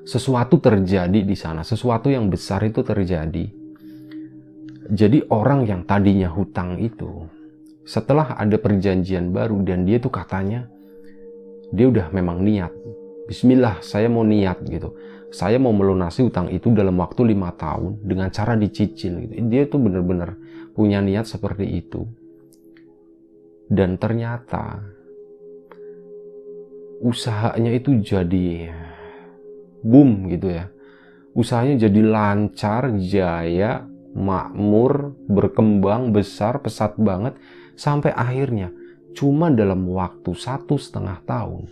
sesuatu 0.07 0.63
terjadi 0.63 1.19
di 1.19 1.35
sana 1.35 1.67
sesuatu 1.67 2.07
yang 2.07 2.31
besar 2.31 2.63
itu 2.63 2.79
terjadi. 2.87 3.51
Jadi 4.89 5.27
orang 5.27 5.67
yang 5.67 5.83
tadinya 5.83 6.31
hutang 6.31 6.79
itu 6.79 7.27
setelah 7.83 8.39
ada 8.39 8.55
perjanjian 8.55 9.35
baru 9.35 9.59
dan 9.67 9.83
dia 9.83 9.99
tuh 9.99 10.09
katanya 10.09 10.71
dia 11.69 11.85
udah 11.89 12.09
memang 12.09 12.41
niat. 12.41 12.73
Bismillah 13.29 13.81
saya 13.85 14.09
mau 14.09 14.25
niat 14.25 14.65
gitu. 14.65 14.93
Saya 15.29 15.61
mau 15.61 15.69
melunasi 15.69 16.25
utang 16.25 16.49
itu 16.49 16.73
dalam 16.73 16.97
waktu 16.97 17.37
lima 17.37 17.53
tahun 17.53 18.01
dengan 18.01 18.33
cara 18.33 18.57
dicicil 18.57 19.29
gitu. 19.29 19.33
dia 19.45 19.69
tuh 19.69 19.77
bener-bener 19.77 20.33
punya 20.73 20.97
niat 21.05 21.29
seperti 21.29 21.69
itu. 21.69 22.09
Dan 23.69 24.01
ternyata 24.01 24.81
usahanya 27.05 27.69
itu 27.77 28.01
jadi 28.01 28.73
boom 29.85 30.33
gitu 30.33 30.49
ya. 30.49 30.73
Usahanya 31.37 31.85
jadi 31.85 32.01
lancar 32.01 32.97
jaya 32.97 33.85
makmur 34.17 35.13
berkembang 35.29 36.09
besar 36.09 36.57
pesat 36.65 36.97
banget 36.97 37.37
sampai 37.77 38.09
akhirnya 38.09 38.73
cuma 39.15 39.49
dalam 39.53 39.85
waktu 39.89 40.31
satu 40.33 40.75
setengah 40.75 41.21
tahun. 41.25 41.69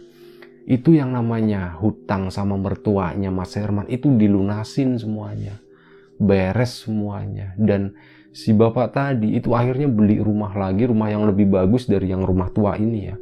Itu 0.67 0.91
yang 0.91 1.15
namanya 1.15 1.79
hutang 1.79 2.27
sama 2.27 2.59
mertuanya 2.59 3.31
Mas 3.31 3.55
Herman 3.55 3.87
itu 3.87 4.11
dilunasin 4.11 4.99
semuanya. 4.99 5.55
Beres 6.19 6.83
semuanya. 6.83 7.55
Dan 7.55 7.95
si 8.35 8.51
bapak 8.51 8.91
tadi 8.91 9.39
itu 9.39 9.55
akhirnya 9.55 9.87
beli 9.87 10.19
rumah 10.19 10.51
lagi 10.51 10.83
rumah 10.83 11.07
yang 11.07 11.23
lebih 11.23 11.47
bagus 11.47 11.87
dari 11.87 12.11
yang 12.11 12.27
rumah 12.27 12.51
tua 12.51 12.75
ini 12.75 12.99
ya. 13.07 13.15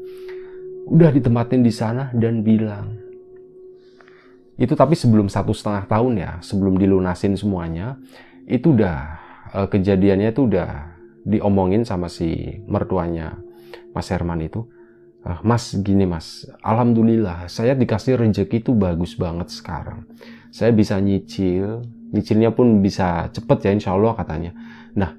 Udah 0.89 1.13
ditempatin 1.13 1.61
di 1.61 1.73
sana 1.73 2.09
dan 2.17 2.41
bilang 2.41 3.05
itu 4.55 4.71
tapi 4.71 4.95
sebelum 4.95 5.27
satu 5.27 5.51
setengah 5.51 5.83
tahun 5.83 6.13
ya 6.15 6.31
sebelum 6.39 6.79
dilunasin 6.79 7.35
semuanya 7.35 7.99
itu 8.47 8.71
udah 8.71 8.97
eh, 9.51 9.67
kejadiannya 9.67 10.31
itu 10.31 10.47
udah 10.47 10.95
diomongin 11.27 11.83
sama 11.83 12.07
si 12.07 12.61
mertuanya 12.69 13.35
Mas 13.95 14.11
Herman 14.11 14.43
itu, 14.43 14.67
ah, 15.25 15.39
Mas 15.41 15.73
gini 15.79 16.05
mas, 16.05 16.45
Alhamdulillah 16.61 17.47
saya 17.47 17.73
dikasih 17.73 18.19
rezeki 18.19 18.61
itu 18.61 18.71
bagus 18.75 19.15
banget 19.15 19.49
sekarang. 19.51 20.05
Saya 20.51 20.71
bisa 20.71 20.95
nyicil, 21.01 21.83
nyicilnya 22.15 22.55
pun 22.55 22.79
bisa 22.79 23.27
cepet 23.31 23.57
ya 23.67 23.71
insya 23.75 23.91
Allah 23.95 24.15
katanya. 24.15 24.51
Nah, 24.95 25.11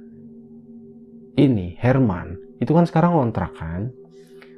ini 1.36 1.76
Herman, 1.76 2.40
itu 2.60 2.72
kan 2.72 2.88
sekarang 2.88 3.12
ngontrak 3.12 3.52
kan. 3.56 3.92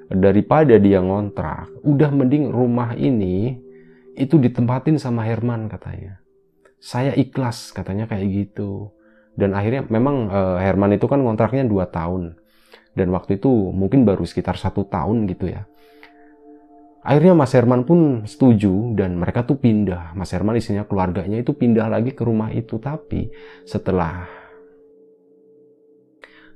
Daripada 0.09 0.79
dia 0.81 1.05
ngontrak, 1.05 1.69
udah 1.85 2.09
mending 2.09 2.49
rumah 2.49 2.97
ini 2.97 3.61
itu 4.17 4.41
ditempatin 4.41 4.97
sama 4.97 5.27
Herman 5.27 5.69
katanya. 5.69 6.23
Saya 6.79 7.13
ikhlas 7.13 7.75
katanya 7.75 8.07
kayak 8.09 8.27
gitu. 8.31 8.95
Dan 9.39 9.55
akhirnya 9.55 9.87
memang 9.87 10.31
uh, 10.31 10.59
Herman 10.59 10.95
itu 10.95 11.07
kan 11.07 11.23
ngontraknya 11.23 11.67
2 11.67 11.95
tahun 11.95 12.39
dan 12.99 13.15
waktu 13.15 13.39
itu 13.39 13.49
mungkin 13.71 14.03
baru 14.03 14.27
sekitar 14.27 14.59
satu 14.59 14.83
tahun 14.91 15.31
gitu 15.31 15.55
ya. 15.55 15.65
Akhirnya 17.09 17.33
Mas 17.33 17.55
Herman 17.55 17.87
pun 17.87 18.27
setuju 18.27 18.93
dan 18.99 19.17
mereka 19.17 19.47
tuh 19.47 19.57
pindah. 19.57 20.13
Mas 20.19 20.35
Herman 20.35 20.59
isinya 20.59 20.85
keluarganya 20.85 21.41
itu 21.41 21.55
pindah 21.55 21.89
lagi 21.89 22.13
ke 22.13 22.21
rumah 22.27 22.51
itu. 22.53 22.77
Tapi 22.77 23.31
setelah 23.65 24.27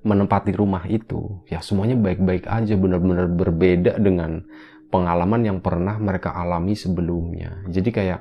menempati 0.03 0.51
rumah 0.53 0.83
itu 0.91 1.47
ya 1.47 1.63
semuanya 1.63 1.95
baik-baik 1.95 2.51
aja 2.51 2.75
benar-benar 2.75 3.31
berbeda 3.31 4.03
dengan 4.03 4.43
pengalaman 4.91 5.47
yang 5.47 5.59
pernah 5.63 5.97
mereka 5.97 6.35
alami 6.35 6.75
sebelumnya. 6.75 7.63
Jadi 7.71 7.89
kayak 7.95 8.21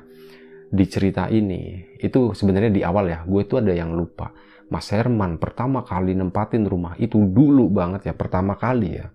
di 0.72 0.84
cerita 0.88 1.28
ini 1.28 1.84
itu 2.00 2.32
sebenarnya 2.32 2.72
di 2.72 2.80
awal 2.80 3.12
ya 3.12 3.20
gue 3.28 3.44
itu 3.44 3.60
ada 3.60 3.76
yang 3.76 3.92
lupa 3.92 4.32
Mas 4.72 4.88
Herman 4.88 5.36
pertama 5.36 5.84
kali 5.84 6.16
nempatin 6.16 6.64
rumah 6.64 6.96
itu 6.96 7.20
dulu 7.20 7.68
banget 7.68 8.08
ya 8.08 8.14
pertama 8.16 8.56
kali 8.56 8.96
ya. 8.96 9.12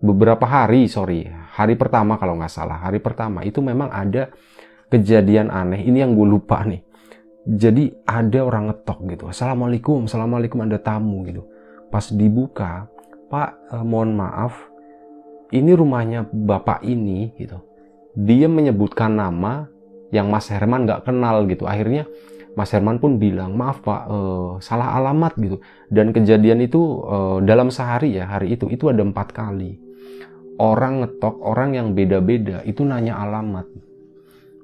Beberapa 0.00 0.48
hari 0.48 0.88
sorry 0.88 1.28
hari 1.28 1.76
pertama 1.76 2.16
kalau 2.16 2.40
nggak 2.40 2.48
salah 2.48 2.80
hari 2.80 2.96
pertama. 3.04 3.44
Itu 3.44 3.60
memang 3.60 3.92
ada 3.92 4.32
kejadian 4.88 5.52
aneh 5.52 5.84
ini 5.84 6.00
yang 6.00 6.16
gue 6.16 6.24
lupa 6.24 6.64
nih. 6.64 6.80
Jadi 7.44 7.92
ada 8.08 8.40
orang 8.44 8.72
ngetok 8.72 8.98
gitu 9.12 9.24
assalamualaikum 9.28 10.08
assalamualaikum 10.08 10.64
ada 10.64 10.80
tamu 10.80 11.28
gitu. 11.28 11.44
Pas 11.92 12.08
dibuka 12.08 12.88
pak 13.28 13.60
eh, 13.68 13.84
mohon 13.84 14.16
maaf 14.16 14.56
ini 15.52 15.76
rumahnya 15.76 16.24
bapak 16.28 16.84
ini 16.84 17.36
gitu. 17.36 17.60
Dia 18.16 18.48
menyebutkan 18.48 19.12
nama 19.12 19.68
yang 20.12 20.32
Mas 20.32 20.48
Herman 20.48 20.88
nggak 20.88 21.04
kenal 21.04 21.44
gitu. 21.48 21.68
Akhirnya 21.68 22.08
Mas 22.58 22.74
Herman 22.74 22.98
pun 22.98 23.22
bilang 23.22 23.54
maaf 23.54 23.86
pak 23.86 24.10
uh, 24.10 24.58
salah 24.58 24.98
alamat 24.98 25.38
gitu. 25.38 25.62
Dan 25.86 26.10
kejadian 26.10 26.58
itu 26.58 27.06
uh, 27.06 27.38
dalam 27.38 27.70
sehari 27.70 28.18
ya 28.18 28.26
hari 28.26 28.58
itu 28.58 28.66
itu 28.66 28.90
ada 28.90 28.98
empat 29.06 29.30
kali. 29.30 29.78
Orang 30.58 31.06
ngetok 31.06 31.38
orang 31.38 31.78
yang 31.78 31.94
beda-beda 31.94 32.66
itu 32.66 32.82
nanya 32.82 33.14
alamat. 33.22 33.62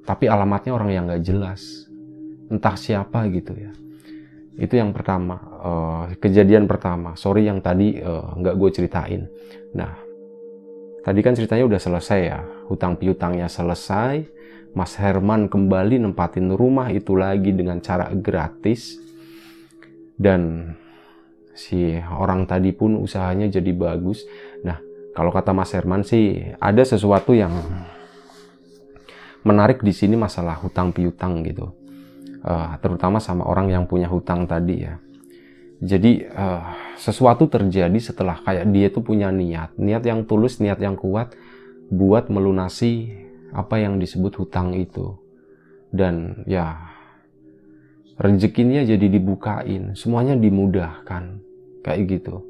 Tapi 0.03 0.27
alamatnya 0.27 0.75
orang 0.75 0.89
yang 0.91 1.03
nggak 1.07 1.23
jelas. 1.23 1.87
Entah 2.51 2.75
siapa 2.75 3.31
gitu 3.31 3.55
ya. 3.55 3.71
Itu 4.59 4.75
yang 4.75 4.91
pertama 4.91 5.39
uh, 5.63 6.03
kejadian 6.19 6.67
pertama. 6.67 7.15
Sorry 7.15 7.47
yang 7.47 7.63
tadi 7.63 8.03
nggak 8.03 8.55
gue 8.59 8.69
ceritain. 8.75 9.23
Nah 9.71 9.95
tadi 10.99 11.23
kan 11.23 11.31
ceritanya 11.31 11.63
udah 11.63 11.79
selesai 11.79 12.19
ya. 12.27 12.43
Hutang 12.67 12.99
piutangnya 12.99 13.47
selesai 13.47 14.34
Mas 14.75 14.99
Herman 14.99 15.47
kembali 15.47 16.03
nempatin 16.03 16.51
rumah 16.51 16.91
itu 16.91 17.15
lagi 17.15 17.55
dengan 17.55 17.79
cara 17.79 18.11
gratis 18.11 18.99
dan 20.19 20.75
si 21.55 21.95
orang 21.95 22.43
tadi 22.43 22.75
pun 22.75 22.99
usahanya 22.99 23.47
jadi 23.47 23.71
bagus. 23.71 24.27
Nah, 24.67 24.75
kalau 25.15 25.31
kata 25.31 25.55
Mas 25.55 25.71
Herman 25.71 26.03
sih 26.03 26.43
ada 26.59 26.83
sesuatu 26.83 27.31
yang 27.31 27.55
menarik 29.47 29.79
di 29.79 29.95
sini 29.95 30.19
masalah 30.19 30.59
hutang 30.59 30.91
piutang 30.91 31.39
gitu. 31.47 31.71
Uh, 32.45 32.75
terutama 32.83 33.17
sama 33.23 33.47
orang 33.47 33.71
yang 33.71 33.87
punya 33.87 34.11
hutang 34.11 34.43
tadi 34.43 34.83
ya. 34.83 34.99
Jadi 35.79 36.27
uh, 36.27 36.67
sesuatu 36.99 37.47
terjadi 37.47 37.95
setelah 37.95 38.43
kayak 38.43 38.69
dia 38.75 38.91
tuh 38.91 39.07
punya 39.07 39.31
niat, 39.31 39.79
niat 39.79 40.03
yang 40.03 40.27
tulus, 40.27 40.59
niat 40.59 40.83
yang 40.83 40.99
kuat 40.99 41.31
buat 41.87 42.27
melunasi 42.27 43.24
apa 43.55 43.79
yang 43.79 43.97
disebut 43.97 44.35
hutang 44.43 44.75
itu. 44.75 45.15
Dan 45.95 46.43
ya 46.43 46.75
rezekinya 48.19 48.83
jadi 48.83 49.07
dibukain, 49.07 49.95
semuanya 49.95 50.35
dimudahkan. 50.35 51.39
Kayak 51.81 52.01
gitu. 52.19 52.43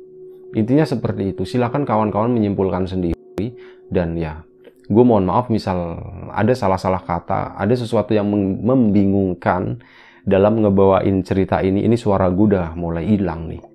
Intinya 0.58 0.88
seperti 0.88 1.36
itu. 1.36 1.44
Silakan 1.46 1.86
kawan-kawan 1.86 2.34
menyimpulkan 2.34 2.90
sendiri 2.90 3.54
dan 3.92 4.16
ya 4.18 4.42
gue 4.86 5.04
mohon 5.04 5.26
maaf 5.26 5.50
misal 5.50 5.98
ada 6.32 6.54
salah-salah 6.54 7.02
kata, 7.02 7.58
ada 7.58 7.74
sesuatu 7.74 8.14
yang 8.14 8.30
membingungkan 8.62 9.82
dalam 10.26 10.62
ngebawain 10.62 11.22
cerita 11.26 11.62
ini, 11.62 11.86
ini 11.86 11.98
suara 11.98 12.30
gue 12.30 12.46
udah 12.54 12.74
mulai 12.78 13.06
hilang 13.06 13.50
nih. 13.50 13.75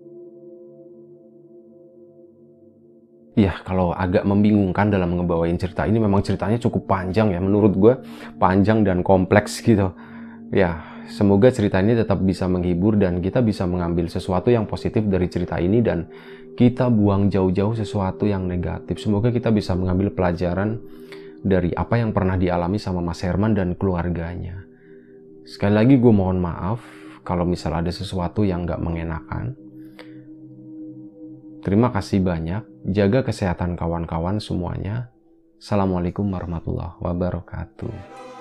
Ya 3.39 3.55
kalau 3.62 3.95
agak 3.95 4.26
membingungkan 4.26 4.91
dalam 4.91 5.14
ngebawain 5.14 5.55
cerita 5.57 5.87
ini 5.87 6.03
memang 6.03 6.22
ceritanya 6.22 6.59
cukup 6.59 6.91
panjang 6.91 7.31
ya 7.31 7.39
menurut 7.39 7.72
gue 7.74 7.95
panjang 8.39 8.83
dan 8.83 9.07
kompleks 9.07 9.62
gitu. 9.62 9.95
Ya 10.51 10.83
semoga 11.07 11.51
cerita 11.55 11.78
ini 11.78 11.95
tetap 11.95 12.18
bisa 12.22 12.51
menghibur 12.51 12.99
dan 12.99 13.22
kita 13.22 13.43
bisa 13.43 13.66
mengambil 13.66 14.11
sesuatu 14.11 14.51
yang 14.51 14.66
positif 14.66 15.07
dari 15.07 15.31
cerita 15.31 15.59
ini 15.62 15.78
dan 15.83 16.11
kita 16.59 16.91
buang 16.91 17.31
jauh-jauh 17.31 17.78
sesuatu 17.78 18.26
yang 18.26 18.45
negatif. 18.45 18.99
Semoga 18.99 19.31
kita 19.31 19.55
bisa 19.55 19.72
mengambil 19.78 20.11
pelajaran 20.11 20.83
dari 21.41 21.72
apa 21.72 21.97
yang 21.97 22.12
pernah 22.12 22.37
dialami 22.37 22.76
sama 22.76 23.01
Mas 23.01 23.24
Herman 23.24 23.57
dan 23.57 23.72
keluarganya. 23.78 24.61
Sekali 25.49 25.72
lagi 25.72 25.95
gue 25.97 26.12
mohon 26.12 26.37
maaf 26.37 26.85
kalau 27.24 27.49
misal 27.49 27.81
ada 27.81 27.89
sesuatu 27.89 28.45
yang 28.45 28.68
gak 28.68 28.83
mengenakan. 28.83 29.57
Terima 31.61 31.93
kasih 31.93 32.24
banyak. 32.24 32.69
Jaga 32.81 33.20
kesehatan 33.20 33.76
kawan-kawan 33.76 34.41
semuanya. 34.41 35.12
Assalamualaikum 35.61 36.24
warahmatullahi 36.33 36.97
wabarakatuh. 37.05 38.39